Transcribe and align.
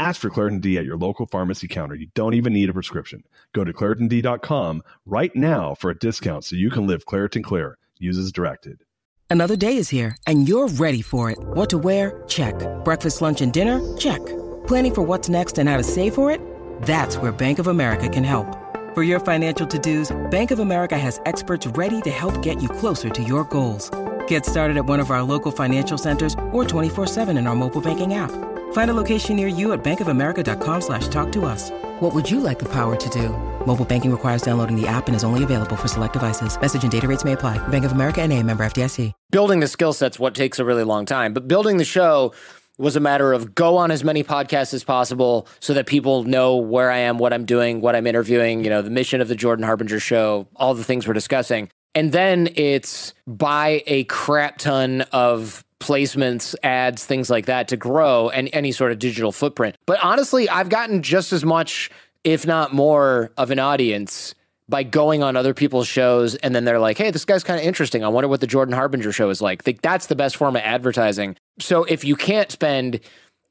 Ask 0.00 0.20
for 0.20 0.30
Claritin 0.30 0.60
D 0.60 0.78
at 0.78 0.84
your 0.84 0.96
local 0.96 1.26
pharmacy 1.26 1.66
counter. 1.66 1.96
You 1.96 2.06
don't 2.14 2.34
even 2.34 2.52
need 2.52 2.70
a 2.70 2.72
prescription. 2.72 3.24
Go 3.52 3.64
to 3.64 3.72
ClaritinD.com 3.72 4.82
right 5.06 5.34
now 5.34 5.74
for 5.74 5.90
a 5.90 5.98
discount 5.98 6.44
so 6.44 6.54
you 6.54 6.70
can 6.70 6.86
live 6.86 7.04
Claritin 7.04 7.42
Clear. 7.42 7.78
Use 7.98 8.16
as 8.16 8.30
directed. 8.30 8.84
Another 9.28 9.56
day 9.56 9.76
is 9.76 9.88
here, 9.88 10.16
and 10.26 10.48
you're 10.48 10.68
ready 10.68 11.02
for 11.02 11.30
it. 11.30 11.38
What 11.38 11.68
to 11.70 11.78
wear? 11.78 12.22
Check. 12.28 12.54
Breakfast, 12.84 13.20
lunch, 13.20 13.40
and 13.40 13.52
dinner? 13.52 13.96
Check. 13.96 14.24
Planning 14.68 14.94
for 14.94 15.02
what's 15.02 15.28
next 15.28 15.58
and 15.58 15.68
how 15.68 15.76
to 15.76 15.82
save 15.82 16.14
for 16.14 16.30
it? 16.30 16.40
That's 16.82 17.16
where 17.16 17.32
Bank 17.32 17.58
of 17.58 17.66
America 17.66 18.08
can 18.08 18.22
help. 18.22 18.46
For 18.94 19.02
your 19.02 19.20
financial 19.20 19.66
to-dos, 19.66 20.16
Bank 20.30 20.52
of 20.52 20.60
America 20.60 20.96
has 20.96 21.20
experts 21.26 21.66
ready 21.66 22.00
to 22.02 22.10
help 22.10 22.40
get 22.42 22.62
you 22.62 22.68
closer 22.68 23.10
to 23.10 23.22
your 23.22 23.44
goals. 23.44 23.90
Get 24.28 24.46
started 24.46 24.76
at 24.76 24.86
one 24.86 25.00
of 25.00 25.10
our 25.10 25.22
local 25.22 25.50
financial 25.50 25.98
centers 25.98 26.34
or 26.52 26.64
24-7 26.64 27.36
in 27.36 27.46
our 27.48 27.56
mobile 27.56 27.80
banking 27.80 28.14
app. 28.14 28.30
Find 28.72 28.90
a 28.90 28.94
location 28.94 29.36
near 29.36 29.48
you 29.48 29.72
at 29.72 29.84
bankofamerica.com 29.84 30.80
slash 30.80 31.08
talk 31.08 31.30
to 31.32 31.44
us. 31.44 31.70
What 32.00 32.14
would 32.14 32.30
you 32.30 32.40
like 32.40 32.58
the 32.58 32.68
power 32.68 32.96
to 32.96 33.10
do? 33.10 33.28
Mobile 33.66 33.84
banking 33.84 34.10
requires 34.10 34.40
downloading 34.40 34.80
the 34.80 34.86
app 34.86 35.08
and 35.08 35.14
is 35.14 35.24
only 35.24 35.44
available 35.44 35.76
for 35.76 35.88
select 35.88 36.14
devices. 36.14 36.58
Message 36.58 36.82
and 36.82 36.90
data 36.90 37.06
rates 37.06 37.24
may 37.24 37.32
apply. 37.32 37.58
Bank 37.68 37.84
of 37.84 37.92
America 37.92 38.22
and 38.22 38.32
a 38.32 38.42
member 38.42 38.64
FDIC. 38.64 39.12
Building 39.30 39.60
the 39.60 39.68
skill 39.68 39.92
set's 39.92 40.18
what 40.18 40.34
takes 40.34 40.58
a 40.58 40.64
really 40.64 40.84
long 40.84 41.04
time, 41.04 41.34
but 41.34 41.46
building 41.46 41.76
the 41.76 41.84
show 41.84 42.32
was 42.78 42.94
a 42.96 43.00
matter 43.00 43.32
of 43.32 43.54
go 43.54 43.76
on 43.76 43.90
as 43.90 44.04
many 44.04 44.22
podcasts 44.22 44.72
as 44.72 44.84
possible 44.84 45.48
so 45.60 45.74
that 45.74 45.86
people 45.86 46.22
know 46.22 46.56
where 46.56 46.90
I 46.90 46.98
am, 46.98 47.18
what 47.18 47.32
I'm 47.32 47.44
doing, 47.44 47.80
what 47.80 47.96
I'm 47.96 48.06
interviewing, 48.06 48.62
you 48.64 48.70
know, 48.70 48.82
the 48.82 48.90
mission 48.90 49.20
of 49.20 49.28
the 49.28 49.34
Jordan 49.34 49.64
Harbinger 49.64 49.98
show, 49.98 50.48
all 50.56 50.74
the 50.74 50.84
things 50.84 51.06
we're 51.06 51.14
discussing. 51.14 51.68
And 51.94 52.12
then 52.12 52.48
it's 52.54 53.12
buy 53.26 53.82
a 53.86 54.04
crap 54.04 54.58
ton 54.58 55.02
of 55.12 55.64
placements, 55.80 56.54
ads, 56.62 57.04
things 57.04 57.30
like 57.30 57.46
that 57.46 57.68
to 57.68 57.76
grow 57.76 58.28
and 58.30 58.48
any 58.52 58.72
sort 58.72 58.92
of 58.92 58.98
digital 58.98 59.32
footprint. 59.32 59.76
But 59.86 60.02
honestly, 60.02 60.48
I've 60.48 60.68
gotten 60.68 61.02
just 61.02 61.32
as 61.32 61.44
much, 61.44 61.90
if 62.24 62.46
not 62.46 62.72
more, 62.74 63.30
of 63.36 63.50
an 63.50 63.58
audience 63.58 64.34
by 64.68 64.82
going 64.82 65.22
on 65.22 65.34
other 65.36 65.54
people's 65.54 65.88
shows 65.88 66.34
and 66.34 66.54
then 66.54 66.64
they're 66.64 66.78
like, 66.78 66.98
hey, 66.98 67.10
this 67.10 67.24
guy's 67.24 67.42
kind 67.42 67.58
of 67.58 67.64
interesting. 67.64 68.04
I 68.04 68.08
wonder 68.08 68.28
what 68.28 68.40
the 68.40 68.46
Jordan 68.46 68.74
Harbinger 68.74 69.12
show 69.12 69.30
is 69.30 69.40
like. 69.40 69.66
Like 69.66 69.80
that's 69.80 70.06
the 70.06 70.16
best 70.16 70.36
form 70.36 70.56
of 70.56 70.62
advertising. 70.62 71.36
So 71.58 71.84
if 71.84 72.04
you 72.04 72.16
can't 72.16 72.50
spend 72.52 73.00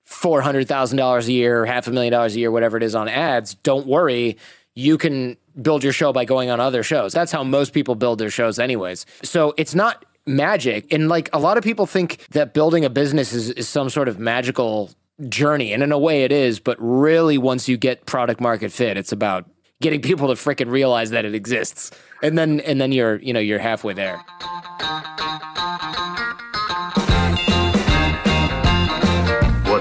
four 0.06 0.42
hundred 0.42 0.68
thousand 0.68 0.98
dollars 0.98 1.28
a 1.28 1.34
year, 1.34 1.66
half 1.66 1.88
a 1.88 1.92
million 1.92 2.12
dollars 2.12 2.36
a 2.36 2.40
year, 2.40 2.52
whatever 2.52 2.78
it 2.78 2.84
is 2.84 2.96
on 2.96 3.10
ads, 3.10 3.56
don't 3.56 3.88
worry. 3.88 4.38
You 4.76 4.98
can 5.00 5.38
build 5.60 5.84
your 5.84 5.92
show 5.92 6.14
by 6.14 6.24
going 6.26 6.52
on 6.52 6.60
other 6.60 6.84
shows. 6.84 7.14
That's 7.14 7.32
how 7.32 7.44
most 7.44 7.74
people 7.74 7.96
build 7.96 8.20
their 8.20 8.30
shows, 8.30 8.60
anyways. 8.60 9.08
So 9.24 9.56
it's 9.58 9.74
not 9.74 10.06
magic. 10.28 10.92
And 10.92 11.10
like 11.10 11.30
a 11.34 11.40
lot 11.40 11.58
of 11.58 11.64
people 11.64 11.86
think 11.86 12.26
that 12.32 12.54
building 12.54 12.86
a 12.86 12.90
business 12.90 13.34
is, 13.34 13.50
is 13.52 13.68
some 13.68 13.90
sort 13.90 14.08
of 14.08 14.20
magical 14.20 14.92
journey. 15.30 15.74
And 15.74 15.82
in 15.82 15.92
a 15.92 15.98
way 15.98 16.24
it 16.24 16.32
is, 16.32 16.60
but 16.60 16.78
really 16.80 17.38
once 17.38 17.68
you 17.68 17.78
get 17.78 18.06
product 18.06 18.42
market 18.42 18.72
fit, 18.72 18.98
it's 18.98 19.12
about 19.12 19.50
getting 19.82 20.02
people 20.04 20.28
to 20.28 20.34
freaking 20.34 20.70
realize 20.70 21.12
that 21.12 21.26
it 21.26 21.34
exists. 21.34 21.92
And 22.22 22.38
then 22.38 22.60
and 22.62 22.82
then 22.82 22.92
you're, 22.92 23.18
you 23.22 23.34
know, 23.34 23.40
you're 23.40 23.60
halfway 23.60 23.94
there. 23.94 24.18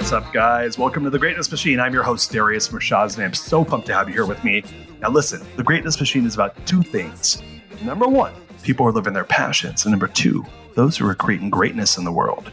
What's 0.06 0.12
up, 0.12 0.32
guys? 0.32 0.78
Welcome 0.78 1.04
to 1.04 1.10
the 1.10 1.18
Greatness 1.18 1.50
Machine. 1.50 1.80
I'm 1.80 1.92
your 1.92 2.02
host, 2.02 2.30
Darius 2.30 2.68
Mirshahs, 2.68 3.16
and 3.16 3.24
I'm 3.24 3.34
so 3.34 3.64
pumped 3.64 3.86
to 3.88 3.94
have 3.94 4.08
you 4.08 4.14
here 4.14 4.26
with 4.26 4.44
me. 4.44 4.62
Now, 5.00 5.08
listen, 5.08 5.44
the 5.56 5.64
Greatness 5.64 5.98
Machine 5.98 6.26
is 6.26 6.34
about 6.34 6.54
two 6.66 6.82
things. 6.82 7.42
Number 7.82 8.08
one, 8.08 8.32
people 8.62 8.86
are 8.86 8.92
living 8.92 9.12
their 9.12 9.24
passions, 9.24 9.84
and 9.84 9.92
number 9.92 10.08
two, 10.08 10.44
those 10.74 10.96
who 10.96 11.06
are 11.06 11.14
creating 11.14 11.50
greatness 11.50 11.98
in 11.98 12.04
the 12.04 12.12
world. 12.12 12.50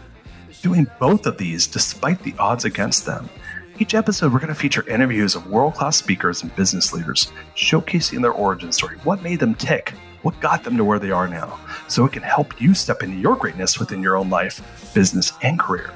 Doing 0.61 0.87
both 0.99 1.25
of 1.25 1.37
these 1.37 1.65
despite 1.65 2.21
the 2.23 2.35
odds 2.37 2.65
against 2.65 3.05
them. 3.05 3.29
Each 3.79 3.95
episode, 3.95 4.33
we're 4.33 4.39
going 4.39 4.53
to 4.53 4.59
feature 4.59 4.87
interviews 4.87 5.35
of 5.35 5.47
world 5.47 5.75
class 5.75 5.97
speakers 5.97 6.43
and 6.43 6.55
business 6.55 6.93
leaders, 6.93 7.31
showcasing 7.55 8.21
their 8.21 8.33
origin 8.33 8.71
story, 8.71 8.97
what 9.03 9.23
made 9.23 9.39
them 9.39 9.55
tick, 9.55 9.93
what 10.23 10.39
got 10.41 10.63
them 10.63 10.77
to 10.77 10.83
where 10.83 10.99
they 10.99 11.11
are 11.11 11.27
now, 11.27 11.59
so 11.87 12.05
it 12.05 12.11
can 12.11 12.23
help 12.23 12.61
you 12.61 12.73
step 12.73 13.01
into 13.01 13.17
your 13.17 13.35
greatness 13.35 13.79
within 13.79 14.03
your 14.03 14.17
own 14.17 14.29
life, 14.29 14.91
business, 14.93 15.33
and 15.41 15.57
career. 15.57 15.91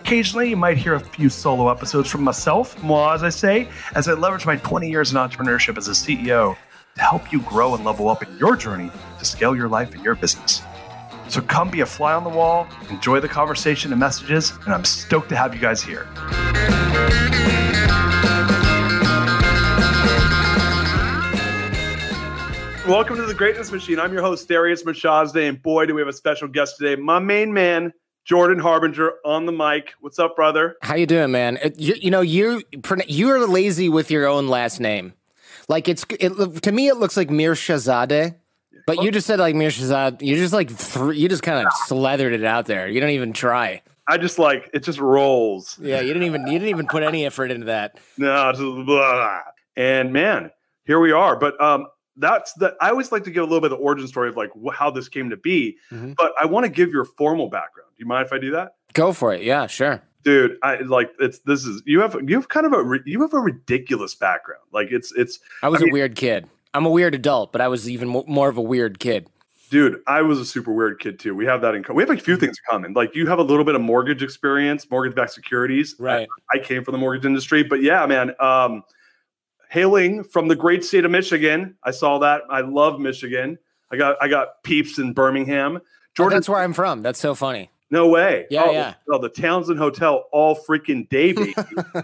Occasionally, 0.00 0.50
you 0.50 0.56
might 0.56 0.76
hear 0.76 0.94
a 0.94 1.00
few 1.00 1.28
solo 1.28 1.68
episodes 1.68 2.08
from 2.08 2.22
myself, 2.22 2.80
moi, 2.82 3.12
as 3.12 3.24
I 3.24 3.30
say, 3.30 3.68
as 3.96 4.06
I 4.06 4.12
leverage 4.12 4.46
my 4.46 4.56
20 4.56 4.88
years 4.88 5.10
in 5.10 5.16
entrepreneurship 5.16 5.76
as 5.76 5.88
a 5.88 5.92
CEO 5.92 6.56
to 6.96 7.02
help 7.02 7.30
you 7.30 7.40
grow 7.42 7.74
and 7.74 7.84
level 7.84 8.08
up 8.08 8.22
in 8.22 8.38
your 8.38 8.56
journey 8.56 8.90
to 9.18 9.24
scale 9.24 9.54
your 9.54 9.68
life 9.68 9.94
and 9.94 10.02
your 10.02 10.14
business. 10.14 10.62
So 11.28 11.42
come 11.42 11.70
be 11.70 11.80
a 11.80 11.86
fly 11.86 12.14
on 12.14 12.24
the 12.24 12.30
wall, 12.30 12.66
enjoy 12.88 13.20
the 13.20 13.28
conversation 13.28 13.92
and 13.92 14.00
messages, 14.00 14.52
and 14.64 14.72
I'm 14.72 14.84
stoked 14.84 15.28
to 15.28 15.36
have 15.36 15.54
you 15.54 15.60
guys 15.60 15.82
here. 15.82 16.06
Welcome 22.88 23.16
to 23.16 23.26
the 23.26 23.34
Greatness 23.36 23.72
Machine. 23.72 23.98
I'm 23.98 24.12
your 24.12 24.22
host, 24.22 24.48
Darius 24.48 24.84
Mirshahs, 24.84 25.34
and 25.36 25.60
boy, 25.60 25.86
do 25.86 25.94
we 25.94 26.00
have 26.00 26.08
a 26.08 26.12
special 26.12 26.46
guest 26.46 26.78
today. 26.78 27.00
My 27.00 27.18
main 27.18 27.52
man, 27.52 27.92
Jordan 28.24 28.60
Harbinger, 28.60 29.14
on 29.24 29.44
the 29.44 29.52
mic. 29.52 29.94
What's 30.00 30.20
up, 30.20 30.36
brother? 30.36 30.76
How 30.82 30.94
you 30.94 31.06
doing, 31.06 31.32
man? 31.32 31.58
You, 31.76 31.94
you 32.00 32.10
know, 32.12 32.20
you 32.20 32.62
you're 33.08 33.46
lazy 33.48 33.88
with 33.88 34.10
your 34.10 34.28
own 34.28 34.46
last 34.46 34.78
name. 34.80 35.14
Like 35.68 35.88
it's 35.88 36.04
it, 36.20 36.62
to 36.62 36.72
me, 36.72 36.88
it 36.88 36.96
looks 36.96 37.16
like 37.16 37.30
Mir 37.30 37.52
Shahzadeh. 37.54 38.34
But 38.86 39.02
you 39.02 39.10
just 39.10 39.26
said 39.26 39.38
like 39.40 39.54
Mir 39.56 39.70
Shahzad. 39.70 40.22
You 40.22 40.36
just 40.36 40.52
like 40.52 40.70
thr 40.70 41.12
you 41.12 41.28
just 41.28 41.42
kind 41.42 41.66
of 41.66 41.72
slathered 41.86 42.32
it 42.32 42.44
out 42.44 42.66
there. 42.66 42.88
You 42.88 43.00
don't 43.00 43.10
even 43.10 43.32
try. 43.32 43.82
I 44.08 44.18
just 44.18 44.38
like 44.38 44.70
it 44.72 44.84
just 44.84 45.00
rolls. 45.00 45.78
Yeah, 45.82 46.00
you 46.00 46.08
didn't 46.12 46.22
even 46.24 46.46
you 46.46 46.52
didn't 46.58 46.68
even 46.68 46.86
put 46.86 47.02
any 47.02 47.26
effort 47.26 47.50
into 47.50 47.66
that. 47.66 47.98
No, 48.16 48.52
just 48.52 48.86
blah. 48.86 49.40
and 49.76 50.12
man, 50.12 50.52
here 50.84 51.00
we 51.00 51.10
are. 51.10 51.34
But 51.36 51.60
um, 51.60 51.86
that's 52.16 52.52
the. 52.52 52.76
I 52.80 52.90
always 52.90 53.10
like 53.10 53.24
to 53.24 53.32
give 53.32 53.42
a 53.42 53.46
little 53.46 53.60
bit 53.60 53.72
of 53.72 53.78
the 53.78 53.84
origin 53.84 54.06
story 54.06 54.28
of 54.28 54.36
like 54.36 54.50
how 54.72 54.90
this 54.92 55.08
came 55.08 55.30
to 55.30 55.36
be. 55.36 55.76
Mhm. 55.90 56.14
But 56.16 56.32
I 56.40 56.46
want 56.46 56.64
to 56.64 56.70
give 56.70 56.90
your 56.90 57.04
formal 57.04 57.48
background. 57.48 57.90
Do 57.96 58.00
you 58.02 58.06
mind 58.06 58.26
if 58.26 58.32
I 58.32 58.38
do 58.38 58.52
that? 58.52 58.74
Go 58.92 59.12
for 59.12 59.34
it. 59.34 59.42
Yeah, 59.42 59.66
sure. 59.66 60.02
Dude 60.26 60.58
i 60.64 60.76
like 60.80 61.12
it's 61.20 61.38
this 61.40 61.64
is 61.64 61.82
you 61.86 62.00
have 62.00 62.16
you 62.28 62.34
have 62.34 62.48
kind 62.48 62.66
of 62.66 62.72
a 62.72 62.98
you 63.06 63.22
have 63.22 63.32
a 63.32 63.38
ridiculous 63.38 64.14
background 64.16 64.60
like 64.72 64.88
it's 64.90 65.12
it's 65.16 65.38
I 65.62 65.68
was 65.68 65.80
I 65.80 65.84
a 65.84 65.86
mean- 65.86 65.92
weird 65.92 66.16
kid. 66.16 66.48
I'm 66.74 66.84
a 66.84 66.90
weird 66.90 67.14
adult, 67.14 67.52
but 67.52 67.60
I 67.62 67.68
was 67.68 67.88
even 67.88 68.08
more 68.08 68.48
of 68.50 68.58
a 68.58 68.62
weird 68.62 68.98
kid. 68.98 69.28
dude 69.70 70.00
i 70.06 70.20
was 70.22 70.38
a 70.38 70.44
super 70.44 70.72
weird 70.72 70.98
kid 71.00 71.18
too 71.18 71.34
we 71.34 71.46
have 71.46 71.60
that 71.62 71.74
in 71.76 71.82
common 71.84 71.96
we 71.96 72.02
have 72.02 72.10
a 72.10 72.20
few 72.20 72.36
things 72.36 72.56
in 72.58 72.64
common 72.70 72.92
like 72.92 73.14
you 73.14 73.26
have 73.26 73.38
a 73.38 73.42
little 73.42 73.64
bit 73.64 73.74
of 73.76 73.80
mortgage 73.80 74.22
experience 74.22 74.88
mortgage-backed 74.90 75.32
securities 75.32 75.94
Right. 75.98 76.28
I, 76.52 76.56
I 76.58 76.60
came 76.60 76.82
from 76.84 76.92
the 76.92 76.98
mortgage 76.98 77.24
industry 77.24 77.62
but 77.62 77.80
yeah 77.82 78.04
man 78.06 78.32
um 78.40 78.82
hailing 79.70 80.22
from 80.24 80.48
the 80.48 80.54
great 80.56 80.84
state 80.84 81.04
of 81.04 81.10
michigan 81.10 81.76
i 81.82 81.90
saw 81.90 82.18
that 82.18 82.42
i 82.50 82.60
love 82.60 83.00
michigan 83.00 83.58
i 83.90 83.96
got 83.96 84.16
i 84.20 84.28
got 84.28 84.62
peeps 84.64 84.98
in 84.98 85.12
birmingham 85.12 85.78
Oh, 85.78 85.86
jordan 86.16 86.36
that's 86.38 86.48
where 86.48 86.60
I'm 86.60 86.72
from. 86.72 87.02
That's 87.02 87.18
so 87.20 87.34
funny. 87.34 87.70
No 87.90 88.08
way 88.08 88.46
Yeah, 88.50 88.64
oh, 88.66 88.70
yeah. 88.72 88.94
oh, 89.10 89.18
the 89.18 89.28
townsend 89.28 89.78
hotel 89.78 90.24
all 90.32 90.56
freaking 90.56 91.08
day 91.08 91.32
baby 91.32 91.54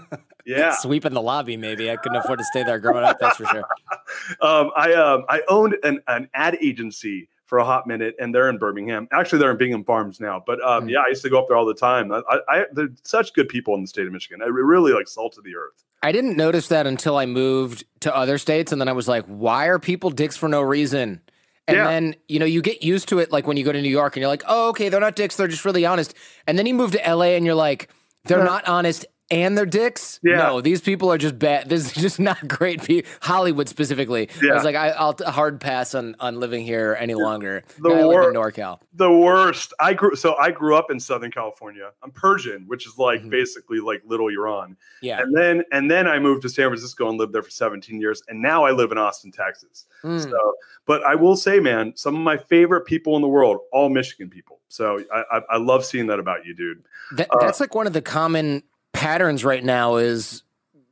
yeah 0.46 0.74
Sweeping 0.76 1.12
the 1.14 1.22
lobby, 1.22 1.56
maybe. 1.56 1.90
I 1.90 1.96
couldn't 1.96 2.18
afford 2.18 2.38
to 2.40 2.44
stay 2.46 2.62
there 2.64 2.78
growing 2.80 3.04
up. 3.04 3.18
That's 3.20 3.36
for 3.36 3.46
sure. 3.46 3.64
um, 4.40 4.70
I 4.76 4.92
um, 4.94 5.24
I 5.28 5.42
owned 5.48 5.76
an, 5.84 6.00
an 6.08 6.28
ad 6.34 6.56
agency 6.60 7.28
for 7.46 7.58
a 7.58 7.64
hot 7.64 7.86
minute, 7.86 8.16
and 8.18 8.34
they're 8.34 8.48
in 8.48 8.58
Birmingham. 8.58 9.06
Actually, 9.12 9.38
they're 9.40 9.50
in 9.52 9.58
Bingham 9.58 9.84
Farms 9.84 10.18
now. 10.20 10.42
But 10.44 10.60
um, 10.64 10.86
Mm. 10.86 10.90
yeah, 10.90 11.00
I 11.06 11.08
used 11.10 11.22
to 11.22 11.30
go 11.30 11.38
up 11.38 11.46
there 11.48 11.56
all 11.56 11.66
the 11.66 11.74
time. 11.74 12.10
I, 12.10 12.22
I, 12.28 12.38
I 12.48 12.64
they're 12.72 12.88
such 13.04 13.34
good 13.34 13.48
people 13.48 13.74
in 13.74 13.82
the 13.82 13.86
state 13.86 14.06
of 14.06 14.12
Michigan. 14.12 14.40
I 14.42 14.46
really 14.48 14.92
like 14.92 15.06
salt 15.06 15.36
of 15.38 15.44
the 15.44 15.54
earth. 15.54 15.84
I 16.02 16.10
didn't 16.10 16.36
notice 16.36 16.66
that 16.68 16.86
until 16.88 17.16
I 17.16 17.26
moved 17.26 17.84
to 18.00 18.14
other 18.16 18.36
states, 18.38 18.72
and 18.72 18.80
then 18.80 18.88
I 18.88 18.92
was 18.92 19.06
like, 19.06 19.24
"Why 19.26 19.66
are 19.66 19.78
people 19.78 20.10
dicks 20.10 20.36
for 20.36 20.48
no 20.48 20.60
reason?" 20.60 21.20
And 21.68 21.76
Yeah. 21.76 21.84
then 21.84 22.16
you 22.28 22.38
know 22.38 22.44
you 22.46 22.60
get 22.62 22.82
used 22.82 23.08
to 23.08 23.18
it, 23.20 23.30
like 23.30 23.46
when 23.46 23.56
you 23.56 23.64
go 23.64 23.72
to 23.72 23.80
New 23.80 23.88
York, 23.88 24.16
and 24.16 24.20
you're 24.20 24.28
like, 24.28 24.42
"Oh, 24.46 24.68
okay, 24.70 24.88
they're 24.88 25.00
not 25.00 25.16
dicks; 25.16 25.36
they're 25.36 25.48
just 25.48 25.64
really 25.64 25.86
honest." 25.86 26.14
And 26.46 26.58
then 26.58 26.66
you 26.66 26.74
move 26.74 26.90
to 26.92 26.98
LA, 27.08 27.36
and 27.36 27.46
you're 27.46 27.54
like, 27.54 27.88
"They're 28.24 28.38
Yeah. 28.38 28.44
not 28.44 28.66
honest 28.66 29.06
and 29.32 29.56
they're 29.58 29.66
dicks. 29.66 30.20
Yeah. 30.22 30.36
No, 30.36 30.60
these 30.60 30.80
people 30.80 31.10
are 31.10 31.18
just 31.18 31.38
bad. 31.38 31.68
This 31.68 31.86
is 31.86 31.92
just 32.02 32.20
not 32.20 32.46
great. 32.46 32.82
People. 32.84 33.10
Hollywood 33.22 33.68
specifically. 33.68 34.28
I 34.42 34.54
was 34.54 34.62
like, 34.64 34.76
I, 34.76 34.90
I'll 34.90 35.16
hard 35.26 35.60
pass 35.60 35.94
on 35.94 36.14
on 36.20 36.38
living 36.38 36.64
here 36.64 36.96
any 37.00 37.14
longer. 37.14 37.64
The 37.80 37.88
I 37.88 37.92
live 37.94 38.00
in 38.02 38.06
wor- 38.06 38.32
NorCal. 38.52 38.78
the 38.94 39.10
worst. 39.10 39.72
I 39.80 39.94
grew 39.94 40.14
so 40.14 40.36
I 40.36 40.50
grew 40.52 40.76
up 40.76 40.90
in 40.90 41.00
Southern 41.00 41.30
California. 41.32 41.90
I'm 42.02 42.10
Persian, 42.12 42.64
which 42.68 42.86
is 42.86 42.98
like 42.98 43.22
Mhm. 43.22 43.30
basically 43.30 43.80
like 43.80 44.02
Little 44.06 44.28
Iran. 44.28 44.76
Yeah. 45.00 45.20
And 45.20 45.34
then 45.36 45.64
and 45.72 45.90
then 45.90 46.06
I 46.06 46.18
moved 46.18 46.42
to 46.42 46.48
San 46.48 46.68
Francisco 46.68 47.08
and 47.08 47.18
lived 47.18 47.32
there 47.32 47.42
for 47.42 47.50
17 47.50 48.00
years. 48.00 48.22
And 48.28 48.42
now 48.42 48.64
I 48.64 48.70
live 48.72 48.92
in 48.92 48.98
Austin, 48.98 49.32
Texas. 49.32 49.86
Mm. 50.04 50.22
So, 50.22 50.54
but 50.86 51.02
I 51.04 51.14
will 51.14 51.36
say, 51.36 51.58
man, 51.58 51.94
some 51.96 52.14
of 52.14 52.20
my 52.20 52.36
favorite 52.36 52.82
people 52.84 53.16
in 53.16 53.22
the 53.22 53.28
world, 53.28 53.60
all 53.72 53.88
Michigan 53.88 54.28
people. 54.28 54.60
So 54.68 55.00
I 55.12 55.22
I, 55.38 55.40
I 55.52 55.56
love 55.56 55.84
seeing 55.84 56.06
that 56.08 56.18
about 56.18 56.44
you, 56.44 56.54
dude. 56.54 56.82
That, 57.16 57.28
Uh, 57.32 57.38
that's 57.40 57.60
like 57.60 57.74
one 57.74 57.86
of 57.86 57.92
the 57.94 58.02
common 58.02 58.62
patterns 58.92 59.44
right 59.44 59.64
now 59.64 59.96
is 59.96 60.42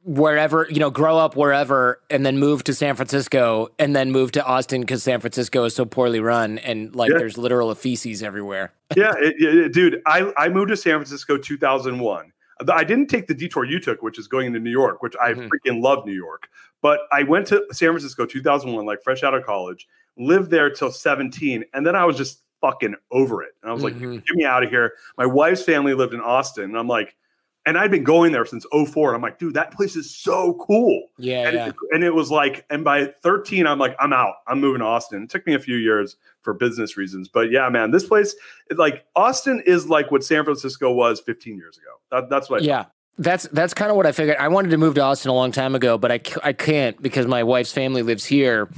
wherever 0.05 0.67
you 0.71 0.81
know 0.81 0.89
grow 0.91 1.19
up 1.19 1.37
wherever 1.37 2.01
and 2.09 2.25
then 2.25 2.39
move 2.39 2.65
to 2.65 2.73
san 2.73 2.97
francisco 2.97 3.69
and 3.79 3.95
then 3.95 4.11
move 4.11 4.33
to 4.33 4.43
austin 4.47 4.81
because 4.81 5.03
san 5.03 5.21
francisco 5.21 5.65
is 5.65 5.75
so 5.75 5.85
poorly 5.85 6.21
run 6.21 6.57
and 6.61 6.97
like 6.97 7.11
Yeah. 7.11 7.19
there's 7.19 7.37
literal 7.37 7.73
feces 7.75 8.23
everywhere 8.23 8.73
yeah, 8.97 9.13
it, 9.19 9.35
it- 9.39 9.73
dude. 9.75 10.01
I, 10.07 10.33
I 10.37 10.49
moved 10.49 10.71
to 10.71 10.77
San 10.77 10.95
Francisco 10.95 11.37
2001. 11.37 12.33
I 12.69 12.83
didn't 12.83 13.07
take 13.07 13.29
the 13.29 13.35
detour 13.35 13.65
you 13.65 13.79
took, 13.79 14.03
which 14.03 14.19
is 14.19 14.27
going 14.27 14.49
into 14.49 14.59
New 14.59 14.71
York, 14.73 15.01
which 15.01 15.15
I 15.23 15.33
Mhm. 15.33 15.49
freaking 15.49 15.81
love 15.81 16.05
New 16.05 16.13
York. 16.13 16.49
But 16.83 17.03
I 17.13 17.23
went 17.23 17.47
to 17.49 17.65
San 17.71 17.91
Francisco 17.91 18.27
2001, 18.27 18.85
like 18.85 19.01
fresh 19.05 19.23
out 19.23 19.33
of 19.33 19.47
college, 19.47 19.87
lived 20.17 20.51
there 20.51 20.71
till 20.71 20.91
17, 20.91 21.65
and 21.73 21.87
then 21.87 21.95
I 21.95 22.05
was 22.05 22.17
just 22.17 22.41
fucking 22.61 22.97
over 23.13 23.45
it. 23.45 23.53
And 23.63 23.71
I 23.71 23.75
was 23.75 23.85
like, 23.85 23.95
Mhm. 23.95 24.27
get 24.27 24.35
me 24.37 24.45
out 24.45 24.65
of 24.65 24.71
here. 24.71 24.95
My 25.17 25.25
wife's 25.27 25.63
family 25.63 25.95
lived 25.95 26.13
in 26.13 26.21
Austin, 26.21 26.65
and 26.65 26.77
I'm 26.77 26.89
like, 26.89 27.15
and 27.67 27.77
I'd 27.77 27.91
been 27.91 28.05
going 28.05 28.33
there 28.33 28.45
since 28.47 28.65
04. 28.73 29.09
And 29.09 29.17
I'm 29.17 29.23
like, 29.23 29.39
dude, 29.39 29.55
that 29.55 29.73
place 29.73 29.97
is 29.97 30.15
so 30.15 30.55
cool. 30.67 31.09
yeah 31.19 31.47
And, 31.47 31.55
yeah 31.55 31.67
it, 31.69 31.75
and 31.93 32.05
it 32.05 32.15
was 32.15 32.31
like, 32.31 32.65
and 32.71 32.85
by 32.85 33.13
13, 33.23 33.67
I'm 33.67 33.79
like, 33.79 33.95
I'm 34.01 34.13
out. 34.13 34.37
I'm 34.47 34.61
moving 34.61 34.81
to 34.81 34.87
Austin. 34.87 35.23
It 35.25 35.31
took 35.31 35.47
me 35.47 35.55
a 35.55 35.59
few 35.59 35.77
years 35.77 36.17
for 36.43 36.55
business 36.55 36.97
reasons. 36.97 37.29
But 37.29 37.51
yeah, 37.51 37.69
man, 37.69 37.91
this 37.91 38.07
place, 38.07 38.35
like, 38.77 39.05
Austin 39.15 39.63
is 39.67 39.89
like 39.89 40.11
what 40.11 40.25
San 40.25 40.45
Francisco 40.45 40.93
was 40.93 41.21
15 41.21 41.57
years 41.57 41.77
ago. 41.77 41.91
That, 42.11 42.31
that's 42.31 42.49
what 42.49 42.63
I 42.63 42.65
yeah 42.65 42.85
that's 43.19 43.45
that's 43.49 43.75
kind 43.75 43.91
of 43.91 43.97
what 43.97 44.07
i 44.07 44.13
figured 44.13 44.37
i 44.39 44.47
wanted 44.47 44.71
to 44.71 44.77
move 44.77 44.95
to 44.95 45.03
austin 45.03 45.31
a 45.31 45.35
long 45.35 45.51
time 45.51 45.75
ago 45.75 45.99
but 45.99 46.13
I, 46.13 46.21
I 46.45 46.53
can't 46.53 47.01
because 47.03 47.27
my 47.27 47.43
wife's 47.43 47.73
family 47.73 48.03
lives 48.03 48.25
here 48.25 48.71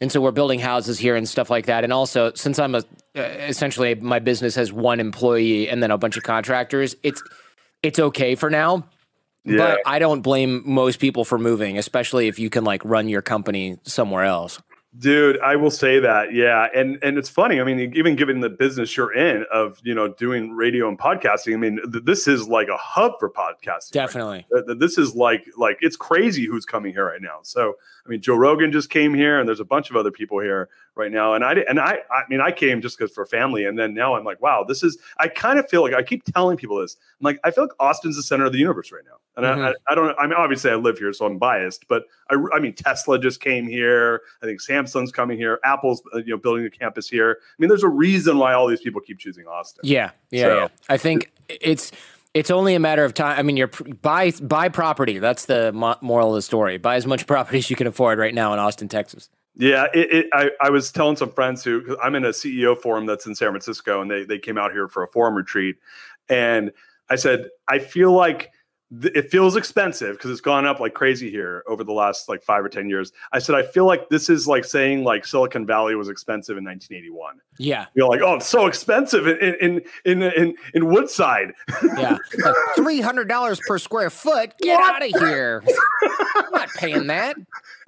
and 0.00 0.10
so 0.10 0.20
we're 0.20 0.30
building 0.30 0.60
houses 0.60 0.98
here 0.98 1.16
and 1.16 1.28
stuff 1.28 1.50
like 1.50 1.66
that 1.66 1.82
and 1.82 1.92
also 1.92 2.32
since 2.34 2.58
i'm 2.58 2.74
a 2.76 2.84
uh, 3.16 3.20
essentially 3.20 3.96
my 3.96 4.20
business 4.20 4.54
has 4.54 4.72
one 4.72 5.00
employee 5.00 5.68
and 5.68 5.82
then 5.82 5.90
a 5.90 5.98
bunch 5.98 6.16
of 6.16 6.22
contractors 6.22 6.94
it's 7.02 7.22
it's 7.82 7.98
okay 7.98 8.34
for 8.34 8.50
now 8.50 8.84
Yeah. 9.44 9.56
But 9.56 9.80
I 9.86 9.98
don't 9.98 10.20
blame 10.20 10.62
most 10.66 11.00
people 11.00 11.24
for 11.24 11.38
moving, 11.38 11.78
especially 11.78 12.28
if 12.28 12.38
you 12.38 12.50
can 12.50 12.62
like 12.64 12.84
run 12.84 13.08
your 13.08 13.22
company 13.22 13.78
somewhere 13.84 14.24
else. 14.24 14.60
Dude, 14.98 15.38
I 15.40 15.54
will 15.54 15.70
say 15.70 16.00
that, 16.00 16.34
yeah, 16.34 16.66
and 16.74 16.98
and 17.00 17.16
it's 17.16 17.28
funny. 17.28 17.60
I 17.60 17.64
mean, 17.64 17.92
even 17.94 18.16
given 18.16 18.40
the 18.40 18.50
business 18.50 18.96
you're 18.96 19.14
in 19.14 19.44
of 19.52 19.78
you 19.84 19.94
know 19.94 20.08
doing 20.08 20.50
radio 20.50 20.88
and 20.88 20.98
podcasting, 20.98 21.54
I 21.54 21.58
mean, 21.58 21.78
th- 21.92 22.04
this 22.04 22.26
is 22.26 22.48
like 22.48 22.66
a 22.68 22.76
hub 22.76 23.12
for 23.20 23.30
podcasting. 23.30 23.92
Definitely. 23.92 24.46
Th- 24.52 24.78
This 24.78 24.98
is 24.98 25.14
like 25.14 25.44
like 25.56 25.78
it's 25.80 25.96
crazy 25.96 26.44
who's 26.44 26.66
coming 26.66 26.92
here 26.92 27.06
right 27.06 27.22
now. 27.22 27.38
So 27.42 27.76
I 28.04 28.08
mean, 28.08 28.20
Joe 28.20 28.34
Rogan 28.34 28.72
just 28.72 28.90
came 28.90 29.14
here, 29.14 29.38
and 29.38 29.48
there's 29.48 29.60
a 29.60 29.64
bunch 29.64 29.90
of 29.90 29.96
other 29.96 30.10
people 30.10 30.40
here 30.40 30.68
right 31.00 31.10
now. 31.10 31.34
And 31.34 31.44
I 31.44 31.54
and 31.68 31.80
I 31.80 31.98
I 32.12 32.22
mean, 32.28 32.40
I 32.40 32.52
came 32.52 32.80
just 32.80 32.96
because 32.98 33.12
for 33.12 33.26
family, 33.26 33.64
and 33.64 33.78
then 33.78 33.94
now 33.94 34.14
I'm 34.14 34.24
like, 34.24 34.40
wow, 34.40 34.62
this 34.62 34.82
is. 34.84 34.98
I 35.18 35.26
kind 35.26 35.58
of 35.58 35.68
feel 35.68 35.82
like 35.82 35.94
I 35.94 36.02
keep 36.02 36.22
telling 36.32 36.56
people 36.56 36.78
this. 36.80 36.96
I'm 37.20 37.24
like, 37.24 37.40
I 37.42 37.50
feel 37.50 37.64
like 37.64 37.72
Austin's 37.80 38.16
the 38.16 38.22
center 38.22 38.44
of 38.44 38.52
the 38.52 38.58
universe 38.58 38.92
right 38.92 39.02
now, 39.04 39.16
and 39.36 39.46
I, 39.46 39.70
I, 39.70 39.74
I 39.88 39.94
don't. 39.94 40.16
I 40.18 40.26
mean, 40.26 40.34
obviously, 40.34 40.70
I 40.70 40.76
live 40.76 40.98
here, 40.98 41.12
so 41.12 41.26
I'm 41.26 41.38
biased, 41.38 41.88
but 41.88 42.04
I 42.30 42.36
I 42.54 42.60
mean, 42.60 42.74
Tesla 42.74 43.18
just 43.18 43.40
came 43.40 43.66
here. 43.66 44.20
I 44.42 44.46
think 44.46 44.60
Samsung's 44.60 45.10
coming 45.10 45.38
here. 45.38 45.58
Apple's 45.64 46.02
uh, 46.14 46.18
you 46.18 46.26
know 46.30 46.36
building 46.36 46.64
a 46.66 46.70
campus 46.70 47.08
here. 47.08 47.38
I 47.40 47.54
mean, 47.58 47.68
there's 47.68 47.82
a 47.82 47.88
reason 47.88 48.38
why 48.38 48.52
all 48.52 48.68
these 48.68 48.80
people 48.82 49.00
keep 49.00 49.18
choosing 49.18 49.46
Austin. 49.46 49.80
Yeah, 49.82 50.10
yeah, 50.30 50.42
So- 50.44 50.56
yeah. 50.58 50.68
I 50.88 50.98
think 50.98 51.32
it's 51.48 51.90
it's 52.34 52.50
only 52.50 52.74
a 52.74 52.80
matter 52.80 53.04
of 53.04 53.12
time. 53.14 53.38
I 53.38 53.42
mean, 53.42 53.56
you're 53.56 53.70
buy 54.02 54.30
buy 54.42 54.68
property. 54.68 55.18
That's 55.18 55.46
the 55.46 55.72
mo- 55.72 55.96
moral 56.00 56.28
of 56.28 56.34
the 56.36 56.42
story. 56.42 56.78
Buy 56.78 56.96
as 56.96 57.06
much 57.06 57.26
property 57.26 57.58
as 57.58 57.70
you 57.70 57.76
can 57.76 57.86
afford 57.86 58.18
right 58.18 58.34
now 58.34 58.52
in 58.52 58.58
Austin, 58.58 58.88
Texas. 58.88 59.28
Yeah, 59.56 59.86
it, 59.92 60.12
it, 60.12 60.26
I, 60.32 60.50
I 60.60 60.70
was 60.70 60.92
telling 60.92 61.16
some 61.16 61.32
friends 61.32 61.64
who 61.64 61.98
I'm 62.02 62.14
in 62.14 62.24
a 62.24 62.28
CEO 62.28 62.78
forum 62.78 63.06
that's 63.06 63.26
in 63.26 63.34
San 63.34 63.48
Francisco, 63.50 64.00
and 64.00 64.10
they 64.10 64.24
they 64.24 64.38
came 64.38 64.56
out 64.56 64.72
here 64.72 64.88
for 64.88 65.02
a 65.02 65.08
forum 65.08 65.34
retreat, 65.34 65.76
and 66.28 66.70
I 67.08 67.16
said 67.16 67.48
I 67.68 67.78
feel 67.80 68.12
like 68.12 68.52
th- 69.02 69.14
it 69.14 69.30
feels 69.30 69.56
expensive 69.56 70.16
because 70.16 70.30
it's 70.30 70.40
gone 70.40 70.66
up 70.66 70.80
like 70.80 70.94
crazy 70.94 71.30
here 71.30 71.62
over 71.66 71.84
the 71.84 71.92
last 71.92 72.28
like 72.28 72.42
five 72.42 72.64
or 72.64 72.68
ten 72.68 72.88
years. 72.88 73.12
I 73.32 73.38
said 73.38 73.54
I 73.54 73.62
feel 73.62 73.86
like 73.86 74.08
this 74.08 74.28
is 74.30 74.46
like 74.46 74.64
saying 74.64 75.04
like 75.04 75.26
Silicon 75.26 75.66
Valley 75.66 75.94
was 75.94 76.08
expensive 76.08 76.56
in 76.56 76.64
1981. 76.64 77.40
Yeah, 77.58 77.86
You're 77.94 78.08
like, 78.08 78.20
oh, 78.22 78.36
it's 78.36 78.46
so 78.46 78.66
expensive 78.66 79.26
in 79.26 79.54
in 79.60 79.82
in 80.04 80.22
in, 80.22 80.54
in 80.74 80.86
Woodside. 80.86 81.52
yeah. 81.98 82.16
Three 82.76 83.00
hundred 83.00 83.28
dollars 83.28 83.60
per 83.66 83.78
square 83.78 84.08
foot. 84.10 84.54
Get 84.58 84.78
What? 84.78 85.02
out 85.02 85.02
of 85.14 85.20
here. 85.20 85.62
I'm 86.36 86.50
not 86.52 86.68
paying 86.70 87.06
that. 87.08 87.36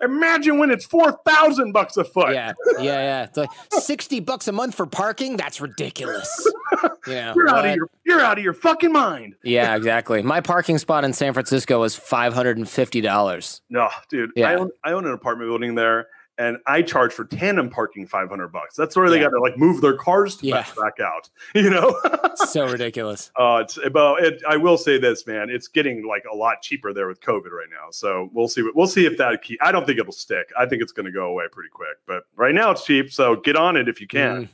Imagine 0.02 0.58
when 0.58 0.70
it's 0.70 0.84
four 0.84 1.12
thousand 1.24 1.72
bucks 1.72 1.96
a 1.96 2.04
foot. 2.04 2.34
Yeah, 2.34 2.52
yeah, 2.78 2.82
yeah. 2.82 3.22
It's 3.24 3.36
like 3.38 3.50
sixty 3.70 4.20
bucks 4.20 4.46
a 4.48 4.52
month 4.52 4.74
for 4.74 4.84
parking. 4.84 5.36
That's 5.36 5.60
ridiculous. 5.60 6.28
You 7.06 7.14
know, 7.14 7.32
You're 7.36 7.48
out 7.50 7.66
of 7.66 7.76
your 7.76 7.88
you're 8.04 8.20
out 8.20 8.38
of 8.38 8.44
your 8.44 8.54
fucking 8.54 8.92
mind. 8.92 9.34
Yeah, 9.44 9.76
exactly. 9.76 10.22
My 10.22 10.40
parking 10.40 10.78
spot 10.78 10.91
in 11.04 11.12
San 11.12 11.32
Francisco 11.32 11.80
was 11.80 11.94
five 11.96 12.32
hundred 12.34 12.58
and 12.58 12.68
fifty 12.68 13.00
dollars. 13.00 13.60
No, 13.70 13.88
dude. 14.08 14.38
I 14.40 14.54
own 14.54 14.70
I 14.84 14.92
own 14.92 15.06
an 15.06 15.12
apartment 15.12 15.48
building 15.50 15.74
there, 15.74 16.06
and 16.38 16.58
I 16.66 16.82
charge 16.82 17.12
for 17.12 17.24
tandem 17.24 17.70
parking 17.70 18.06
five 18.06 18.28
hundred 18.28 18.48
bucks. 18.48 18.76
That's 18.76 18.94
where 18.96 19.08
they 19.10 19.16
Yeah. 19.16 19.24
got 19.24 19.30
to 19.30 19.40
like 19.40 19.56
move 19.58 19.80
their 19.80 19.96
cars 19.96 20.36
to 20.38 20.46
Yeah. 20.46 20.64
back 20.80 21.00
out. 21.00 21.28
You 21.54 21.70
know. 21.70 21.98
So 22.36 22.66
ridiculous. 22.70 23.30
Uh, 23.38 23.60
it's 23.64 23.78
but 23.92 24.22
it, 24.22 24.42
I 24.48 24.56
will 24.56 24.76
say 24.78 24.98
this, 24.98 25.26
man. 25.26 25.50
It's 25.50 25.68
getting 25.68 26.06
like 26.06 26.24
a 26.30 26.34
lot 26.36 26.62
cheaper 26.62 26.92
there 26.92 27.08
with 27.08 27.20
COVID 27.20 27.50
right 27.50 27.68
now. 27.70 27.90
So 27.90 28.30
we'll 28.32 28.48
see. 28.48 28.62
We'll 28.74 28.86
see 28.86 29.04
if 29.06 29.16
that. 29.18 29.42
Key, 29.42 29.58
I 29.60 29.72
don't 29.72 29.86
think 29.86 29.98
it'll 29.98 30.12
stick. 30.12 30.50
I 30.58 30.66
think 30.66 30.82
it's 30.82 30.92
going 30.92 31.06
to 31.06 31.12
go 31.12 31.26
away 31.26 31.44
pretty 31.50 31.70
quick. 31.70 31.96
But 32.06 32.24
right 32.36 32.54
now 32.54 32.70
it's 32.70 32.84
cheap. 32.84 33.12
So 33.12 33.36
get 33.36 33.56
on 33.56 33.76
it 33.76 33.88
if 33.88 34.00
you 34.00 34.06
can. 34.06 34.44
Mm. 34.44 34.48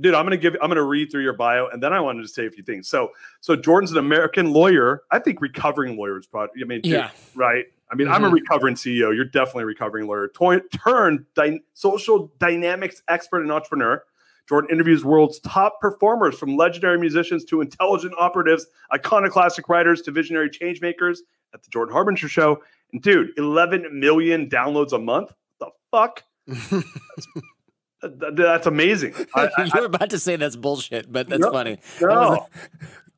Dude, 0.00 0.14
I'm 0.14 0.24
gonna 0.24 0.36
give. 0.36 0.56
I'm 0.62 0.68
gonna 0.68 0.82
read 0.84 1.10
through 1.10 1.22
your 1.22 1.32
bio, 1.32 1.68
and 1.68 1.82
then 1.82 1.92
I 1.92 2.00
wanted 2.00 2.22
to 2.22 2.28
say 2.28 2.46
a 2.46 2.50
few 2.50 2.62
things. 2.62 2.88
So, 2.88 3.10
so 3.40 3.56
Jordan's 3.56 3.92
an 3.92 3.98
American 3.98 4.52
lawyer. 4.52 5.02
I 5.10 5.18
think 5.18 5.40
recovering 5.40 5.96
lawyers, 5.96 6.26
probably. 6.26 6.62
I 6.62 6.66
mean, 6.66 6.80
dude, 6.82 6.92
Yeah. 6.92 7.10
right. 7.34 7.64
I 7.90 7.94
mean, 7.94 8.06
I'm 8.08 8.22
a 8.24 8.28
Mhm. 8.30 8.34
recovering 8.34 8.76
CEO. 8.76 9.10
You're 9.14 9.24
definitely 9.24 9.62
a 9.62 9.66
recovering 9.66 10.06
lawyer. 10.06 10.28
Toy, 10.28 10.60
turned 10.60 11.24
dy- 11.34 11.60
social 11.74 12.30
dynamics 12.38 13.02
expert 13.08 13.40
and 13.42 13.50
entrepreneur. 13.50 14.04
Jordan 14.48 14.70
interviews 14.70 15.04
world's 15.04 15.40
top 15.40 15.80
performers 15.80 16.38
from 16.38 16.56
legendary 16.56 16.98
musicians 16.98 17.44
to 17.46 17.60
intelligent 17.60 18.14
operatives, 18.18 18.66
iconoclastic 18.94 19.68
writers 19.68 20.00
to 20.02 20.10
visionary 20.10 20.48
change 20.50 20.80
makers 20.80 21.22
at 21.54 21.62
the 21.62 21.68
Jordan 21.70 21.92
Harbinger 21.92 22.28
Show. 22.28 22.62
And 22.92 23.02
dude, 23.02 23.30
11 23.36 23.86
million 23.98 24.48
downloads 24.48 24.92
a 24.92 24.98
month. 24.98 25.32
What 25.58 25.72
the 25.72 25.72
fuck? 25.90 26.24
Th- 28.00 28.12
th- 28.20 28.32
That's 28.36 28.66
amazing. 28.66 29.14
I, 29.34 29.48
I, 29.58 29.64
you 29.64 29.70
were 29.80 29.86
about 29.86 30.10
to 30.10 30.18
say 30.18 30.36
that's 30.36 30.56
bullshit, 30.56 31.10
but 31.12 31.28
that's 31.28 31.40
No, 31.40 31.50
funny. 31.50 31.78
no. 32.00 32.46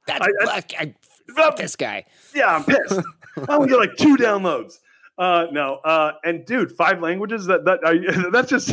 That's 0.07 0.27
I- 0.27 0.47
I, 0.57 0.63
I, 0.79 0.95
fuck 1.35 1.57
this 1.57 1.77
guy. 1.77 2.05
Yeah, 2.35 2.55
I'm 2.57 2.65
pissed. 2.65 3.01
I 3.49 3.57
only 3.57 3.69
get 3.69 3.79
like 3.79 3.97
two 3.97 4.17
downloads. 4.17 4.79
Uh, 5.19 5.47
no, 5.53 5.75
uh, 5.85 6.13
and 6.25 6.47
dude, 6.47 6.73
five 6.73 7.01
languages. 7.03 7.45
That 7.47 7.65
that 7.67 7.81
that's 8.33 8.49
just 8.49 8.73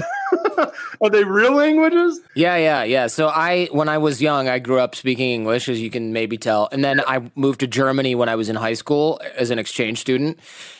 are 1.01 1.09
they 1.09 1.23
real 1.23 1.53
languages? 1.53 2.19
Yeah, 2.35 2.55
yeah, 2.57 2.83
yeah. 2.83 3.07
So 3.07 3.27
I, 3.27 3.67
when 3.71 3.89
I 3.89 3.97
was 3.97 4.21
young, 4.21 4.47
I 4.47 4.59
grew 4.59 4.79
up 4.79 4.95
speaking 4.95 5.31
English, 5.31 5.69
as 5.69 5.81
you 5.81 5.89
can 5.89 6.13
maybe 6.13 6.37
tell, 6.37 6.69
and 6.71 6.83
then 6.83 7.01
I 7.07 7.29
moved 7.35 7.59
to 7.61 7.67
Germany 7.67 8.15
when 8.15 8.29
I 8.29 8.35
was 8.35 8.49
in 8.49 8.55
high 8.55 8.73
school 8.73 9.21
as 9.35 9.51
an 9.51 9.59
exchange 9.59 9.99
student. 9.99 10.39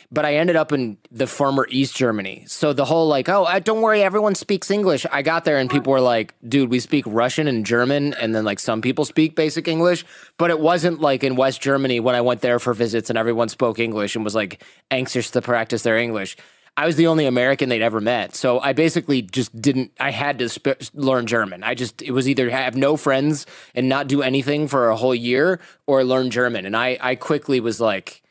But 0.09 0.23
I 0.23 0.35
ended 0.35 0.55
up 0.55 0.71
in 0.71 0.97
the 1.11 1.27
former 1.27 1.67
East 1.69 1.97
Germany. 1.97 2.45
So 2.47 2.71
the 2.71 2.85
whole 2.85 3.09
like, 3.09 3.27
oh, 3.27 3.43
uh, 3.43 3.59
don't 3.59 3.81
worry, 3.81 4.01
everyone 4.01 4.35
speaks 4.35 4.71
English. 4.71 5.05
I 5.11 5.21
got 5.21 5.43
there 5.43 5.57
and 5.57 5.69
people 5.69 5.91
were 5.91 5.99
like, 5.99 6.33
dude, 6.47 6.69
we 6.69 6.79
speak 6.79 7.03
Russian 7.05 7.45
and 7.45 7.65
German, 7.65 8.13
and 8.13 8.33
then 8.33 8.45
like 8.45 8.59
some 8.59 8.81
people 8.81 9.03
speak 9.03 9.35
basic 9.35 9.67
English. 9.67 10.05
But 10.37 10.49
it 10.49 10.61
wasn't 10.61 11.01
like 11.01 11.25
in 11.25 11.35
West 11.35 11.59
Germany 11.59 11.99
when 11.99 12.15
I 12.15 12.21
went 12.21 12.39
there 12.39 12.57
for 12.57 12.73
visits 12.73 13.09
and 13.09 13.19
everyone 13.19 13.49
spoke 13.49 13.79
English 13.79 14.15
and 14.15 14.23
was 14.23 14.33
like 14.33 14.63
anxious 14.89 15.29
to 15.31 15.41
practice 15.41 15.83
their 15.83 15.97
English. 15.97 16.37
I 16.77 16.85
was 16.85 16.95
the 16.95 17.07
only 17.07 17.25
American 17.25 17.69
they'd 17.69 17.81
ever 17.81 17.99
met. 17.99 18.35
So 18.35 18.59
I 18.59 18.73
basically 18.73 19.23
just 19.23 19.59
didn't, 19.59 19.91
I 19.99 20.11
had 20.11 20.37
to 20.39 20.47
sp- 20.47 20.77
learn 20.93 21.25
German. 21.25 21.63
I 21.63 21.73
just, 21.73 22.03
it 22.03 22.11
was 22.11 22.29
either 22.29 22.51
have 22.51 22.75
no 22.75 22.95
friends 22.95 23.47
and 23.73 23.89
not 23.89 24.07
do 24.07 24.21
anything 24.21 24.67
for 24.67 24.89
a 24.89 24.95
whole 24.95 25.15
year 25.15 25.59
or 25.87 26.03
learn 26.03 26.29
German. 26.29 26.67
And 26.67 26.77
I, 26.77 26.99
I 27.01 27.15
quickly 27.15 27.59
was 27.59 27.81
like, 27.81 28.21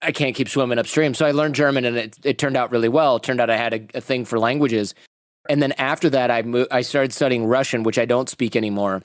I 0.00 0.12
can't 0.12 0.36
keep 0.36 0.48
swimming 0.48 0.78
upstream. 0.78 1.12
So 1.12 1.26
I 1.26 1.32
learned 1.32 1.56
German 1.56 1.84
and 1.84 1.96
it, 1.96 2.18
it 2.22 2.38
turned 2.38 2.56
out 2.56 2.70
really 2.70 2.88
well. 2.88 3.16
It 3.16 3.24
turned 3.24 3.40
out 3.40 3.50
I 3.50 3.56
had 3.56 3.74
a, 3.74 3.98
a 3.98 4.00
thing 4.00 4.24
for 4.24 4.38
languages. 4.38 4.94
And 5.48 5.60
then 5.60 5.72
after 5.72 6.08
that, 6.10 6.30
I 6.30 6.42
moved, 6.42 6.70
I 6.70 6.82
started 6.82 7.12
studying 7.12 7.46
Russian, 7.46 7.82
which 7.82 7.98
I 7.98 8.04
don't 8.04 8.28
speak 8.28 8.54
anymore. 8.54 9.02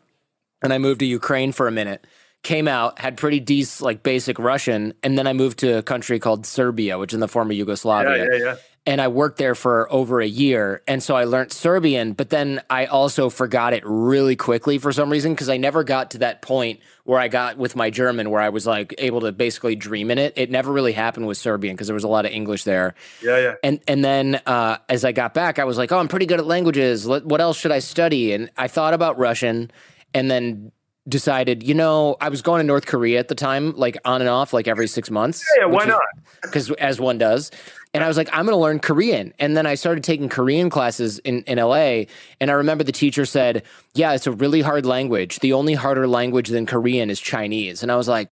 And 0.61 0.71
I 0.71 0.77
moved 0.77 0.99
to 0.99 1.05
Ukraine 1.07 1.51
for 1.51 1.67
a 1.67 1.71
minute 1.71 2.05
came 2.43 2.67
out, 2.67 2.99
had 2.99 3.17
pretty 3.17 3.39
decent, 3.39 3.85
like 3.85 4.03
basic 4.03 4.39
Russian, 4.39 4.93
and 5.03 5.17
then 5.17 5.27
I 5.27 5.33
moved 5.33 5.59
to 5.59 5.77
a 5.77 5.83
country 5.83 6.19
called 6.19 6.45
Serbia, 6.45 6.97
which 6.97 7.11
is 7.11 7.15
in 7.15 7.19
the 7.19 7.27
former 7.27 7.53
Yugoslavia. 7.53 8.17
Yeah, 8.17 8.37
yeah, 8.37 8.43
yeah. 8.43 8.55
And 8.85 9.01
I 9.01 9.09
worked 9.09 9.37
there 9.37 9.53
for 9.53 9.91
over 9.91 10.21
a 10.21 10.27
year. 10.27 10.81
And 10.87 11.03
so 11.03 11.13
I 11.13 11.25
learned 11.25 11.51
Serbian, 11.51 12.13
but 12.13 12.29
then 12.29 12.61
I 12.69 12.85
also 12.85 13.29
forgot 13.29 13.73
it 13.73 13.83
really 13.85 14.37
quickly 14.37 14.77
for 14.77 14.93
some 14.93 15.09
reason 15.09 15.33
because 15.33 15.49
I 15.49 15.57
never 15.57 15.83
got 15.83 16.11
to 16.11 16.19
that 16.19 16.41
point 16.41 16.79
where 17.03 17.19
I 17.19 17.27
got 17.27 17.57
with 17.57 17.75
my 17.75 17.89
German 17.89 18.29
where 18.29 18.39
I 18.39 18.47
was 18.47 18.65
like 18.65 18.95
able 18.97 19.19
to 19.21 19.33
basically 19.33 19.75
dream 19.75 20.09
in 20.09 20.17
it. 20.17 20.31
It 20.37 20.49
never 20.51 20.71
really 20.71 20.93
happened 20.93 21.27
with 21.27 21.37
Serbian 21.37 21.75
because 21.75 21.87
there 21.87 21.95
was 21.95 22.05
a 22.05 22.07
lot 22.07 22.25
of 22.25 22.31
English 22.31 22.63
there. 22.63 22.95
Yeah, 23.21 23.37
yeah. 23.39 23.53
And 23.61 23.81
and 23.89 24.05
then 24.05 24.39
uh, 24.45 24.77
as 24.87 25.03
I 25.03 25.11
got 25.11 25.33
back, 25.33 25.59
I 25.59 25.65
was 25.65 25.77
like, 25.77 25.91
oh, 25.91 25.99
I'm 25.99 26.07
pretty 26.07 26.25
good 26.25 26.39
at 26.39 26.45
languages. 26.45 27.05
What 27.05 27.41
else 27.41 27.57
should 27.57 27.73
I 27.73 27.79
study? 27.79 28.31
And 28.31 28.49
I 28.55 28.69
thought 28.69 28.93
about 28.93 29.17
Russian, 29.17 29.69
and 30.13 30.31
then 30.31 30.71
decided, 31.07 31.63
you 31.63 31.73
know, 31.73 32.17
I 32.19 32.29
was 32.29 32.41
going 32.41 32.59
to 32.59 32.65
North 32.65 32.85
Korea 32.85 33.19
at 33.19 33.27
the 33.27 33.35
time, 33.35 33.73
like 33.75 33.97
on 34.05 34.21
and 34.21 34.29
off, 34.29 34.53
like 34.53 34.67
every 34.67 34.87
six 34.87 35.09
months. 35.09 35.45
Yeah, 35.57 35.65
why 35.65 35.85
not? 35.85 36.01
Because 36.41 36.71
as 36.73 36.99
one 36.99 37.17
does. 37.17 37.51
And 37.93 38.03
I 38.03 38.07
was 38.07 38.17
like, 38.17 38.29
I'm 38.33 38.45
going 38.45 38.53
to 38.55 38.61
learn 38.61 38.79
Korean. 38.79 39.33
And 39.39 39.55
then 39.55 39.65
I 39.65 39.75
started 39.75 40.03
taking 40.03 40.27
Korean 40.29 40.69
classes 40.69 41.19
in, 41.19 41.41
in 41.43 41.57
LA. 41.57 42.03
And 42.41 42.51
I 42.51 42.53
remember 42.53 42.83
the 42.83 42.91
teacher 42.91 43.25
said, 43.25 43.63
Yeah, 43.93 44.13
it's 44.13 44.27
a 44.27 44.31
really 44.31 44.61
hard 44.61 44.85
language. 44.85 45.39
The 45.39 45.53
only 45.53 45.73
harder 45.73 46.07
language 46.07 46.49
than 46.49 46.65
Korean 46.65 47.09
is 47.09 47.19
Chinese. 47.19 47.81
And 47.81 47.91
I 47.91 47.95
was 47.95 48.07
like, 48.07 48.29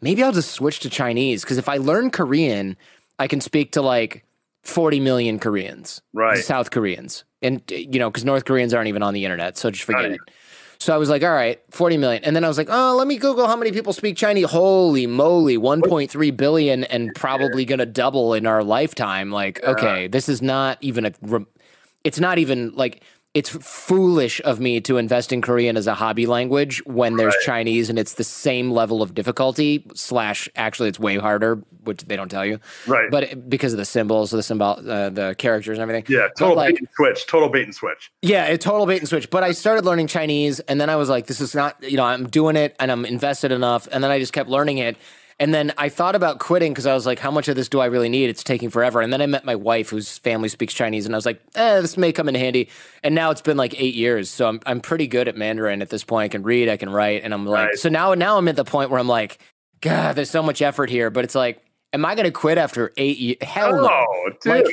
maybe 0.00 0.22
I'll 0.22 0.32
just 0.32 0.52
switch 0.52 0.80
to 0.80 0.90
Chinese. 0.90 1.42
Because 1.42 1.58
if 1.58 1.68
I 1.68 1.76
learn 1.76 2.10
Korean, 2.10 2.76
I 3.18 3.26
can 3.26 3.40
speak 3.42 3.72
to 3.72 3.82
like 3.82 4.24
40 4.62 5.00
million 5.00 5.38
Koreans, 5.38 6.00
Right. 6.14 6.38
South 6.38 6.70
Koreans. 6.70 7.24
And, 7.42 7.62
you 7.70 7.98
know, 7.98 8.10
because 8.10 8.24
North 8.24 8.44
Koreans 8.46 8.74
aren't 8.74 8.88
even 8.88 9.02
on 9.02 9.14
the 9.14 9.24
internet. 9.24 9.56
So 9.58 9.70
just 9.70 9.84
forget 9.84 10.02
Right. 10.02 10.12
it. 10.12 10.20
So 10.80 10.94
I 10.94 10.96
was 10.96 11.10
like, 11.10 11.22
all 11.22 11.30
right, 11.30 11.60
40 11.72 11.98
million. 11.98 12.24
And 12.24 12.34
then 12.34 12.42
I 12.42 12.48
was 12.48 12.56
like, 12.56 12.68
oh, 12.70 12.96
let 12.96 13.06
me 13.06 13.18
Google 13.18 13.46
how 13.46 13.54
many 13.54 13.70
people 13.70 13.92
speak 13.92 14.16
Chinese. 14.16 14.50
Holy 14.50 15.06
moly, 15.06 15.58
1.3 15.58 16.36
billion 16.36 16.84
and 16.84 17.14
probably 17.14 17.66
going 17.66 17.80
to 17.80 17.86
double 17.86 18.32
in 18.32 18.46
our 18.46 18.64
lifetime. 18.64 19.30
Like, 19.30 19.62
okay, 19.62 20.08
this 20.08 20.26
is 20.26 20.40
not 20.40 20.78
even 20.80 21.04
a, 21.04 21.12
it's 22.02 22.18
not 22.18 22.38
even 22.38 22.74
like, 22.74 23.02
it's 23.32 23.48
foolish 23.48 24.40
of 24.44 24.58
me 24.58 24.80
to 24.80 24.96
invest 24.96 25.32
in 25.32 25.40
Korean 25.40 25.76
as 25.76 25.86
a 25.86 25.94
hobby 25.94 26.26
language 26.26 26.82
when 26.84 27.16
there's 27.16 27.34
Chinese 27.44 27.88
and 27.88 27.96
it's 27.96 28.14
the 28.14 28.24
same 28.24 28.72
level 28.72 29.02
of 29.02 29.14
difficulty, 29.14 29.86
slash, 29.94 30.48
actually, 30.56 30.88
it's 30.88 30.98
way 30.98 31.16
harder, 31.16 31.62
which 31.84 32.02
they 32.06 32.16
don't 32.16 32.28
tell 32.28 32.44
you. 32.44 32.58
Right. 32.88 33.08
But 33.08 33.22
it- 33.24 33.48
because 33.48 33.72
of 33.72 33.76
the 33.78 33.84
symbols, 33.84 34.32
the 34.32 34.42
symbol, 34.42 34.66
uh, 34.84 35.10
the 35.10 35.36
characters 35.38 35.78
and 35.78 35.82
everything. 35.82 36.04
yeah, 36.08 36.26
total 36.36 36.56
like, 36.56 36.74
bait 36.74 36.80
and 36.80 36.88
switch. 36.96 37.26
Total 37.28 37.48
bait 37.48 37.62
and 37.64 37.74
switch. 37.74 38.10
yeah, 38.22 38.46
a 38.46 38.58
total 38.58 38.84
bait 38.84 38.98
and 38.98 39.08
switch. 39.08 39.30
But 39.30 39.44
I 39.44 39.52
started 39.52 39.84
learning 39.84 40.08
Chinese, 40.08 40.58
and 40.60 40.80
then 40.80 40.90
I 40.90 40.96
was 40.96 41.08
like, 41.08 41.26
"This 41.26 41.40
is 41.40 41.54
not, 41.54 41.76
you 41.88 41.96
know, 41.96 42.04
I'm 42.04 42.28
doing 42.28 42.56
it, 42.56 42.74
and 42.80 42.90
I'm 42.90 43.04
invested 43.04 43.52
enough." 43.52 43.86
And 43.92 44.02
then 44.02 44.10
I 44.10 44.18
just 44.18 44.32
kept 44.32 44.50
learning 44.50 44.78
it, 44.78 44.96
and 45.40 45.52
then 45.52 45.72
I 45.78 45.88
thought 45.88 46.14
about 46.14 46.38
quitting 46.38 46.72
because 46.72 46.86
I 46.86 46.94
was 46.94 47.06
like, 47.06 47.18
"How 47.18 47.32
much 47.32 47.48
of 47.48 47.56
this 47.56 47.68
do 47.68 47.80
I 47.80 47.86
really 47.86 48.08
need? 48.08 48.30
It's 48.30 48.44
taking 48.44 48.70
forever." 48.70 49.00
And 49.00 49.12
then 49.12 49.20
I 49.20 49.26
met 49.26 49.44
my 49.44 49.56
wife, 49.56 49.90
whose 49.90 50.18
family 50.18 50.48
speaks 50.48 50.72
Chinese, 50.74 51.06
and 51.06 51.14
I 51.14 51.18
was 51.18 51.26
like, 51.26 51.40
"Eh, 51.56 51.80
this 51.80 51.96
may 51.96 52.12
come 52.12 52.28
in 52.28 52.36
handy." 52.36 52.68
And 53.02 53.14
now 53.16 53.30
it's 53.32 53.40
been 53.42 53.56
like 53.56 53.74
eight 53.80 53.94
years, 53.94 54.30
so 54.30 54.46
I'm 54.46 54.60
I'm 54.66 54.80
pretty 54.80 55.08
good 55.08 55.26
at 55.26 55.36
Mandarin 55.36 55.82
at 55.82 55.90
this 55.90 56.04
point. 56.04 56.26
I 56.26 56.28
can 56.28 56.44
read, 56.44 56.68
I 56.68 56.76
can 56.76 56.90
write, 56.90 57.24
and 57.24 57.34
I'm 57.34 57.44
like, 57.46 57.68
Right. 57.70 57.78
so 57.78 57.88
now 57.88 58.14
now 58.14 58.38
I'm 58.38 58.46
at 58.46 58.54
the 58.56 58.64
point 58.64 58.90
where 58.90 59.00
I'm 59.00 59.08
like, 59.08 59.38
God, 59.80 60.14
there's 60.14 60.30
so 60.30 60.42
much 60.42 60.62
effort 60.62 60.90
here, 60.90 61.10
but 61.10 61.24
it's 61.24 61.34
like. 61.34 61.60
Am 61.92 62.04
I 62.04 62.14
going 62.14 62.24
to 62.26 62.30
quit 62.30 62.56
after 62.56 62.92
eight 62.96 63.18
years? 63.18 63.38
Hell 63.42 63.72
no 63.74 63.88
Oh. 63.90 64.30
Like, 64.44 64.64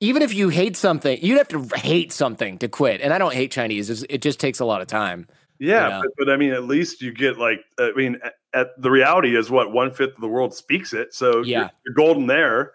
even 0.00 0.20
if 0.20 0.34
you 0.34 0.48
hate 0.48 0.76
something, 0.76 1.16
you'd 1.22 1.38
have 1.38 1.46
to 1.46 1.64
hate 1.76 2.10
something 2.12 2.58
to 2.58 2.66
quit. 2.66 3.00
And 3.00 3.12
I 3.12 3.18
don't 3.18 3.32
hate 3.32 3.52
Chinese. 3.52 3.88
It's- 3.88 4.04
It 4.10 4.20
just 4.20 4.40
takes 4.40 4.58
a 4.58 4.64
lot 4.64 4.80
of 4.80 4.88
time. 4.88 5.28
yeah, 5.60 5.88
yeah. 5.88 6.00
But, 6.02 6.10
but 6.18 6.28
I 6.28 6.36
mean, 6.36 6.50
at 6.52 6.64
least 6.64 7.02
you 7.02 7.12
get 7.12 7.38
like, 7.38 7.60
I 7.78 7.92
mean, 7.94 8.18
at 8.54 8.80
the 8.80 8.90
reality 8.90 9.36
is 9.36 9.50
what 9.50 9.72
one 9.72 9.90
fifth 9.90 10.14
of 10.14 10.20
the 10.20 10.28
world 10.28 10.54
speaks 10.54 10.92
it. 10.92 11.14
So 11.14 11.42
yeah. 11.42 11.58
you're, 11.58 11.70
you're 11.86 11.94
golden 11.94 12.26
there. 12.26 12.72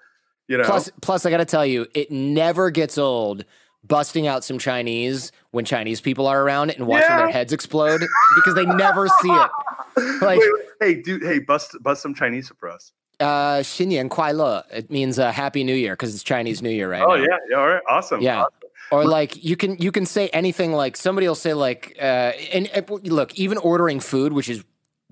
You 0.48 0.60
know. 0.60 0.64
Plus, 0.64 0.92
plus, 1.02 1.26
I 1.26 1.32
got 1.32 1.38
to 1.38 1.46
tell 1.46 1.66
you, 1.66 1.88
it 1.94 2.12
never 2.12 2.70
gets 2.70 2.98
old 2.98 3.46
busting 3.88 4.28
out 4.28 4.44
some 4.44 4.60
Chinese 4.60 5.32
when 5.52 5.66
Chinese 5.66 6.02
people 6.02 6.28
are 6.28 6.42
around 6.42 6.72
and 6.72 6.88
watching 6.88 7.10
yeah. 7.10 7.18
their 7.18 7.32
heads 7.32 7.54
explode 7.54 8.02
because 8.36 8.56
they 8.56 8.66
never 8.66 9.08
see 9.22 9.30
it. 9.30 9.52
Like, 9.98 10.40
wait, 10.40 10.52
wait, 10.54 10.66
hey, 10.82 11.02
dude, 11.02 11.24
hey, 11.24 11.40
bust 11.40 11.74
bust 11.82 12.02
some 12.02 12.14
Chinese 12.14 12.52
for 12.58 12.70
us. 12.70 12.92
Uh, 13.18 13.60
Xinnian 13.60 14.10
Kuai 14.10 14.36
Le. 14.36 14.66
It 14.74 14.92
means 14.92 15.18
uh, 15.18 15.32
Happy 15.32 15.64
New 15.64 15.74
Year 15.74 15.94
because 15.94 16.14
it's 16.14 16.22
Chinese 16.22 16.62
New 16.62 16.70
Year 16.70 16.92
right 16.92 17.02
oh, 17.02 17.16
now. 17.16 17.24
yeah, 17.24 17.38
yeah, 17.50 17.56
all 17.56 17.68
right, 17.68 17.82
awesome. 17.88 18.22
Yeah. 18.22 18.42
Awesome. 18.42 18.52
Or 18.92 19.06
like 19.06 19.42
you 19.42 19.56
can 19.56 19.78
you 19.78 19.94
can 19.94 20.06
say 20.06 20.28
anything 20.30 20.74
like 20.74 20.98
somebody 20.98 21.30
will 21.30 21.34
say 21.34 21.54
like 21.54 21.96
uh 21.98 22.34
and, 22.52 22.68
and 22.68 22.90
look 23.08 23.34
even 23.36 23.58
ordering 23.58 24.02
food 24.02 24.34
which 24.34 24.50
is 24.50 24.64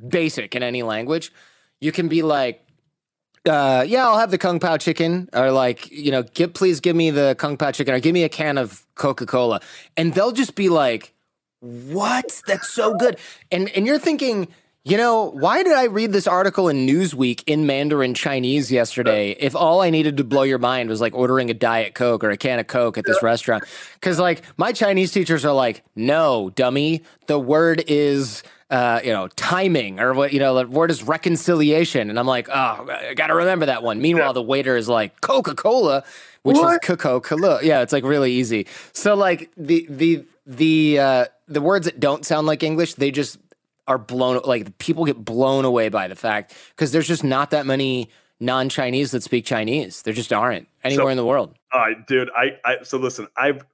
basic 0.08 0.56
in 0.56 0.64
any 0.64 0.84
language 0.84 1.32
you 1.80 1.92
can 1.92 2.08
be 2.08 2.22
like 2.22 2.66
uh 3.46 3.84
yeah 3.88 4.08
I'll 4.08 4.20
have 4.20 4.32
the 4.32 4.38
kung 4.38 4.60
pao 4.60 4.78
chicken 4.78 5.30
or 5.34 5.52
like 5.52 5.92
you 5.92 6.12
know 6.12 6.24
give 6.24 6.54
please 6.54 6.80
give 6.80 6.96
me 6.96 7.12
the 7.12 7.36
kung 7.38 7.58
pao 7.58 7.72
chicken 7.72 7.94
or 7.94 8.00
give 8.00 8.14
me 8.14 8.24
a 8.24 8.30
can 8.30 8.58
of 8.58 8.86
Coca-Cola. 8.96 9.60
And 9.98 10.14
they'll 10.14 10.32
just 10.32 10.56
be 10.56 10.70
like 10.70 11.14
what? 11.60 12.42
That's 12.46 12.70
so 12.70 12.94
good. 12.96 13.18
And 13.52 13.70
and 13.70 13.86
you're 13.86 14.00
thinking 14.00 14.48
you 14.86 14.98
know, 14.98 15.32
why 15.32 15.64
did 15.64 15.72
I 15.72 15.86
read 15.86 16.12
this 16.12 16.28
article 16.28 16.68
in 16.68 16.86
Newsweek 16.86 17.44
in 17.48 17.66
Mandarin 17.66 18.14
Chinese 18.14 18.70
yesterday 18.70 19.32
if 19.40 19.56
all 19.56 19.80
I 19.80 19.90
needed 19.90 20.18
to 20.18 20.26
blow 20.26 20.44
your 20.44 20.58
mind 20.58 20.90
was 20.90 21.00
like 21.00 21.16
ordering 21.16 21.50
a 21.50 21.54
Diet 21.54 21.96
Coke 21.96 22.22
or 22.22 22.32
a 22.32 22.36
can 22.36 22.60
of 22.60 22.68
Coke 22.68 22.98
at 22.98 23.06
this 23.06 23.24
restaurant? 23.24 23.64
Because, 23.94 24.20
like, 24.20 24.42
my 24.58 24.74
Chinese 24.74 25.14
teachers 25.14 25.46
are 25.46 25.54
like, 25.54 25.86
no, 25.96 26.50
dummy, 26.50 27.04
the 27.28 27.40
word 27.40 27.86
is, 27.88 28.44
uh, 28.74 29.00
you 29.04 29.12
know, 29.12 29.28
timing 29.28 30.00
or 30.00 30.16
what, 30.16 30.34
you 30.34 30.40
know, 30.40 30.56
the 30.56 30.68
word 30.68 30.90
is 30.90 31.04
reconciliation. 31.04 32.10
And 32.10 32.18
I'm 32.18 32.26
like, 32.26 32.50
oh, 32.50 32.88
I 32.90 33.14
got 33.14 33.28
to 33.28 33.36
remember 33.36 33.68
that 33.68 33.84
one. 33.84 34.02
Meanwhile, 34.02 34.34
the 34.34 34.42
waiter 34.42 34.76
is 34.76 34.90
like, 34.90 35.22
Coca 35.22 35.54
Cola, 35.54 36.04
which 36.42 36.58
What? 36.58 36.74
is 36.74 36.80
Coca 36.80 37.22
Cola. 37.22 37.60
Yeah, 37.62 37.82
it's 37.82 37.94
like 37.94 38.04
really 38.04 38.32
easy. 38.32 38.66
So, 38.92 39.14
like, 39.14 39.52
the, 39.56 39.86
the, 39.88 40.26
the, 40.48 41.00
uh, 41.00 41.26
the 41.48 41.62
words 41.62 41.86
that 41.86 42.00
don't 42.00 42.26
sound 42.26 42.48
like 42.48 42.64
English, 42.64 42.96
they 42.96 43.12
just 43.12 43.38
are 43.88 44.00
blown 44.00 44.42
like 44.46 44.78
people 44.78 45.06
get 45.06 45.24
blown 45.24 45.66
away 45.66 45.90
by 45.90 46.08
the 46.08 46.16
fact 46.16 46.56
because 46.70 46.94
there's 46.94 47.08
just 47.08 47.24
not 47.24 47.52
that 47.52 47.66
many 47.66 48.10
non-Chinese 48.40 49.12
that 49.12 49.24
speak 49.24 49.46
Chinese. 49.46 50.02
There 50.02 50.14
just 50.14 50.34
aren't 50.34 50.68
anywhere 50.84 51.06
So- 51.06 51.10
in 51.10 51.18
the 51.18 51.26
world. 51.26 51.56
Right, 51.74 52.06
dude. 52.06 52.30
I, 52.38 52.58
I 52.66 52.84
so 52.84 53.00
listen. 53.00 53.28
I've 53.36 53.66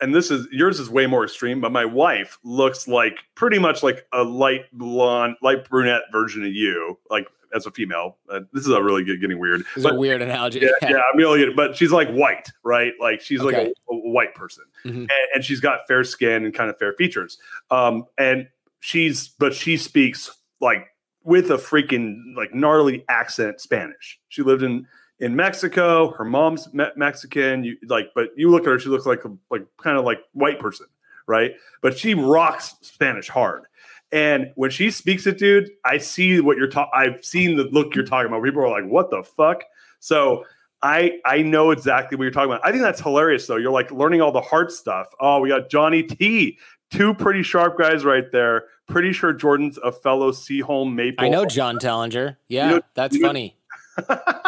and 0.00 0.14
this 0.14 0.30
is 0.30 0.46
yours 0.52 0.78
is 0.78 0.88
way 0.88 1.06
more 1.08 1.24
extreme, 1.24 1.60
but 1.60 1.72
my 1.72 1.84
wife 1.84 2.38
looks 2.44 2.86
like 2.86 3.18
pretty 3.34 3.58
much 3.58 3.82
like 3.82 4.06
a 4.12 4.22
light 4.22 4.66
blonde, 4.72 5.34
light 5.42 5.68
brunette 5.68 6.02
version 6.12 6.44
of 6.44 6.52
you, 6.52 6.96
like 7.10 7.26
as 7.52 7.66
a 7.66 7.72
female. 7.72 8.16
Uh, 8.30 8.40
this 8.52 8.62
is 8.64 8.70
a 8.70 8.80
really 8.80 9.02
good, 9.02 9.20
getting 9.20 9.40
weird. 9.40 9.62
It's 9.74 9.82
But 9.82 9.94
a 9.94 9.98
weird 9.98 10.22
analogy. 10.22 10.60
yeah, 10.60 10.68
yeah, 10.88 11.00
I'm 11.12 11.18
really 11.18 11.40
good. 11.44 11.56
But 11.56 11.76
she's 11.76 11.90
like 11.90 12.08
white, 12.12 12.48
right? 12.62 12.92
Like 13.00 13.20
she's 13.22 13.40
like 13.40 13.56
a, 13.56 13.66
a 13.90 13.94
white 13.94 14.36
person, 14.36 14.62
Mhm. 14.84 14.94
and, 14.98 15.10
and 15.34 15.44
she's 15.44 15.58
got 15.58 15.80
fair 15.88 16.04
skin 16.04 16.44
and 16.44 16.54
kind 16.54 16.70
of 16.70 16.78
fair 16.78 16.92
features. 16.92 17.38
Um, 17.72 18.04
and 18.16 18.46
she's 18.78 19.26
but 19.30 19.52
she 19.52 19.76
speaks 19.78 20.30
like 20.60 20.86
with 21.28 21.50
a 21.50 21.58
freaking 21.58 22.34
like 22.34 22.54
gnarly 22.54 23.04
accent 23.10 23.60
Spanish. 23.60 24.18
She 24.28 24.42
lived 24.42 24.62
in 24.62 24.86
in 25.20 25.36
Mexico. 25.36 26.10
Her 26.12 26.24
mom's 26.24 26.72
me- 26.72 26.86
Mexican. 26.96 27.64
You 27.64 27.76
like, 27.86 28.08
but 28.14 28.30
you 28.34 28.50
look 28.50 28.62
at 28.62 28.68
her, 28.68 28.78
she 28.78 28.88
looks 28.88 29.04
like 29.04 29.24
a 29.26 29.36
like 29.50 29.66
kind 29.76 29.98
of 29.98 30.06
like 30.06 30.20
white 30.32 30.58
person, 30.58 30.86
right? 31.26 31.52
But 31.82 31.98
she 31.98 32.14
rocks 32.14 32.76
Spanish 32.80 33.28
hard. 33.28 33.64
And 34.10 34.52
when 34.54 34.70
she 34.70 34.90
speaks 34.90 35.26
it, 35.26 35.36
dude, 35.36 35.70
I 35.84 35.98
see 35.98 36.40
what 36.40 36.56
you're 36.56 36.66
talking. 36.66 36.92
I've 36.94 37.22
seen 37.22 37.58
the 37.58 37.64
look 37.64 37.94
you're 37.94 38.06
talking 38.06 38.28
about. 38.28 38.42
People 38.42 38.62
are 38.62 38.70
like, 38.70 38.90
"What 38.90 39.10
the 39.10 39.22
fuck?" 39.22 39.62
So 40.00 40.46
I 40.82 41.18
I 41.26 41.42
know 41.42 41.72
exactly 41.72 42.16
what 42.16 42.22
you're 42.24 42.32
talking 42.32 42.52
about. 42.52 42.64
I 42.64 42.70
think 42.70 42.82
that's 42.82 43.02
hilarious 43.02 43.46
though. 43.46 43.56
You're 43.56 43.70
like 43.70 43.90
learning 43.90 44.22
all 44.22 44.32
the 44.32 44.40
hard 44.40 44.72
stuff. 44.72 45.08
Oh, 45.20 45.40
we 45.40 45.50
got 45.50 45.68
Johnny 45.68 46.04
T, 46.04 46.58
two 46.90 47.14
pretty 47.14 47.42
sharp 47.42 47.78
guys 47.78 48.04
right 48.04 48.30
there. 48.32 48.64
Pretty 48.86 49.12
sure 49.12 49.32
Jordan's 49.32 49.78
a 49.78 49.92
fellow 49.92 50.30
Seaholm 50.32 50.94
Maple. 50.94 51.24
I 51.24 51.28
know 51.28 51.44
John 51.44 51.76
Tellinger. 51.78 52.36
Yeah, 52.48 52.68
You 52.70 52.76
know- 52.76 52.82
that's 52.94 53.14
you 53.16 53.22
know- 53.22 53.28
funny. 53.28 53.54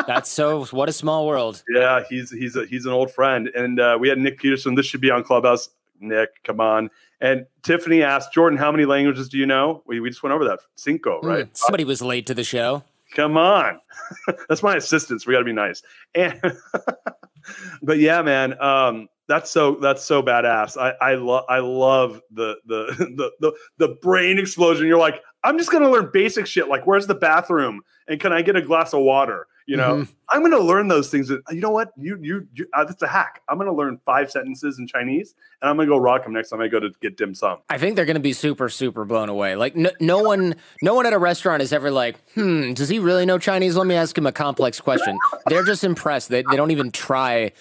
That's 0.07 0.31
so. 0.31 0.65
What 0.67 0.89
a 0.89 0.93
small 0.93 1.27
world. 1.27 1.63
Yeah, 1.75 2.03
he's 2.09 2.31
he's 2.31 2.55
a, 2.57 2.67
he's 2.67 2.87
an 2.87 2.93
old 2.93 3.11
friend, 3.13 3.49
and 3.49 3.81
uh, 3.81 3.97
we 4.01 4.09
had 4.09 4.17
Nick 4.19 4.39
Peterson. 4.39 4.77
This 4.77 4.87
should 4.87 5.01
be 5.01 5.11
on 5.11 5.25
Clubhouse. 5.25 5.71
Nick, 5.99 6.43
come 6.45 6.61
on. 6.61 6.89
And 7.21 7.47
Tiffany 7.63 8.03
asked 8.05 8.33
Jordan, 8.33 8.57
"How 8.59 8.71
many 8.71 8.85
languages 8.85 9.29
do 9.29 9.39
you 9.39 9.47
know?" 9.47 9.83
We, 9.87 9.99
we 9.99 10.09
just 10.09 10.23
went 10.23 10.35
over 10.35 10.45
that. 10.45 10.61
Cinco, 10.77 11.21
right? 11.23 11.47
Hmm, 11.47 11.51
Somebody 11.53 11.83
was 11.85 12.01
late 12.01 12.27
to 12.29 12.35
the 12.35 12.45
show. 12.45 12.85
Come 13.17 13.37
on, 13.37 13.81
that's 14.49 14.63
my 14.63 14.77
assistant. 14.77 15.21
So 15.23 15.27
we 15.29 15.35
got 15.35 15.41
to 15.41 15.45
be 15.45 15.53
nice. 15.53 15.83
And 16.15 16.41
but 17.83 17.99
yeah, 17.99 18.23
man, 18.23 18.61
um, 18.63 19.09
that's 19.31 19.51
so 19.51 19.77
that's 19.77 20.05
so 20.05 20.23
badass. 20.23 20.77
I 20.77 20.93
I 21.01 21.15
love 21.15 21.45
I 21.49 21.61
love 21.61 22.21
the, 22.33 22.57
the 22.67 22.87
the 23.17 23.31
the 23.41 23.53
the 23.79 23.89
brain 24.03 24.39
explosion. 24.39 24.87
You're 24.87 24.99
like, 24.99 25.23
I'm 25.45 25.57
just 25.57 25.71
gonna 25.71 25.89
learn 25.91 26.11
basic 26.13 26.47
shit 26.47 26.69
like 26.69 26.87
where's 26.87 27.07
the 27.07 27.15
bathroom 27.15 27.81
and 28.09 28.19
can 28.21 28.33
I 28.33 28.43
get 28.43 28.57
a 28.57 28.63
glass 28.63 28.93
of 28.93 29.01
water? 29.03 29.47
You 29.67 29.77
know, 29.77 29.97
Mhm. 29.99 30.09
I'm 30.31 30.41
going 30.41 30.51
to 30.51 30.59
learn 30.59 30.89
those 30.89 31.11
things. 31.11 31.29
That, 31.29 31.43
you 31.53 31.61
know 31.61 31.71
what? 31.71 31.91
You 31.97 32.19
you, 32.21 32.49
you 32.55 32.67
uh, 32.75 32.85
that's 32.85 33.03
a 33.03 33.07
hack. 33.07 33.41
I'm 33.49 33.57
going 33.57 33.69
to 33.71 33.75
learn 33.75 34.01
five 34.05 34.29
sentences 34.29 34.81
in 34.81 34.89
Chinese, 34.89 35.35
and 35.63 35.71
I'm 35.71 35.77
going 35.77 35.87
to 35.87 35.95
go 35.95 35.99
rock 35.99 36.25
them 36.25 36.33
next 36.33 36.49
time 36.49 36.61
I 36.61 36.67
go 36.67 36.81
to 36.81 36.91
get 37.01 37.17
dim 37.17 37.37
sum. 37.37 37.59
I 37.69 37.79
think 37.79 37.95
they're 37.95 38.05
going 38.07 38.17
to 38.17 38.21
be 38.21 38.33
super, 38.33 38.69
super 38.69 39.05
blown 39.05 39.29
away. 39.29 39.55
Like 39.55 39.77
no, 39.77 39.91
no 40.01 40.23
one, 40.25 40.57
no 40.83 40.95
one 40.95 41.07
at 41.07 41.13
a 41.13 41.19
restaurant 41.19 41.63
is 41.63 41.73
ever 41.73 41.93
like, 41.93 42.17
hmm, 42.35 42.73
does 42.73 42.89
he 42.89 42.99
really 42.99 43.25
know 43.27 43.39
Chinese? 43.39 43.77
Let 43.77 43.87
me 43.87 43.95
ask 43.95 44.19
him 44.19 44.27
a 44.27 44.33
complex 44.33 44.81
question. 44.81 45.17
they're 45.47 45.63
just 45.65 45.85
impressed. 45.85 46.31
They 46.31 46.43
they 46.51 46.57
don't 46.57 46.73
even 46.73 46.91
try 46.91 47.53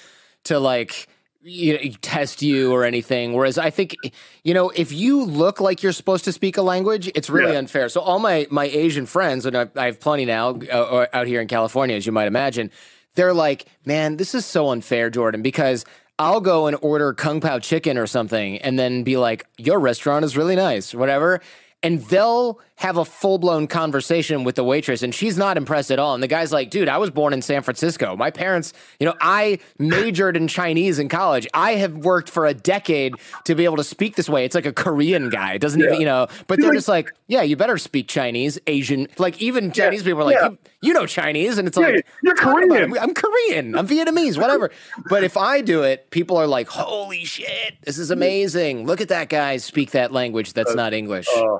to 0.45 0.57
like 0.57 1.07
you 1.41 1.73
know, 1.73 1.79
test 2.01 2.41
you 2.41 2.71
or 2.73 2.83
anything. 2.83 3.33
Whereas 3.33 3.57
I 3.57 3.69
think, 3.69 3.95
you 4.43 4.53
know, 4.53 4.69
if 4.71 4.91
you 4.91 5.23
look 5.23 5.61
like 5.61 5.81
you're 5.81 5.93
supposed 5.93 6.25
to 6.25 6.31
speak 6.33 6.57
a 6.57 6.61
language, 6.61 7.09
it's 7.15 7.29
really 7.29 7.53
Yeah. 7.53 7.59
unfair. 7.59 7.89
So 7.89 8.01
all 8.01 8.19
my 8.19 8.47
my 8.49 8.65
Asian 8.65 9.05
friends, 9.05 9.45
and 9.45 9.55
I, 9.57 9.67
I 9.75 9.85
have 9.85 9.99
plenty 9.99 10.25
now 10.25 10.59
uh, 10.71 11.05
out 11.13 11.27
here 11.27 11.41
in 11.41 11.47
California, 11.47 11.95
as 11.95 12.05
you 12.05 12.11
might 12.11 12.27
imagine, 12.27 12.71
they're 13.15 13.33
like, 13.33 13.65
man, 13.85 14.17
this 14.17 14.35
is 14.35 14.45
so 14.45 14.69
unfair, 14.69 15.09
Jordan, 15.09 15.41
because. 15.41 15.85
I'll 16.21 16.41
go 16.41 16.67
and 16.67 16.75
order 16.81 17.13
kung 17.13 17.39
pao 17.39 17.59
chicken 17.59 17.97
or 17.97 18.05
something 18.05 18.57
and 18.57 18.77
then 18.77 19.03
be 19.03 19.15
like, 19.15 19.45
your 19.57 19.79
restaurant 19.79 20.25
is 20.25 20.35
really 20.35 20.57
nice, 20.57 20.93
whatever. 20.93 21.39
And 21.81 22.01
they'll 22.05 22.59
have 22.75 22.97
a 22.97 23.05
full 23.05 23.37
blown 23.37 23.67
conversation 23.67 24.43
with 24.43 24.55
the 24.55 24.63
waitress, 24.63 25.01
and 25.03 25.13
she's 25.13 25.37
not 25.37 25.57
impressed 25.57 25.91
at 25.91 25.99
all. 25.99 26.13
And 26.13 26.23
the 26.23 26.27
guy's 26.27 26.51
like, 26.51 26.69
dude, 26.69 26.87
I 26.87 26.97
was 26.97 27.09
born 27.09 27.33
in 27.33 27.41
San 27.41 27.61
Francisco. 27.61 28.15
My 28.15 28.31
parents, 28.31 28.73
you 28.99 29.05
know, 29.05 29.15
I 29.21 29.59
majored 29.77 30.37
in 30.37 30.47
Chinese 30.47 30.97
in 30.99 31.09
college. 31.09 31.45
I 31.53 31.73
have 31.75 31.93
worked 31.97 32.29
for 32.29 32.45
a 32.45 32.53
decade 32.53 33.15
to 33.45 33.55
be 33.55 33.65
able 33.65 33.77
to 33.77 33.83
speak 33.83 34.15
this 34.15 34.29
way. 34.29 34.45
It's 34.45 34.55
like 34.55 34.65
a 34.65 34.71
Korean 34.73 35.29
guy. 35.29 35.53
It 35.53 35.59
doesn't 35.59 35.81
even, 35.81 35.99
you 35.99 36.05
know, 36.05 36.27
but 36.47 36.59
they're 36.61 36.73
just 36.73 36.87
like, 36.87 37.11
yeah, 37.27 37.41
you 37.41 37.55
better 37.57 37.77
speak 37.77 38.07
Chinese, 38.07 38.59
Asian. 38.67 39.07
Like, 39.17 39.41
even 39.41 39.71
Chinese 39.71 40.03
people 40.03 40.21
are 40.21 40.25
like, 40.25 40.37
yeah. 40.39 40.49
you, 40.49 40.57
you 40.81 40.93
know 40.93 41.05
Chinese. 41.05 41.57
And 41.57 41.67
it's 41.67 41.77
Yeah, 41.77 41.87
like, 41.87 42.07
you're 42.23 42.35
Korean. 42.35 42.97
I'm 42.97 43.13
Korean. 43.13 43.75
I'm 43.75 43.87
Vietnamese, 43.87 44.37
whatever. 44.37 44.71
but 45.09 45.23
if 45.23 45.35
I 45.37 45.61
do 45.61 45.83
it, 45.83 46.11
people 46.11 46.37
are 46.37 46.47
like, 46.47 46.67
holy 46.67 47.25
shit, 47.25 47.75
this 47.83 47.97
is 47.97 48.09
amazing. 48.11 48.85
Look 48.85 49.01
at 49.01 49.09
that 49.09 49.29
guy 49.29 49.57
speak 49.57 49.91
that 49.91 50.11
language 50.13 50.53
that's 50.53 50.75
not 50.75 50.93
English. 50.93 51.27
Uh, 51.35 51.59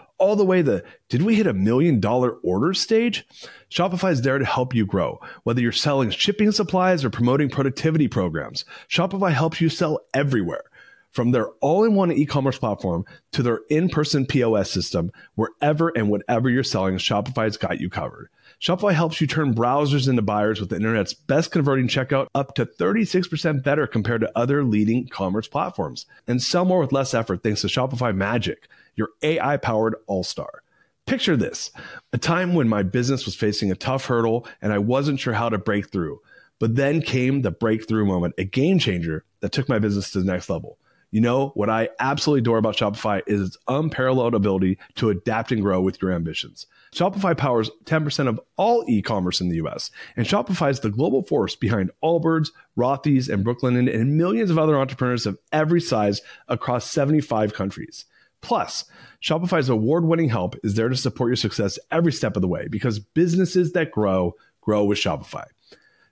all 0.21 0.35
the 0.35 0.45
way 0.45 0.61
the 0.61 0.83
did 1.09 1.23
we 1.23 1.35
hit 1.35 1.47
a 1.47 1.53
million 1.53 1.99
dollar 1.99 2.33
order 2.43 2.73
stage? 2.73 3.25
Shopify 3.71 4.11
is 4.11 4.21
there 4.21 4.37
to 4.37 4.45
help 4.45 4.75
you 4.75 4.85
grow. 4.85 5.19
Whether 5.43 5.61
you're 5.61 5.71
selling 5.71 6.11
shipping 6.11 6.51
supplies 6.51 7.03
or 7.03 7.09
promoting 7.09 7.49
productivity 7.49 8.07
programs, 8.07 8.63
Shopify 8.87 9.33
helps 9.33 9.59
you 9.59 9.67
sell 9.67 9.99
everywhere. 10.13 10.63
From 11.09 11.31
their 11.31 11.49
all 11.59 11.83
in 11.83 11.95
one 11.95 12.11
e 12.11 12.25
commerce 12.25 12.57
platform 12.57 13.03
to 13.33 13.43
their 13.43 13.61
in 13.69 13.89
person 13.89 14.25
POS 14.25 14.71
system, 14.71 15.11
wherever 15.35 15.89
and 15.89 16.09
whatever 16.09 16.49
you're 16.49 16.63
selling, 16.63 16.97
Shopify's 16.97 17.57
got 17.57 17.81
you 17.81 17.89
covered. 17.89 18.29
Shopify 18.61 18.93
helps 18.93 19.19
you 19.19 19.25
turn 19.25 19.55
browsers 19.55 20.07
into 20.07 20.21
buyers 20.21 20.59
with 20.59 20.69
the 20.69 20.75
internet's 20.75 21.15
best 21.15 21.51
converting 21.51 21.87
checkout 21.87 22.27
up 22.35 22.53
to 22.55 22.65
36% 22.65 23.63
better 23.63 23.87
compared 23.87 24.21
to 24.21 24.31
other 24.37 24.63
leading 24.63 25.07
commerce 25.07 25.47
platforms. 25.47 26.05
And 26.27 26.41
sell 26.41 26.63
more 26.63 26.79
with 26.79 26.91
less 26.91 27.15
effort 27.15 27.41
thanks 27.41 27.61
to 27.61 27.67
Shopify 27.67 28.15
Magic, 28.15 28.69
your 28.95 29.09
AI 29.21 29.57
powered 29.57 29.95
all 30.07 30.23
star. 30.23 30.63
Picture 31.05 31.35
this 31.35 31.71
a 32.13 32.17
time 32.17 32.53
when 32.53 32.69
my 32.69 32.83
business 32.83 33.25
was 33.25 33.35
facing 33.35 33.71
a 33.71 33.75
tough 33.75 34.05
hurdle 34.05 34.47
and 34.61 34.71
I 34.71 34.77
wasn't 34.77 35.19
sure 35.19 35.33
how 35.33 35.49
to 35.49 35.57
break 35.57 35.91
through. 35.91 36.21
But 36.59 36.75
then 36.75 37.01
came 37.01 37.41
the 37.41 37.51
breakthrough 37.51 38.05
moment, 38.05 38.35
a 38.37 38.43
game 38.43 38.77
changer 38.77 39.25
that 39.39 39.51
took 39.51 39.67
my 39.67 39.79
business 39.79 40.11
to 40.11 40.19
the 40.19 40.31
next 40.31 40.47
level. 40.49 40.77
You 41.09 41.19
know, 41.19 41.49
what 41.55 41.69
I 41.69 41.89
absolutely 41.99 42.39
adore 42.39 42.57
about 42.57 42.77
Shopify 42.77 43.21
is 43.27 43.41
its 43.41 43.57
unparalleled 43.67 44.33
ability 44.33 44.77
to 44.95 45.09
adapt 45.09 45.51
and 45.51 45.61
grow 45.61 45.81
with 45.81 46.01
your 46.01 46.11
ambitions. 46.11 46.67
Shopify 46.95 47.37
powers 47.37 47.69
10% 47.85 48.27
of 48.27 48.39
all 48.55 48.85
e 48.87 49.01
commerce 49.01 49.41
in 49.41 49.49
the 49.49 49.57
US, 49.57 49.91
and 50.15 50.25
Shopify 50.25 50.69
is 50.69 50.79
the 50.79 50.89
global 50.89 51.23
force 51.23 51.55
behind 51.55 51.91
Allbirds, 52.01 52.51
Rothy's, 52.77 53.27
and 53.27 53.43
Brooklinen, 53.45 53.93
and 53.93 54.17
millions 54.17 54.49
of 54.49 54.57
other 54.57 54.77
entrepreneurs 54.77 55.25
of 55.25 55.37
every 55.51 55.81
size 55.81 56.21
across 56.47 56.89
75 56.89 57.53
countries. 57.53 58.05
Plus, 58.41 58.85
Shopify's 59.21 59.69
award 59.69 60.05
winning 60.05 60.29
help 60.29 60.55
is 60.63 60.75
there 60.75 60.89
to 60.89 60.95
support 60.95 61.29
your 61.29 61.35
success 61.35 61.77
every 61.91 62.11
step 62.11 62.35
of 62.35 62.41
the 62.41 62.47
way 62.47 62.67
because 62.67 62.99
businesses 62.99 63.71
that 63.73 63.91
grow, 63.91 64.35
grow 64.61 64.83
with 64.83 64.97
Shopify. 64.97 65.45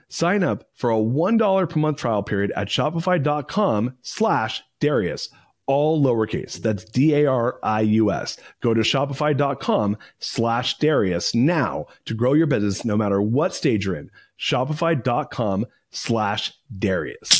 Sign 0.08 0.42
up 0.42 0.64
for 0.74 0.90
a 0.90 0.96
$1 0.96 1.70
per 1.70 1.80
month 1.80 1.98
trial 1.98 2.22
period 2.22 2.52
at 2.56 2.68
shopify.com 2.68 3.96
slash 4.02 4.62
Darius, 4.80 5.28
all 5.66 6.02
lowercase. 6.02 6.54
That's 6.60 6.84
D-A-R-I-U-S. 6.84 8.36
Go 8.60 8.74
to 8.74 8.80
shopify.com 8.80 9.96
slash 10.18 10.78
Darius 10.78 11.34
now 11.34 11.86
to 12.06 12.14
grow 12.14 12.32
your 12.32 12.48
business 12.48 12.84
no 12.84 12.96
matter 12.96 13.22
what 13.22 13.54
stage 13.54 13.86
you're 13.86 13.94
in. 13.94 14.10
Shopify.com 14.38 15.66
slash 15.90 16.52
Darius. 16.76 17.39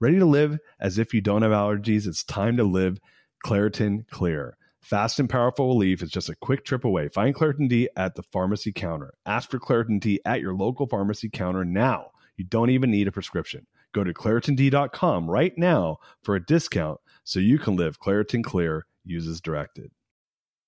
Ready 0.00 0.20
to 0.20 0.26
live 0.26 0.60
as 0.78 0.96
if 0.96 1.12
you 1.12 1.20
don't 1.20 1.42
have 1.42 1.50
allergies? 1.50 2.06
It's 2.06 2.22
time 2.22 2.56
to 2.58 2.62
live 2.62 3.00
Claritin 3.44 4.06
Clear. 4.10 4.56
Fast 4.80 5.18
and 5.18 5.28
powerful 5.28 5.66
relief 5.66 6.02
is 6.02 6.10
just 6.12 6.28
a 6.28 6.36
quick 6.36 6.64
trip 6.64 6.84
away. 6.84 7.08
Find 7.08 7.34
Claritin 7.34 7.68
D 7.68 7.88
at 7.96 8.14
the 8.14 8.22
pharmacy 8.22 8.70
counter. 8.70 9.14
Ask 9.26 9.50
for 9.50 9.58
Claritin 9.58 9.98
D 9.98 10.20
at 10.24 10.40
your 10.40 10.54
local 10.54 10.86
pharmacy 10.86 11.28
counter 11.28 11.64
now. 11.64 12.12
You 12.36 12.44
don't 12.44 12.70
even 12.70 12.92
need 12.92 13.08
a 13.08 13.12
prescription. 13.12 13.66
Go 13.92 14.04
to 14.04 14.14
ClaritinD.com 14.14 15.28
right 15.28 15.58
now 15.58 15.98
for 16.22 16.36
a 16.36 16.46
discount 16.46 17.00
so 17.24 17.40
you 17.40 17.58
can 17.58 17.74
live 17.74 17.98
Claritin 17.98 18.44
Clear. 18.44 18.86
uses 19.04 19.40
directed. 19.40 19.90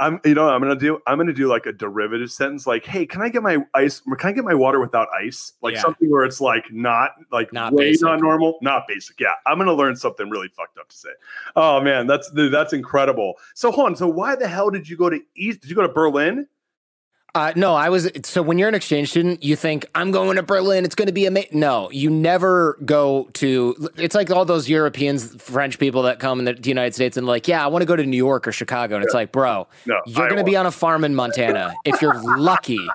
I'm 0.00 0.20
you 0.24 0.34
know 0.34 0.44
what 0.46 0.54
I'm 0.54 0.60
gonna 0.60 0.76
do 0.76 1.00
I'm 1.06 1.18
gonna 1.18 1.32
do 1.32 1.48
like 1.48 1.66
a 1.66 1.72
derivative 1.72 2.30
sentence 2.30 2.66
like 2.66 2.84
hey 2.86 3.04
can 3.04 3.20
I 3.22 3.28
get 3.28 3.42
my 3.42 3.58
ice 3.74 4.00
can 4.18 4.30
I 4.30 4.32
get 4.32 4.44
my 4.44 4.54
water 4.54 4.78
without 4.80 5.08
ice? 5.20 5.54
Like 5.62 5.74
Yeah. 5.74 5.80
something 5.82 6.08
where 6.10 6.24
it's 6.24 6.40
like 6.40 6.64
not 6.72 7.12
like 7.32 7.52
Not 7.52 7.72
way 7.72 7.90
basic. 7.90 8.02
not 8.02 8.20
normal 8.20 8.58
not 8.62 8.84
basic 8.86 9.18
yeah. 9.20 9.32
I'm 9.46 9.58
gonna 9.58 9.74
learn 9.74 9.96
something 9.96 10.30
really 10.30 10.48
fucked 10.48 10.78
up 10.78 10.88
to 10.88 10.96
say. 10.96 11.08
Oh 11.56 11.80
man 11.80 12.06
that's 12.06 12.30
dude, 12.30 12.52
that's 12.52 12.72
incredible. 12.72 13.34
So 13.54 13.72
hold 13.72 13.86
on 13.88 13.96
so 13.96 14.06
why 14.08 14.36
the 14.36 14.46
hell 14.48 14.70
did 14.70 14.88
you 14.88 14.96
go 14.96 15.10
to 15.10 15.20
East 15.36 15.60
did 15.62 15.70
you 15.70 15.76
go 15.76 15.82
to 15.82 15.88
Berlin 15.92 16.46
Uh, 17.34 17.52
no, 17.54 17.74
I 17.74 17.90
was 17.90 18.10
so 18.24 18.42
when 18.42 18.58
you're 18.58 18.68
an 18.68 18.74
exchange 18.74 19.10
student, 19.10 19.42
you 19.42 19.54
think 19.54 19.86
I'm 19.94 20.10
going 20.10 20.36
to 20.36 20.42
Berlin. 20.42 20.84
It's 20.84 20.94
going 20.94 21.06
to 21.06 21.12
be 21.12 21.26
amazing. 21.26 21.60
No, 21.60 21.90
you 21.90 22.08
never 22.10 22.78
go 22.84 23.28
to. 23.34 23.90
It's 23.96 24.14
like 24.14 24.30
all 24.30 24.44
those 24.44 24.68
Europeans, 24.68 25.40
French 25.40 25.78
people 25.78 26.02
that 26.02 26.20
come 26.20 26.38
in 26.38 26.46
the, 26.46 26.54
the 26.54 26.68
United 26.68 26.94
States 26.94 27.16
and 27.16 27.26
like, 27.26 27.46
yeah, 27.46 27.62
I 27.62 27.68
want 27.68 27.82
to 27.82 27.86
go 27.86 27.96
to 27.96 28.04
New 28.04 28.16
York 28.16 28.48
or 28.48 28.52
Chicago, 28.52 28.96
and 28.96 29.04
it's 29.04 29.14
like, 29.14 29.30
bro, 29.30 29.68
No, 29.86 30.00
you're 30.06 30.28
going 30.28 30.38
to 30.38 30.44
be 30.44 30.56
on 30.56 30.66
a 30.66 30.70
farm 30.70 31.04
in 31.04 31.14
Montana 31.14 31.74
if 31.84 32.00
you're 32.02 32.20
lucky. 32.38 32.80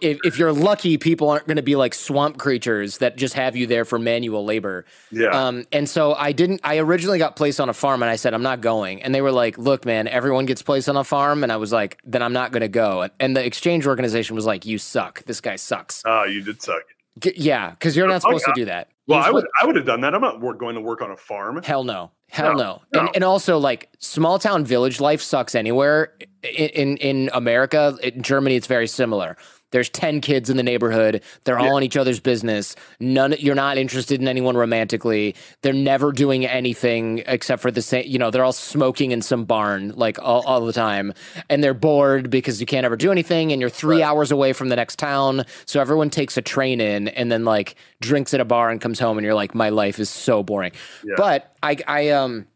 If, 0.00 0.18
if 0.22 0.38
you're 0.38 0.52
lucky, 0.52 0.96
people 0.96 1.28
aren't 1.28 1.48
going 1.48 1.56
to 1.56 1.62
be 1.62 1.74
like 1.74 1.92
swamp 1.92 2.38
creatures 2.38 2.98
that 2.98 3.16
just 3.16 3.34
have 3.34 3.56
you 3.56 3.66
there 3.66 3.84
for 3.84 3.98
manual 3.98 4.44
labor. 4.44 4.84
yeah 5.10 5.30
Um, 5.30 5.64
and 5.72 5.88
so 5.88 6.14
I 6.14 6.30
didn't. 6.30 6.60
I 6.62 6.78
originally 6.78 7.18
got 7.18 7.34
placed 7.34 7.58
on 7.60 7.68
a 7.68 7.72
farm, 7.74 8.00
and 8.00 8.08
I 8.08 8.14
said 8.14 8.32
I'm 8.32 8.44
not 8.44 8.60
going. 8.60 9.02
And 9.02 9.12
they 9.12 9.20
were 9.20 9.32
like, 9.32 9.58
"Look, 9.58 9.84
man, 9.84 10.06
everyone 10.06 10.46
gets 10.46 10.62
placed 10.62 10.88
on 10.88 10.96
a 10.96 11.02
farm." 11.02 11.42
And 11.42 11.50
I 11.50 11.56
was 11.56 11.72
like, 11.72 11.98
"Then 12.04 12.22
I'm 12.22 12.32
not 12.32 12.52
going 12.52 12.60
to 12.60 12.68
go." 12.68 13.02
And, 13.02 13.12
and 13.18 13.36
the 13.36 13.44
exchange 13.62 13.86
organization 13.86 14.34
was 14.34 14.44
like, 14.44 14.66
"You 14.66 14.76
suck. 14.76 15.22
This 15.24 15.40
guy 15.40 15.54
sucks." 15.54 16.02
oh 16.04 16.24
you 16.24 16.42
did 16.42 16.60
suck 16.60 16.82
G- 17.20 17.32
yeah, 17.36 17.70
because 17.70 17.96
you're 17.96 18.08
not 18.08 18.16
oh, 18.16 18.18
supposed 18.18 18.44
yeah. 18.48 18.54
to 18.54 18.60
do 18.60 18.64
that. 18.64 18.88
well 19.06 19.20
I 19.20 19.30
would 19.30 19.46
I 19.60 19.66
would 19.66 19.76
have 19.76 19.86
done 19.86 20.00
that 20.00 20.14
I'm 20.14 20.20
not 20.20 20.40
wor- 20.40 20.54
going 20.54 20.74
to 20.74 20.80
work 20.80 21.00
on 21.00 21.12
a 21.12 21.16
farm 21.16 21.62
Hell 21.62 21.84
no. 21.84 22.10
Hell 22.28 22.56
No, 22.56 22.58
no. 22.58 22.82
no. 22.94 23.00
And, 23.00 23.10
and 23.16 23.24
also, 23.24 23.58
like, 23.58 23.90
small 23.98 24.38
town 24.38 24.64
village 24.64 25.00
life 25.00 25.20
sucks 25.20 25.54
anywhere. 25.54 26.14
In, 26.42 26.68
in, 26.70 26.96
in 26.96 27.30
America, 27.34 27.98
in 28.02 28.22
Germany, 28.22 28.56
it's 28.56 28.66
very 28.66 28.86
similar. 28.86 29.36
There's 29.72 29.88
10 29.90 30.20
kids 30.20 30.48
in 30.48 30.56
the 30.56 30.62
neighborhood. 30.62 31.22
They're 31.44 31.58
all 31.58 31.76
in 31.76 31.82
each 31.82 31.96
other's 31.96 32.20
business. 32.20 32.76
None, 33.00 33.34
you're 33.38 33.54
not 33.54 33.76
interested 33.76 34.20
in 34.20 34.28
anyone 34.28 34.56
romantically. 34.56 35.34
They're 35.62 35.72
never 35.72 36.12
doing 36.12 36.46
anything 36.46 37.22
except 37.26 37.60
for 37.60 37.70
the 37.70 37.82
same, 37.82 38.06
you 38.06 38.18
know, 38.18 38.30
they're 38.30 38.44
all 38.44 38.52
smoking 38.52 39.10
in 39.10 39.22
some 39.22 39.44
barn 39.44 39.92
like 39.96 40.18
all, 40.20 40.42
all 40.46 40.64
the 40.64 40.72
time. 40.72 41.12
And 41.50 41.64
they're 41.64 41.74
bored 41.74 42.30
because 42.30 42.60
you 42.60 42.66
can't 42.66 42.84
ever 42.84 42.96
do 42.96 43.10
anything. 43.10 43.50
And 43.52 43.60
you're 43.60 43.70
three 43.70 44.02
hours 44.02 44.30
away 44.30 44.52
from 44.52 44.68
the 44.68 44.76
next 44.76 44.98
town. 44.98 45.44
So 45.66 45.80
everyone 45.80 46.10
takes 46.10 46.36
a 46.36 46.42
train 46.42 46.80
in 46.80 47.08
and 47.08 47.32
then 47.32 47.44
like 47.44 47.74
drinks 48.00 48.34
at 48.34 48.40
a 48.40 48.44
bar 48.44 48.70
and 48.70 48.80
comes 48.80 49.00
home. 49.00 49.18
And 49.18 49.24
you're 49.24 49.34
like, 49.34 49.54
my 49.54 49.70
life 49.70 49.98
is 49.98 50.10
so 50.10 50.42
boring. 50.42 50.72
But 51.16 51.56
I, 51.62 51.76
I, 51.88 52.08
um, 52.10 52.46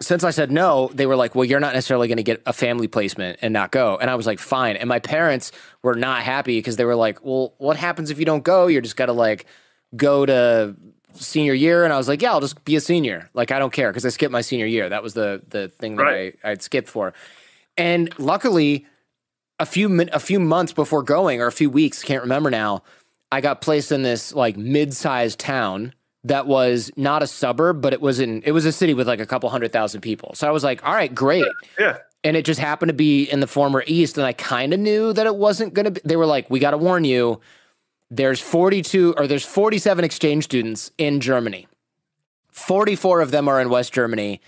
since 0.00 0.24
I 0.24 0.30
said 0.30 0.50
no, 0.50 0.90
they 0.92 1.06
were 1.06 1.16
like, 1.16 1.34
well, 1.34 1.44
you're 1.44 1.60
not 1.60 1.74
necessarily 1.74 2.08
going 2.08 2.16
to 2.16 2.24
get 2.24 2.42
a 2.46 2.52
family 2.52 2.88
placement 2.88 3.38
and 3.42 3.52
not 3.52 3.70
go. 3.70 3.96
And 3.96 4.10
I 4.10 4.16
was 4.16 4.26
like, 4.26 4.40
fine. 4.40 4.76
And 4.76 4.88
my 4.88 4.98
parents 4.98 5.52
were 5.82 5.94
not 5.94 6.22
happy 6.22 6.58
because 6.58 6.76
they 6.76 6.84
were 6.84 6.96
like, 6.96 7.24
well, 7.24 7.54
what 7.58 7.76
happens 7.76 8.10
if 8.10 8.18
you 8.18 8.24
don't 8.24 8.42
go? 8.42 8.66
You're 8.66 8.82
just 8.82 8.96
got 8.96 9.06
to 9.06 9.12
like 9.12 9.46
go 9.94 10.26
to 10.26 10.74
senior 11.12 11.54
year. 11.54 11.84
And 11.84 11.92
I 11.92 11.96
was 11.96 12.08
like, 12.08 12.22
yeah, 12.22 12.32
I'll 12.32 12.40
just 12.40 12.64
be 12.64 12.74
a 12.74 12.80
senior. 12.80 13.30
Like, 13.34 13.52
I 13.52 13.60
don't 13.60 13.72
care 13.72 13.90
because 13.90 14.04
I 14.04 14.08
skipped 14.08 14.32
my 14.32 14.40
senior 14.40 14.66
year. 14.66 14.88
That 14.88 15.02
was 15.02 15.14
the, 15.14 15.42
the 15.48 15.68
thing 15.68 15.94
that 15.96 16.02
Right. 16.02 16.38
I, 16.42 16.50
I'd 16.50 16.62
skipped 16.62 16.88
for. 16.88 17.14
And 17.76 18.12
luckily, 18.18 18.86
a 19.60 19.66
few 19.66 19.88
min- 19.88 20.10
a 20.12 20.18
few 20.18 20.40
months 20.40 20.72
before 20.72 21.04
going, 21.04 21.40
or 21.40 21.46
a 21.46 21.52
few 21.52 21.70
weeks, 21.70 22.02
can't 22.02 22.22
remember 22.22 22.50
now. 22.50 22.82
I 23.30 23.40
got 23.40 23.60
placed 23.60 23.92
in 23.92 24.02
this 24.02 24.34
like 24.34 24.56
mid-sized 24.56 25.38
town 25.38 25.94
that 26.24 26.46
was 26.46 26.90
not 26.96 27.22
a 27.22 27.26
suburb, 27.26 27.80
but 27.80 27.92
it 27.92 28.00
was 28.00 28.18
in 28.18 28.42
it 28.42 28.52
was 28.52 28.64
a 28.64 28.72
city 28.72 28.94
with 28.94 29.06
like 29.06 29.20
a 29.20 29.26
couple 29.26 29.48
hundred 29.50 29.72
thousand 29.72 30.00
people. 30.00 30.34
So 30.34 30.48
I 30.48 30.50
was 30.50 30.64
like, 30.64 30.84
all 30.84 30.94
right, 30.94 31.14
great. 31.14 31.46
yeah 31.78 31.98
And 32.24 32.36
it 32.36 32.44
just 32.44 32.58
happened 32.60 32.88
to 32.88 32.94
be 32.94 33.24
in 33.24 33.40
the 33.40 33.46
former 33.46 33.84
East, 33.86 34.16
and 34.16 34.26
I 34.26 34.32
kind 34.32 34.72
of 34.72 34.80
knew 34.80 35.12
that 35.12 35.26
it 35.26 35.36
wasn't 35.36 35.74
going 35.74 35.84
to 35.84 35.90
be. 35.92 36.00
They 36.04 36.16
were 36.16 36.26
like, 36.26 36.48
we 36.50 36.58
got 36.58 36.70
to 36.70 36.78
warn 36.78 37.04
you. 37.04 37.40
There's 38.10 38.40
42 38.40 39.14
or 39.16 39.26
there's 39.26 39.44
47 39.44 40.04
exchange 40.04 40.44
students 40.44 40.90
in 40.98 41.20
Germany. 41.20 41.66
44 42.50 43.20
of 43.20 43.30
them 43.30 43.48
are 43.48 43.60
in 43.60 43.68
West 43.68 43.92
Germany. 43.92 44.40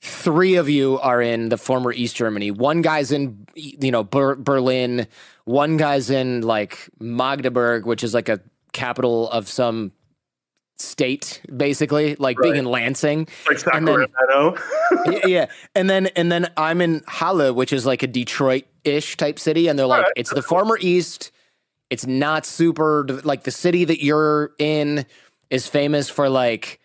Three 0.00 0.54
of 0.54 0.70
you 0.70 0.98
are 1.00 1.20
in 1.20 1.50
the 1.50 1.58
former 1.58 1.92
East 1.92 2.16
Germany. 2.16 2.50
One 2.50 2.80
guy's 2.80 3.12
in, 3.12 3.46
you 3.54 3.90
know, 3.90 4.02
Ber- 4.02 4.36
Berlin. 4.36 5.06
One 5.44 5.76
guy's 5.76 6.08
in 6.08 6.40
like 6.40 6.88
Magdeburg, 6.98 7.84
which 7.84 8.02
is 8.02 8.14
like 8.14 8.30
a 8.30 8.40
capital 8.72 9.30
of 9.30 9.46
some 9.46 9.92
state, 10.80 11.42
basically, 11.56 12.16
like 12.16 12.36
being 12.38 12.56
in 12.56 12.64
Lansing. 12.64 13.28
like 13.48 13.58
And 13.74 13.86
then- 13.88 13.94
yeah. 15.26 15.46
And 15.74 15.88
then 15.88 16.06
and 16.08 16.30
then 16.32 16.50
I'm 16.56 16.80
in 16.80 17.02
Halle, 17.06 17.52
which 17.52 17.72
is 17.72 17.86
like 17.86 18.02
a 18.02 18.06
Detroit-ish 18.06 19.16
type 19.16 19.38
city, 19.38 19.68
and 19.68 19.78
they're 19.78 19.86
like, 19.86 19.98
Alright, 19.98 20.12
it's 20.16 20.30
the 20.30 20.42
former 20.42 20.78
East. 20.80 21.30
It's 21.90 22.06
not 22.06 22.46
super 22.46 23.04
like 23.24 23.42
the 23.42 23.50
city 23.50 23.84
that 23.84 24.02
you're 24.02 24.52
in 24.58 25.06
is 25.50 25.66
famous 25.66 26.08
for 26.08 26.28
like 26.28 26.78